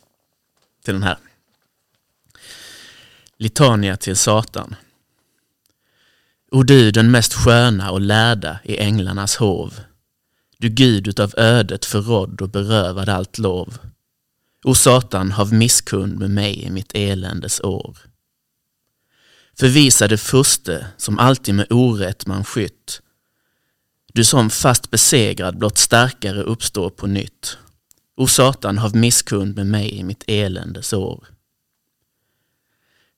till 0.83 0.93
den 0.93 1.03
här. 1.03 1.17
Litania 3.37 3.97
till 3.97 4.15
Satan. 4.15 4.75
O 6.51 6.63
du 6.63 6.91
den 6.91 7.11
mest 7.11 7.33
sköna 7.33 7.91
och 7.91 8.01
lärda 8.01 8.59
i 8.63 8.77
änglarnas 8.77 9.35
hov. 9.35 9.79
Du 10.57 10.69
Gud 10.69 11.07
utav 11.07 11.33
ödet 11.37 11.85
förrådd 11.85 12.41
och 12.41 12.49
berövad 12.49 13.09
allt 13.09 13.37
lov. 13.37 13.77
O 14.63 14.75
Satan, 14.75 15.31
hav 15.31 15.53
misskund 15.53 16.19
med 16.19 16.29
mig 16.29 16.63
i 16.63 16.69
mitt 16.69 16.91
eländes 16.93 17.61
år. 17.61 17.97
Förvisade 19.59 20.17
furste, 20.17 20.87
som 20.97 21.19
alltid 21.19 21.55
med 21.55 21.71
orätt 21.71 22.27
man 22.27 22.43
skytt, 22.43 23.01
du 24.13 24.23
som 24.23 24.49
fast 24.49 24.91
besegrad 24.91 25.57
blott 25.57 25.77
starkare 25.77 26.43
uppstår 26.43 26.89
på 26.89 27.07
nytt. 27.07 27.57
O 28.15 28.27
Satan, 28.27 28.77
hav 28.77 28.95
misskund 28.95 29.55
med 29.55 29.67
mig 29.67 29.93
i 29.93 30.03
mitt 30.03 30.23
eländes 30.27 30.93
år. 30.93 31.27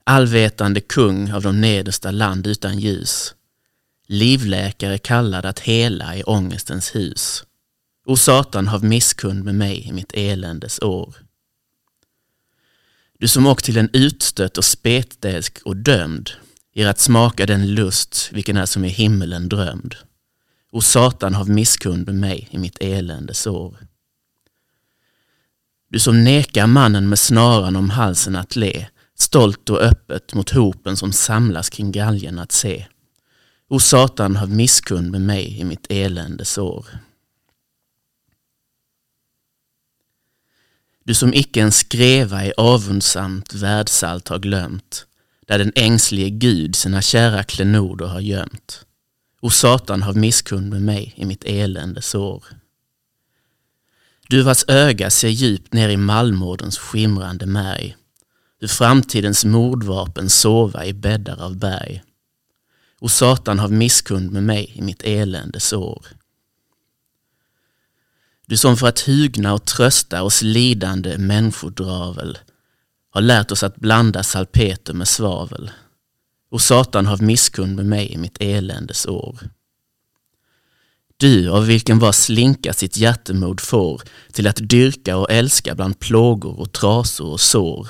Allvetande 0.04 0.82
kung 0.82 1.32
av 1.32 1.42
de 1.42 1.62
nedersta 1.62 2.12
land 2.12 2.48
utan 2.48 2.80
ljus. 2.80 3.36
Livläkare 4.08 4.98
kallad 4.98 5.46
att 5.46 5.60
hela 5.60 6.16
i 6.16 6.24
ångestens 6.24 6.96
hus. 6.96 7.44
O 8.06 8.18
Satan, 8.18 8.68
hav 8.68 8.84
misskund 8.84 9.44
med 9.44 9.56
mig 9.56 9.88
i 9.88 9.92
mitt 9.92 10.14
eländes 10.14 10.80
år. 10.80 11.16
Du 13.20 13.28
som 13.28 13.48
åkt 13.48 13.66
till 13.66 13.78
en 13.78 13.90
utstött 13.94 14.58
och 14.58 14.66
spetälsk 14.66 15.60
och 15.66 15.78
dömd, 15.78 16.30
ger 16.74 16.88
att 16.88 17.00
smaka 17.00 17.46
den 17.46 17.74
lust 17.74 18.30
vilken 18.32 18.58
är 18.58 18.66
som 18.66 18.86
i 18.86 18.90
himmelen 18.90 19.50
drömd. 19.50 19.96
O 20.76 20.82
Satan, 20.82 21.34
hav 21.34 21.50
misskund 21.50 22.06
med 22.06 22.16
mig 22.16 22.48
i 22.52 22.58
mitt 22.58 22.78
eländes 22.82 23.48
år. 23.48 23.78
Du 25.90 26.00
som 26.00 26.24
nekar 26.24 26.68
mannen 26.68 27.10
med 27.10 27.20
snaran 27.20 27.76
om 27.76 27.90
halsen 27.90 28.36
att 28.36 28.56
le, 28.56 28.88
stolt 29.18 29.70
och 29.70 29.82
öppet 29.82 30.34
mot 30.34 30.50
hopen 30.50 30.98
som 30.98 31.14
samlas 31.14 31.70
kring 31.70 31.92
galgen 31.92 32.40
att 32.40 32.52
se. 32.52 32.86
O 33.68 33.80
Satan, 33.80 34.36
hav 34.36 34.50
misskund 34.50 35.12
med 35.12 35.22
mig 35.22 35.60
i 35.60 35.64
mitt 35.64 35.86
eländes 35.90 36.58
år. 36.58 36.86
Du 41.04 41.14
som 41.14 41.34
icke 41.34 41.62
en 41.62 41.72
skreva 41.72 42.46
i 42.46 42.54
avundsamt 42.58 43.54
världsalt 43.54 44.28
har 44.28 44.40
glömt, 44.40 45.06
där 45.48 45.58
den 45.58 45.72
ängslige 45.76 46.30
Gud 46.30 46.76
sina 46.76 47.02
kära 47.02 47.44
klenoder 47.44 48.06
har 48.06 48.22
gömt. 48.22 48.85
O 49.46 49.50
Satan, 49.50 50.02
hav 50.02 50.18
misskund 50.18 50.70
med 50.70 50.82
mig 50.82 51.14
i 51.16 51.26
mitt 51.26 51.44
eländes 51.44 52.16
år. 52.16 52.44
Du 54.30 54.42
vars 54.42 54.66
öga 54.68 55.10
ser 55.10 55.30
djupt 55.30 55.74
ner 55.74 55.90
i 55.90 55.98
Malmårdens 55.98 56.78
skimrande 56.78 57.46
märg, 57.46 57.96
hur 58.60 58.68
framtidens 58.68 59.46
mordvapen 59.46 60.30
sova 60.30 60.86
i 60.86 60.94
bäddar 60.94 61.42
av 61.42 61.58
berg. 61.58 62.04
O 63.00 63.10
Satan, 63.10 63.60
hav 63.60 63.72
misskund 63.72 64.32
med 64.32 64.44
mig 64.44 64.72
i 64.76 64.82
mitt 64.82 65.04
eländes 65.04 65.74
år. 65.74 66.06
Du 68.48 68.58
som 68.58 68.78
för 68.78 68.88
att 68.88 69.00
hugna 69.00 69.54
och 69.54 69.66
trösta 69.66 70.24
oss 70.24 70.42
lidande 70.42 71.18
människodravel 71.18 72.38
har 73.10 73.22
lärt 73.22 73.52
oss 73.52 73.64
att 73.64 73.76
blanda 73.76 74.24
salpeter 74.24 74.94
med 74.94 75.08
svavel. 75.08 75.72
Och 76.56 76.62
Satan 76.62 77.06
har 77.06 77.18
misskund 77.18 77.76
med 77.76 77.86
mig 77.86 78.12
i 78.12 78.18
mitt 78.18 78.38
eländes 78.40 79.06
år. 79.06 79.40
Du 81.18 81.50
av 81.50 81.66
vilken 81.66 82.00
var 82.00 82.12
slinka 82.12 82.74
sitt 82.74 82.98
hjärtemod 82.98 83.62
får 83.62 84.02
till 84.32 84.48
att 84.48 84.70
dyrka 84.70 85.18
och 85.18 85.32
älska 85.32 85.76
bland 85.76 86.00
plågor 86.00 86.60
och 86.60 86.72
trasor 86.72 87.28
och 87.28 87.42
sår. 87.42 87.88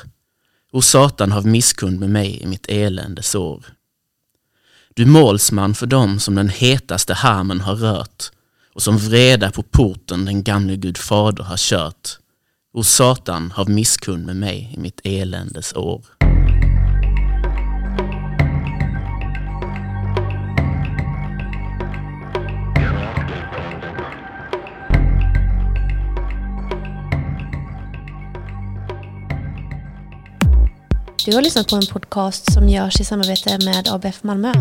O 0.72 0.82
Satan 0.82 1.32
har 1.32 1.42
misskund 1.42 2.00
med 2.00 2.10
mig 2.10 2.42
i 2.42 2.48
mitt 2.48 2.66
eländes 2.70 3.36
år. 3.36 3.66
Du 4.94 5.06
målsman 5.06 5.76
för 5.76 5.88
dem 5.88 6.20
som 6.20 6.36
den 6.36 6.50
hetaste 6.50 7.14
harmen 7.14 7.62
har 7.62 7.76
rört 7.76 8.32
och 8.74 8.82
som 8.82 8.98
vreda 8.98 9.52
på 9.52 9.64
porten 9.64 10.26
den 10.26 10.44
gamle 10.44 10.76
Gud 10.76 10.98
fader 10.98 11.44
har 11.44 11.58
kört. 11.58 12.18
O 12.74 12.84
Satan, 12.84 13.52
hav 13.52 13.70
misskund 13.70 14.26
med 14.26 14.36
mig 14.36 14.74
i 14.74 14.80
mitt 14.80 15.02
eländes 15.04 15.74
år. 15.74 16.06
Du 31.26 31.36
har 31.36 31.42
lyssnat 31.42 31.70
på 31.70 31.76
en 31.76 31.88
podcast 31.92 32.54
som 32.54 32.70
görs 32.70 33.00
i 33.02 33.04
samarbete 33.04 33.58
med 33.66 33.88
ABF 33.88 34.24
Malmö. 34.24 34.52